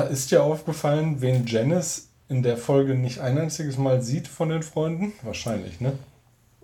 ist 0.09 0.31
dir 0.31 0.41
aufgefallen, 0.41 1.19
wen 1.19 1.45
Janice 1.45 2.07
in 2.29 2.43
der 2.43 2.55
Folge 2.55 2.95
nicht 2.95 3.19
ein 3.19 3.37
einziges 3.37 3.77
Mal 3.77 4.01
sieht 4.01 4.29
von 4.29 4.47
den 4.47 4.63
Freunden? 4.63 5.11
Wahrscheinlich, 5.21 5.81
ne? 5.81 5.99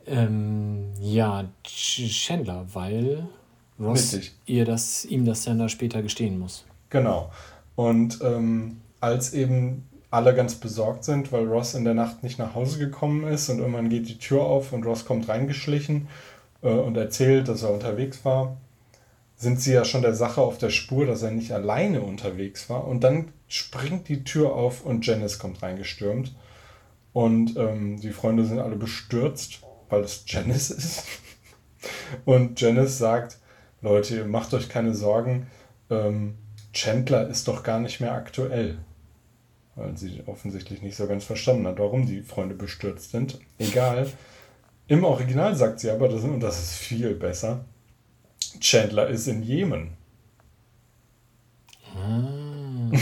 Ähm, 0.08 0.94
ja, 1.00 1.46
Chandler, 1.64 2.66
weil 2.74 3.28
Ross 3.80 4.18
ihr 4.46 4.66
das, 4.66 5.06
ihm 5.06 5.26
das 5.26 5.44
dann 5.44 5.60
da 5.60 5.68
später 5.68 6.02
gestehen 6.02 6.40
muss. 6.40 6.66
Genau. 6.90 7.32
Und 7.76 8.20
ähm, 8.22 8.82
als 9.02 9.34
eben 9.34 9.84
alle 10.12 10.34
ganz 10.34 10.56
besorgt 10.56 11.04
sind, 11.04 11.32
weil 11.32 11.46
Ross 11.46 11.74
in 11.74 11.84
der 11.84 11.94
Nacht 11.94 12.24
nicht 12.24 12.40
nach 12.40 12.56
Hause 12.56 12.80
gekommen 12.80 13.28
ist 13.28 13.50
und 13.50 13.60
irgendwann 13.60 13.90
geht 13.90 14.08
die 14.08 14.18
Tür 14.18 14.44
auf 14.44 14.72
und 14.72 14.86
Ross 14.86 15.06
kommt 15.06 15.28
reingeschlichen 15.28 16.08
äh, 16.62 16.70
und 16.70 16.96
erzählt, 16.96 17.50
dass 17.50 17.64
er 17.64 17.74
unterwegs 17.74 18.24
war, 18.24 18.58
sind 19.36 19.60
sie 19.60 19.74
ja 19.74 19.84
schon 19.84 20.02
der 20.02 20.16
Sache 20.16 20.42
auf 20.42 20.58
der 20.58 20.70
Spur, 20.70 21.06
dass 21.06 21.22
er 21.22 21.32
nicht 21.32 21.52
alleine 21.52 22.02
unterwegs 22.02 22.70
war. 22.70 22.88
Und 22.88 23.04
dann 23.04 23.30
springt 23.50 24.08
die 24.08 24.24
Tür 24.24 24.54
auf 24.54 24.86
und 24.86 25.06
Janice 25.06 25.40
kommt 25.40 25.62
reingestürmt. 25.62 26.34
Und 27.12 27.58
ähm, 27.58 28.00
die 28.00 28.12
Freunde 28.12 28.46
sind 28.46 28.60
alle 28.60 28.76
bestürzt, 28.78 29.60
weil 29.90 30.02
es 30.02 30.24
Janice 30.28 30.72
ist. 30.72 31.04
Und 32.26 32.60
Janice 32.60 32.98
sagt, 32.98 33.38
Leute, 33.82 34.26
macht 34.26 34.54
euch 34.54 34.70
keine 34.70 34.96
Sorgen, 34.96 35.48
ähm, 35.90 36.36
Chandler 36.74 37.28
ist 37.30 37.48
doch 37.48 37.64
gar 37.64 37.80
nicht 37.80 38.02
mehr 38.02 38.14
aktuell 38.14 38.78
weil 39.76 39.98
sie 39.98 40.24
offensichtlich 40.26 40.82
nicht 40.82 40.96
so 40.96 41.08
ganz 41.08 41.26
verstanden 41.26 41.68
hat, 41.68 41.80
warum 41.80 42.06
die 42.06 42.22
Freunde 42.22 42.56
bestürzt 42.56 43.12
sind. 43.12 43.40
Egal. 43.60 44.10
Im 44.88 45.04
Original 45.04 45.56
sagt 45.56 45.80
sie 45.80 45.90
aber, 45.90 46.08
das, 46.08 46.24
und 46.24 46.40
das 46.40 46.62
ist 46.62 46.76
viel 46.76 47.14
besser, 47.16 47.66
Chandler 48.60 49.08
ist 49.08 49.28
in 49.28 49.44
Jemen. 49.44 49.90
Ah. 51.96 52.92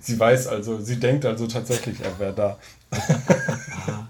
sie 0.00 0.18
weiß 0.18 0.48
also, 0.48 0.80
sie 0.80 0.98
denkt 0.98 1.24
also 1.24 1.46
tatsächlich, 1.46 2.00
er 2.00 2.18
wäre 2.18 2.34
da. 2.34 2.58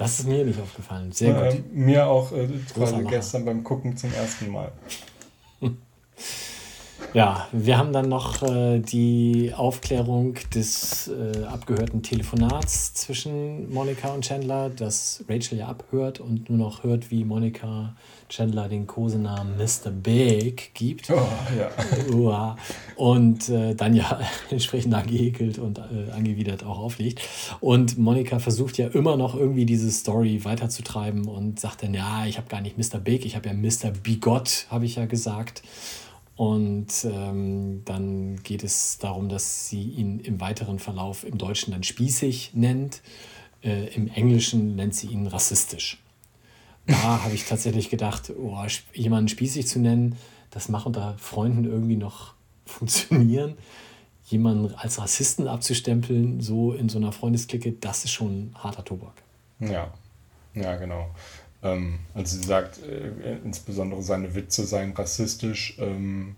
das 0.00 0.20
ist 0.20 0.28
mir 0.28 0.46
nicht 0.46 0.58
aufgefallen. 0.58 1.12
Sehr 1.12 1.34
gut. 1.34 1.52
Äh, 1.52 1.62
mir 1.72 2.06
auch 2.06 2.32
äh, 2.32 2.48
quasi 2.72 3.04
gestern 3.04 3.44
beim 3.44 3.62
Gucken 3.62 3.98
zum 3.98 4.10
ersten 4.14 4.50
Mal. 4.50 4.72
Ja, 7.12 7.48
wir 7.50 7.76
haben 7.76 7.92
dann 7.92 8.08
noch 8.08 8.40
äh, 8.42 8.78
die 8.78 9.52
Aufklärung 9.56 10.34
des 10.54 11.08
äh, 11.08 11.44
abgehörten 11.44 12.04
Telefonats 12.04 12.94
zwischen 12.94 13.72
Monika 13.72 14.14
und 14.14 14.24
Chandler, 14.24 14.70
das 14.70 15.24
Rachel 15.28 15.58
ja 15.58 15.66
abhört 15.66 16.20
und 16.20 16.48
nur 16.48 16.58
noch 16.58 16.84
hört, 16.84 17.10
wie 17.10 17.24
Monika 17.24 17.96
Chandler 18.30 18.68
den 18.68 18.86
Kosenamen 18.86 19.56
Mr. 19.56 19.90
Big 19.90 20.72
gibt. 20.74 21.10
Oh, 21.10 21.28
ja. 21.58 22.56
und 22.96 23.48
äh, 23.48 23.74
dann 23.74 23.94
ja 23.94 24.20
entsprechend 24.50 24.94
angehekelt 24.94 25.58
und 25.58 25.78
äh, 25.78 26.12
angewidert 26.12 26.64
auch 26.64 26.78
auflegt. 26.78 27.20
Und 27.60 27.98
Monika 27.98 28.38
versucht 28.38 28.78
ja 28.78 28.86
immer 28.86 29.16
noch 29.16 29.34
irgendwie 29.34 29.66
diese 29.66 29.90
Story 29.90 30.44
weiterzutreiben 30.44 31.26
und 31.26 31.60
sagt 31.60 31.82
dann, 31.82 31.92
ja, 31.92 32.24
ich 32.26 32.38
habe 32.38 32.48
gar 32.48 32.60
nicht 32.60 32.78
Mr. 32.78 32.98
Big, 32.98 33.26
ich 33.26 33.36
habe 33.36 33.48
ja 33.48 33.54
Mr. 33.54 33.90
Bigot, 34.02 34.66
habe 34.70 34.86
ich 34.86 34.96
ja 34.96 35.06
gesagt. 35.06 35.62
Und 36.36 37.04
ähm, 37.04 37.82
dann 37.84 38.42
geht 38.42 38.64
es 38.64 38.96
darum, 38.98 39.28
dass 39.28 39.68
sie 39.68 39.82
ihn 39.82 40.20
im 40.20 40.40
weiteren 40.40 40.78
Verlauf 40.78 41.24
im 41.24 41.36
Deutschen 41.36 41.72
dann 41.72 41.82
spießig 41.82 42.52
nennt. 42.54 43.02
Äh, 43.62 43.94
Im 43.94 44.08
Englischen 44.08 44.74
nennt 44.74 44.94
sie 44.94 45.08
ihn 45.08 45.26
rassistisch. 45.26 45.98
Da 46.86 47.22
habe 47.22 47.34
ich 47.34 47.44
tatsächlich 47.44 47.90
gedacht, 47.90 48.32
oh, 48.36 48.56
jemanden 48.92 49.28
spießig 49.28 49.66
zu 49.66 49.78
nennen, 49.78 50.16
das 50.50 50.68
macht 50.68 50.86
unter 50.86 51.16
Freunden 51.18 51.64
irgendwie 51.64 51.96
noch 51.96 52.34
funktionieren. 52.66 53.56
Jemanden 54.24 54.74
als 54.74 55.00
Rassisten 55.00 55.48
abzustempeln, 55.48 56.40
so 56.40 56.72
in 56.72 56.88
so 56.88 56.98
einer 56.98 57.12
Freundesklicke, 57.12 57.72
das 57.72 58.04
ist 58.04 58.12
schon 58.12 58.54
harter 58.54 58.84
Tobak. 58.84 59.14
Ja, 59.58 59.92
ja, 60.54 60.76
genau. 60.76 61.10
Ähm, 61.62 61.98
also 62.14 62.36
sie 62.36 62.46
sagt, 62.46 62.80
äh, 62.82 63.38
insbesondere 63.44 64.02
seine 64.02 64.34
Witze 64.34 64.64
seien 64.64 64.92
rassistisch. 64.92 65.76
Ähm, 65.78 66.36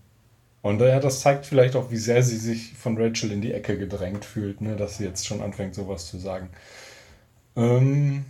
und 0.63 0.81
ja, 0.81 1.01
das 1.01 1.21
zeigt 1.21 1.45
vielleicht 1.45 1.77
auch, 1.77 1.91
wie 1.91 1.97
sehr 1.97 2.23
sie 2.23 2.37
sich 2.37 2.73
von 2.75 2.97
Rachel 2.97 3.33
in 3.33 3.43
die 3.43 3.53
Ecke 3.53 3.77
gedrängt 3.77 4.25
fühlt, 4.25 4.61
ne, 4.61 4.77
dass 4.77 4.99
sie 4.99 5.05
jetzt 5.05 5.27
schon 5.27 5.43
anfängt, 5.43 5.75
sowas 5.75 6.07
zu 6.07 6.19
sagen. 6.19 6.49
Ähm, 7.57 8.25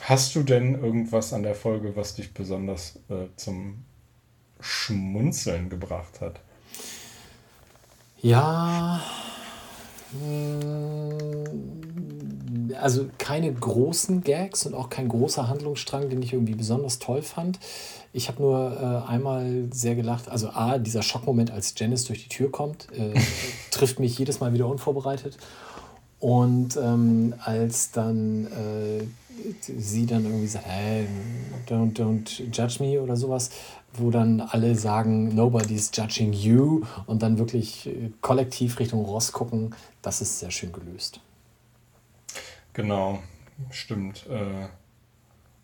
hast 0.00 0.34
du 0.34 0.42
denn 0.42 0.74
irgendwas 0.74 1.32
an 1.32 1.42
der 1.42 1.54
Folge, 1.54 1.96
was 1.96 2.14
dich 2.14 2.34
besonders 2.34 2.96
äh, 3.08 3.26
zum 3.36 3.84
Schmunzeln 4.60 5.70
gebracht 5.70 6.20
hat? 6.20 6.40
Ja. 8.20 9.00
Mh, 10.12 11.20
also 12.80 13.06
keine 13.18 13.52
großen 13.52 14.22
Gags 14.22 14.66
und 14.66 14.74
auch 14.74 14.90
kein 14.90 15.08
großer 15.08 15.48
Handlungsstrang, 15.48 16.08
den 16.08 16.22
ich 16.22 16.32
irgendwie 16.32 16.54
besonders 16.54 16.98
toll 16.98 17.22
fand. 17.22 17.58
Ich 18.12 18.28
habe 18.28 18.42
nur 18.42 19.04
äh, 19.06 19.10
einmal 19.10 19.68
sehr 19.70 19.94
gelacht. 19.94 20.28
Also 20.28 20.50
A, 20.50 20.78
dieser 20.78 21.02
Schockmoment, 21.02 21.50
als 21.50 21.74
Janice 21.76 22.04
durch 22.04 22.24
die 22.24 22.28
Tür 22.28 22.50
kommt, 22.50 22.88
äh, 22.92 23.14
trifft 23.70 24.00
mich 24.00 24.18
jedes 24.18 24.40
Mal 24.40 24.52
wieder 24.52 24.66
unvorbereitet. 24.66 25.38
Und 26.18 26.76
ähm, 26.76 27.34
als 27.44 27.92
dann 27.92 28.46
äh, 28.46 29.04
sie 29.62 30.06
dann 30.06 30.24
irgendwie 30.24 30.46
sagt, 30.46 30.66
hey, 30.66 31.06
don't, 31.68 31.94
don't 31.94 32.42
judge 32.52 32.82
me 32.82 33.00
oder 33.00 33.16
sowas, 33.16 33.50
wo 33.94 34.10
dann 34.10 34.40
alle 34.40 34.74
sagen, 34.74 35.34
nobody's 35.34 35.90
judging 35.92 36.32
you 36.32 36.84
und 37.06 37.22
dann 37.22 37.38
wirklich 37.38 37.86
äh, 37.86 38.10
kollektiv 38.20 38.78
Richtung 38.78 39.04
Ross 39.04 39.32
gucken, 39.32 39.74
das 40.02 40.20
ist 40.20 40.38
sehr 40.38 40.50
schön 40.50 40.72
gelöst. 40.72 41.20
Genau, 42.72 43.20
stimmt. 43.70 44.26
Äh, 44.28 44.68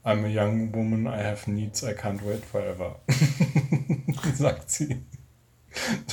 I'm 0.09 0.25
a 0.25 0.29
young 0.29 0.73
woman, 0.73 1.07
I 1.07 1.23
have 1.23 1.51
needs, 1.51 1.83
I 1.83 1.93
can't 1.93 2.25
wait 2.25 2.45
forever. 2.45 3.01
Sagt 4.35 4.71
sie. 4.71 5.03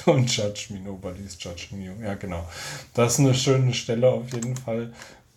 Don't 0.05 0.27
judge 0.27 0.73
me, 0.73 0.79
nobody's 0.79 1.37
judging 1.39 1.81
you. 1.81 1.93
Ja, 2.03 2.15
genau. 2.15 2.47
Das 2.93 3.13
ist 3.13 3.19
eine 3.19 3.33
schöne 3.33 3.73
Stelle 3.73 4.09
auf 4.09 4.31
jeden 4.33 4.57
Fall. 4.57 4.93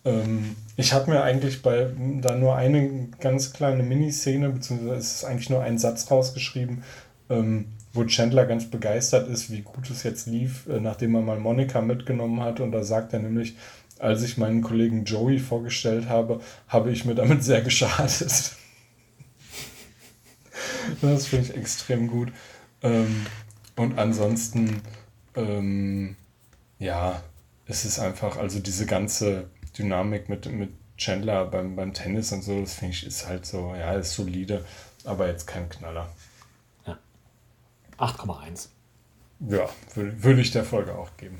Ähm, 0.07 0.55
ich 0.77 0.93
habe 0.93 1.11
mir 1.11 1.21
eigentlich 1.21 1.61
bei 1.61 1.89
da 2.21 2.35
nur 2.35 2.55
eine 2.55 3.09
ganz 3.19 3.51
kleine 3.51 3.83
Miniszene, 3.83 4.49
beziehungsweise 4.49 4.95
es 4.95 5.15
ist 5.15 5.23
eigentlich 5.25 5.49
nur 5.49 5.61
ein 5.61 5.77
Satz 5.77 6.09
rausgeschrieben, 6.09 6.83
ähm, 7.29 7.65
wo 7.93 8.05
Chandler 8.05 8.45
ganz 8.45 8.69
begeistert 8.69 9.27
ist, 9.27 9.51
wie 9.51 9.61
gut 9.61 9.89
es 9.89 10.03
jetzt 10.03 10.27
lief, 10.27 10.67
äh, 10.67 10.79
nachdem 10.79 11.15
er 11.15 11.21
mal 11.21 11.39
Monika 11.39 11.81
mitgenommen 11.81 12.41
hat. 12.41 12.59
Und 12.61 12.71
da 12.71 12.83
sagt 12.83 13.13
er 13.13 13.19
nämlich, 13.19 13.57
als 13.99 14.23
ich 14.23 14.37
meinen 14.37 14.61
Kollegen 14.61 15.03
Joey 15.03 15.39
vorgestellt 15.39 16.07
habe, 16.07 16.39
habe 16.67 16.91
ich 16.91 17.03
mir 17.03 17.15
damit 17.15 17.43
sehr 17.43 17.61
geschadet. 17.61 18.21
das 21.01 21.27
finde 21.27 21.49
ich 21.49 21.57
extrem 21.57 22.07
gut. 22.07 22.31
Ähm, 22.81 23.25
und 23.75 23.97
ansonsten, 23.97 24.81
ähm, 25.35 26.15
ja, 26.79 27.21
es 27.65 27.83
ist 27.83 27.99
einfach, 27.99 28.37
also 28.37 28.59
diese 28.59 28.85
ganze 28.85 29.49
Dynamik 29.77 30.29
mit, 30.29 30.51
mit 30.51 30.71
Chandler 30.97 31.45
beim, 31.45 31.75
beim 31.75 31.93
Tennis 31.93 32.31
und 32.31 32.41
so, 32.41 32.59
das 32.59 32.73
finde 32.73 32.93
ich, 32.93 33.05
ist 33.05 33.27
halt 33.27 33.45
so, 33.45 33.73
ja, 33.75 33.93
ist 33.93 34.13
solide, 34.13 34.65
aber 35.03 35.27
jetzt 35.27 35.45
kein 35.45 35.69
Knaller. 35.69 36.09
Ja. 36.85 36.97
8,1. 37.97 38.69
Ja, 39.47 39.69
würde 39.93 40.23
würd 40.23 40.39
ich 40.39 40.51
der 40.51 40.63
Folge 40.63 40.97
auch 40.97 41.15
geben. 41.17 41.37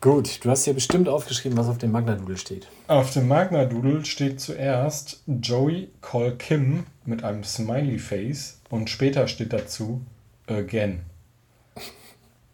Gut, 0.00 0.42
du 0.42 0.50
hast 0.50 0.64
hier 0.64 0.72
bestimmt 0.72 1.10
aufgeschrieben, 1.10 1.58
was 1.58 1.68
auf 1.68 1.76
dem 1.76 1.92
Magna-Doodle 1.92 2.38
steht. 2.38 2.68
Auf 2.88 3.12
dem 3.12 3.28
Magna-Doodle 3.28 4.06
steht 4.06 4.40
zuerst 4.40 5.22
Joey 5.26 5.90
call 6.00 6.36
Kim 6.36 6.86
mit 7.04 7.22
einem 7.22 7.44
Smiley-Face 7.44 8.60
und 8.70 8.88
später 8.88 9.28
steht 9.28 9.52
dazu 9.52 10.00
again. 10.46 11.02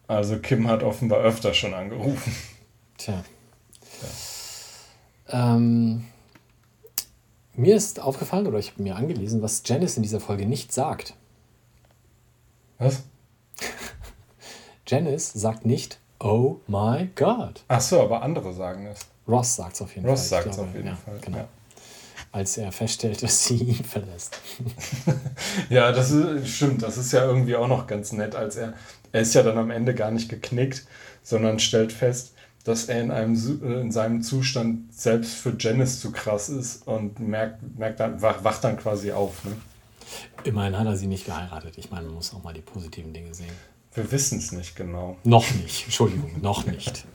Also 0.07 0.39
Kim 0.39 0.67
hat 0.67 0.83
offenbar 0.83 1.19
öfter 1.19 1.53
schon 1.53 1.73
angerufen. 1.73 2.35
Tja. 2.97 3.23
Ähm, 5.29 6.05
mir 7.53 7.75
ist 7.75 7.99
aufgefallen, 7.99 8.47
oder 8.47 8.59
ich 8.59 8.71
habe 8.71 8.83
mir 8.83 8.95
angelesen, 8.95 9.41
was 9.41 9.63
Janice 9.65 9.97
in 9.97 10.03
dieser 10.03 10.19
Folge 10.19 10.45
nicht 10.45 10.71
sagt. 10.71 11.15
Was? 12.77 13.03
Janice 14.87 15.33
sagt 15.33 15.65
nicht, 15.65 15.99
oh 16.19 16.57
my 16.67 17.09
God. 17.15 17.63
Ach 17.67 17.81
so, 17.81 18.01
aber 18.01 18.21
andere 18.21 18.53
sagen 18.53 18.85
es. 18.85 18.99
Ross 19.27 19.55
sagt 19.55 19.75
es 19.75 19.81
auf 19.81 19.95
jeden 19.95 20.07
Ross 20.07 20.29
Fall. 20.29 20.39
Ich 20.39 20.45
sagt 20.45 20.55
es 20.55 20.59
auf 20.59 20.73
jeden 20.73 20.87
ja, 20.87 20.95
Fall. 20.95 21.19
Genau. 21.19 21.37
Ja. 21.37 21.47
Als 22.31 22.57
er 22.57 22.71
feststellt, 22.71 23.23
dass 23.23 23.45
sie 23.45 23.55
ihn 23.55 23.83
verlässt. 23.83 24.39
Ja, 25.69 25.91
das 25.91 26.11
ist, 26.11 26.47
stimmt. 26.49 26.83
Das 26.83 26.97
ist 26.97 27.11
ja 27.11 27.25
irgendwie 27.25 27.55
auch 27.55 27.67
noch 27.67 27.87
ganz 27.87 28.11
nett, 28.11 28.35
als 28.35 28.55
er, 28.55 28.73
er 29.11 29.21
ist 29.21 29.33
ja 29.33 29.43
dann 29.43 29.57
am 29.57 29.71
Ende 29.71 29.95
gar 29.95 30.11
nicht 30.11 30.29
geknickt, 30.29 30.85
sondern 31.23 31.59
stellt 31.59 31.91
fest, 31.91 32.33
dass 32.67 32.85
er 32.85 33.01
in, 33.01 33.11
einem, 33.11 33.35
äh, 33.63 33.81
in 33.81 33.91
seinem 33.91 34.21
Zustand 34.21 34.93
selbst 34.93 35.35
für 35.35 35.55
Janice 35.57 35.99
zu 35.99 36.11
krass 36.11 36.49
ist 36.49 36.87
und 36.87 37.19
merkt, 37.19 37.61
merkt 37.77 37.99
dann, 37.99 38.21
wach, 38.21 38.43
wacht 38.43 38.63
dann 38.63 38.77
quasi 38.77 39.11
auf. 39.11 39.45
Ne? 39.45 39.51
Immerhin 40.43 40.77
hat 40.77 40.85
er 40.85 40.97
sie 40.97 41.07
nicht 41.07 41.25
geheiratet. 41.25 41.77
Ich 41.77 41.91
meine, 41.91 42.07
man 42.07 42.15
muss 42.15 42.33
auch 42.33 42.43
mal 42.43 42.53
die 42.53 42.61
positiven 42.61 43.13
Dinge 43.13 43.33
sehen. 43.33 43.51
Wir 43.93 44.11
wissen 44.11 44.37
es 44.37 44.51
nicht 44.51 44.75
genau. 44.75 45.17
Noch 45.23 45.49
nicht, 45.55 45.85
Entschuldigung, 45.85 46.29
noch 46.41 46.65
nicht. 46.65 47.05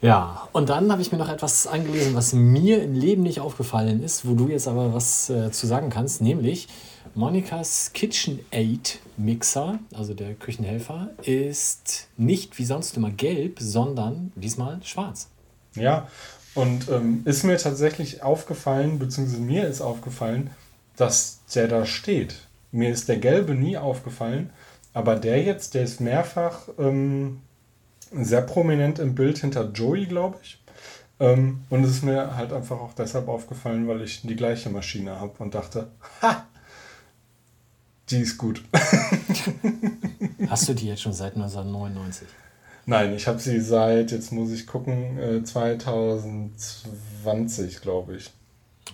Ja, 0.00 0.48
und 0.52 0.68
dann 0.68 0.92
habe 0.92 1.02
ich 1.02 1.10
mir 1.10 1.18
noch 1.18 1.28
etwas 1.28 1.66
angelesen, 1.66 2.14
was 2.14 2.32
mir 2.32 2.82
im 2.82 2.94
Leben 2.94 3.22
nicht 3.22 3.40
aufgefallen 3.40 4.02
ist, 4.02 4.26
wo 4.26 4.34
du 4.34 4.48
jetzt 4.48 4.68
aber 4.68 4.94
was 4.94 5.28
äh, 5.30 5.50
zu 5.50 5.66
sagen 5.66 5.90
kannst, 5.90 6.20
nämlich 6.20 6.68
Monikas 7.14 7.92
KitchenAid 7.92 9.00
Mixer, 9.16 9.78
also 9.94 10.14
der 10.14 10.34
Küchenhelfer, 10.34 11.10
ist 11.22 12.08
nicht 12.16 12.58
wie 12.58 12.64
sonst 12.64 12.96
immer 12.96 13.10
gelb, 13.10 13.58
sondern 13.60 14.32
diesmal 14.36 14.80
schwarz. 14.82 15.28
Ja, 15.74 16.08
und 16.54 16.88
ähm, 16.88 17.22
ist 17.24 17.44
mir 17.44 17.56
tatsächlich 17.56 18.22
aufgefallen, 18.22 18.98
beziehungsweise 18.98 19.40
mir 19.42 19.68
ist 19.68 19.80
aufgefallen, 19.80 20.50
dass 20.96 21.40
der 21.54 21.68
da 21.68 21.86
steht. 21.86 22.34
Mir 22.72 22.90
ist 22.90 23.08
der 23.08 23.18
gelbe 23.18 23.54
nie 23.54 23.76
aufgefallen, 23.76 24.50
aber 24.92 25.16
der 25.16 25.42
jetzt, 25.42 25.74
der 25.74 25.84
ist 25.84 26.00
mehrfach 26.00 26.68
ähm, 26.78 27.40
sehr 28.12 28.42
prominent 28.42 28.98
im 28.98 29.14
Bild 29.14 29.38
hinter 29.38 29.70
Joey, 29.72 30.06
glaube 30.06 30.38
ich. 30.42 30.58
Ähm, 31.20 31.62
und 31.70 31.84
es 31.84 31.90
ist 31.90 32.04
mir 32.04 32.36
halt 32.36 32.52
einfach 32.52 32.80
auch 32.80 32.92
deshalb 32.92 33.28
aufgefallen, 33.28 33.88
weil 33.88 34.02
ich 34.02 34.22
die 34.22 34.36
gleiche 34.36 34.70
Maschine 34.70 35.20
habe 35.20 35.32
und 35.38 35.54
dachte, 35.54 35.88
ha, 36.22 36.46
die 38.10 38.20
ist 38.20 38.38
gut. 38.38 38.62
Hast 40.48 40.68
du 40.68 40.74
die 40.74 40.86
jetzt 40.88 41.02
schon 41.02 41.12
seit 41.12 41.34
1999? 41.34 42.26
Nein, 42.86 43.12
ich 43.14 43.26
habe 43.26 43.38
sie 43.38 43.60
seit, 43.60 44.10
jetzt 44.12 44.32
muss 44.32 44.50
ich 44.50 44.66
gucken, 44.66 45.18
äh, 45.18 45.44
2020, 45.44 47.80
glaube 47.82 48.16
ich. 48.16 48.30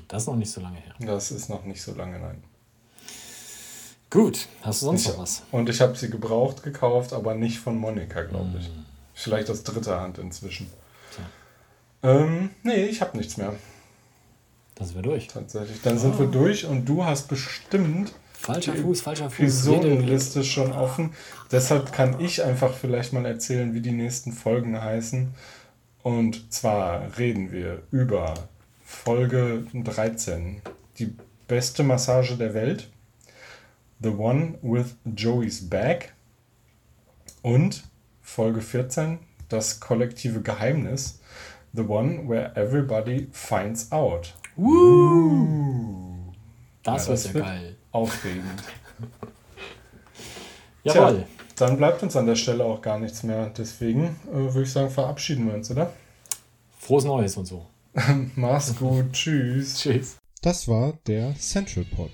Das 0.09 0.23
ist 0.23 0.27
noch 0.29 0.35
nicht 0.37 0.51
so 0.51 0.61
lange 0.61 0.79
her. 0.79 0.95
Das 1.01 1.31
ist 1.31 1.49
noch 1.49 1.65
nicht 1.65 1.81
so 1.83 1.95
lange, 1.95 2.19
nein. 2.19 2.43
Gut, 4.11 4.49
hast 4.63 4.83
du 4.83 4.87
sonst 4.87 5.03
Ich, 5.03 5.09
noch 5.13 5.19
was? 5.19 5.43
und 5.53 5.69
ich 5.69 5.81
habe 5.81 5.97
sie 5.97 6.11
gebraucht 6.11 6.63
gekauft, 6.63 7.13
aber 7.13 7.35
nicht 7.35 7.59
von 7.59 7.77
Monika, 7.79 8.23
glaube 8.23 8.59
ich. 8.61 8.71
Vielleicht 9.15 9.51
aus 9.51 9.63
dritter 9.65 10.01
Hand 10.01 10.19
inzwischen. 10.19 10.69
Ähm, 12.03 12.51
nee, 12.63 12.85
ich 12.85 13.01
habe 13.01 13.17
nichts 13.17 13.37
mehr, 13.39 13.55
Dann 14.75 14.87
sind 14.87 14.97
wir 14.97 15.03
durch. 15.03 15.29
tatsächlich. 15.29 15.81
Dann 15.83 15.99
sind 15.99 16.19
wir 16.19 16.27
durch 16.27 16.67
und 16.67 16.85
du 16.85 17.05
hast 17.05 17.29
bestimmt 17.29 18.13
Falscher 18.45 18.75
Fuß, 18.75 19.01
falscher 19.01 19.31
Fuß. 19.31 19.39
Jede- 19.39 19.77
Episodenliste 19.79 20.45
schon 20.45 20.73
offen. 20.73 21.11
Deshalb 21.51 21.93
kann 21.93 22.21
ich 22.21 22.43
einfach 22.43 22.75
vielleicht 22.75 23.13
mal 23.13 23.25
erzählen, 23.25 23.73
wie 23.75 23.81
die 23.81 23.93
nächsten 23.93 24.33
Folgen 24.33 24.81
heißen. 24.81 25.35
Und 26.03 26.53
zwar 26.53 27.17
reden 27.19 27.51
wir 27.53 27.83
über 27.91 28.35
Folge 28.85 29.65
13, 29.73 30.61
die 30.99 31.15
beste 31.49 31.83
Massage 31.83 32.37
der 32.37 32.53
Welt, 32.55 32.91
The 34.01 34.11
One 34.11 34.59
with 34.61 34.97
Joey's 35.17 35.69
Bag 35.71 36.13
und 37.43 37.85
Folge 38.21 38.61
14, 38.61 39.19
das 39.49 39.81
kollektive 39.81 40.43
Geheimnis, 40.43 41.21
The 41.73 41.83
One 41.83 42.29
where 42.29 42.55
everybody 42.57 43.29
finds 43.33 43.91
out. 43.91 44.35
Das 46.83 47.07
Ja, 47.07 47.09
wird 47.09 47.19
das 47.19 47.25
ja 47.25 47.35
wird- 47.35 47.45
geil. 47.45 47.77
Aufregend. 47.95 48.63
Jawohl. 50.83 51.25
Tja, 51.25 51.27
dann 51.57 51.77
bleibt 51.77 52.03
uns 52.03 52.17
an 52.17 52.27
der 52.27 52.35
Stelle 52.35 52.65
auch 52.65 52.83
gar 52.83 52.99
nichts 52.99 53.23
mehr. 53.23 53.51
Deswegen 53.57 54.17
äh, 54.27 54.35
würde 54.35 54.63
ich 54.63 54.73
sagen, 54.73 54.91
verabschieden 54.91 55.47
wir 55.47 55.55
uns, 55.55 55.71
oder? 55.71 55.93
Frohes 56.77 57.05
Neues 57.05 57.37
und 57.37 57.47
so. 57.47 57.67
Mach's 58.35 58.75
gut, 58.77 59.13
tschüss. 59.13 59.79
Tschüss. 59.79 60.17
Das 60.43 60.67
war 60.67 60.95
der 61.07 61.37
Central 61.37 61.85
Pod. 61.85 62.11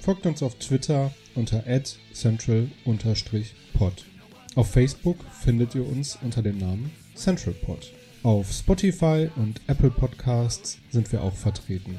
Folgt 0.00 0.26
uns 0.26 0.42
auf 0.42 0.56
Twitter 0.56 1.10
unter 1.34 1.64
central-pod. 2.12 4.04
Auf 4.54 4.70
Facebook 4.70 5.16
findet 5.42 5.74
ihr 5.74 5.88
uns 5.88 6.18
unter 6.20 6.42
dem 6.42 6.58
Namen 6.58 6.92
Central 7.14 7.54
Pod. 7.54 7.90
Auf 8.22 8.52
Spotify 8.52 9.30
und 9.36 9.62
Apple 9.68 9.90
Podcasts 9.90 10.78
sind 10.90 11.10
wir 11.10 11.22
auch 11.22 11.34
vertreten. 11.34 11.98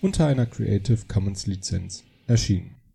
unter 0.00 0.26
einer 0.26 0.46
Creative 0.46 1.00
Commons 1.06 1.46
Lizenz 1.46 2.04
erschienen. 2.26 2.79